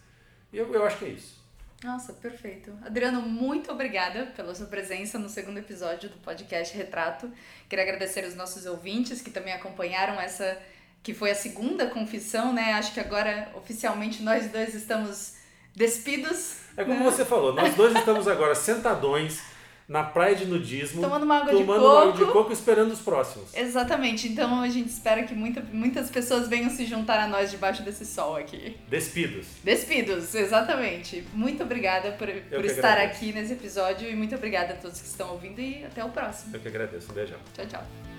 E 0.51 0.57
eu, 0.57 0.73
eu 0.73 0.83
acho 0.85 0.97
que 0.97 1.05
é 1.05 1.09
isso. 1.09 1.42
Nossa, 1.83 2.13
perfeito. 2.13 2.71
Adriano, 2.85 3.21
muito 3.21 3.69
obrigada 3.69 4.27
pela 4.35 4.55
sua 4.55 4.67
presença 4.67 5.19
no 5.19 5.27
segundo 5.27 5.57
episódio 5.57 6.09
do 6.09 6.17
podcast 6.17 6.75
Retrato. 6.75 7.29
Queria 7.67 7.83
agradecer 7.83 8.25
os 8.25 8.35
nossos 8.35 8.65
ouvintes 8.65 9.21
que 9.21 9.29
também 9.29 9.53
acompanharam 9.53 10.19
essa, 10.19 10.57
que 11.03 11.13
foi 11.13 11.31
a 11.31 11.35
segunda 11.35 11.87
confissão, 11.87 12.53
né? 12.53 12.73
Acho 12.73 12.93
que 12.93 13.01
agora 13.01 13.51
oficialmente 13.55 14.23
nós 14.23 14.49
dois 14.49 14.73
estamos 14.73 15.35
despidos. 15.75 16.59
É 16.77 16.85
como 16.85 16.99
né? 16.99 17.03
você 17.03 17.25
falou, 17.25 17.53
nós 17.53 17.75
dois 17.75 17.93
estamos 17.95 18.29
agora 18.29 18.55
sentadões 18.55 19.52
na 19.87 20.03
praia 20.03 20.35
de 20.35 20.45
nudismo, 20.45 21.01
tomando 21.01 21.23
uma 21.23 21.37
água, 21.37 21.51
tomando 21.51 21.79
de, 21.79 21.85
coco. 21.85 21.97
Água 21.97 22.25
de 22.25 22.31
coco 22.31 22.53
esperando 22.53 22.91
os 22.91 22.99
próximos. 22.99 23.53
Exatamente. 23.55 24.27
Então 24.27 24.61
a 24.61 24.69
gente 24.69 24.89
espera 24.89 25.23
que 25.23 25.33
muita, 25.33 25.61
muitas 25.71 26.09
pessoas 26.09 26.47
venham 26.47 26.69
se 26.69 26.85
juntar 26.85 27.19
a 27.19 27.27
nós 27.27 27.51
debaixo 27.51 27.83
desse 27.83 28.05
sol 28.05 28.35
aqui. 28.35 28.77
Despidos. 28.89 29.47
Despidos, 29.63 30.33
exatamente. 30.35 31.23
Muito 31.33 31.63
obrigada 31.63 32.11
por, 32.11 32.27
por 32.27 32.65
estar 32.65 32.93
agradeço. 32.93 33.17
aqui 33.17 33.33
nesse 33.33 33.53
episódio 33.53 34.09
e 34.09 34.15
muito 34.15 34.35
obrigada 34.35 34.73
a 34.73 34.75
todos 34.77 35.01
que 35.01 35.07
estão 35.07 35.31
ouvindo 35.31 35.59
e 35.59 35.83
até 35.83 36.03
o 36.03 36.09
próximo. 36.09 36.55
Eu 36.55 36.59
que 36.59 36.67
agradeço. 36.67 37.11
Um 37.11 37.15
beijão. 37.15 37.39
Tchau, 37.53 37.65
tchau. 37.65 38.12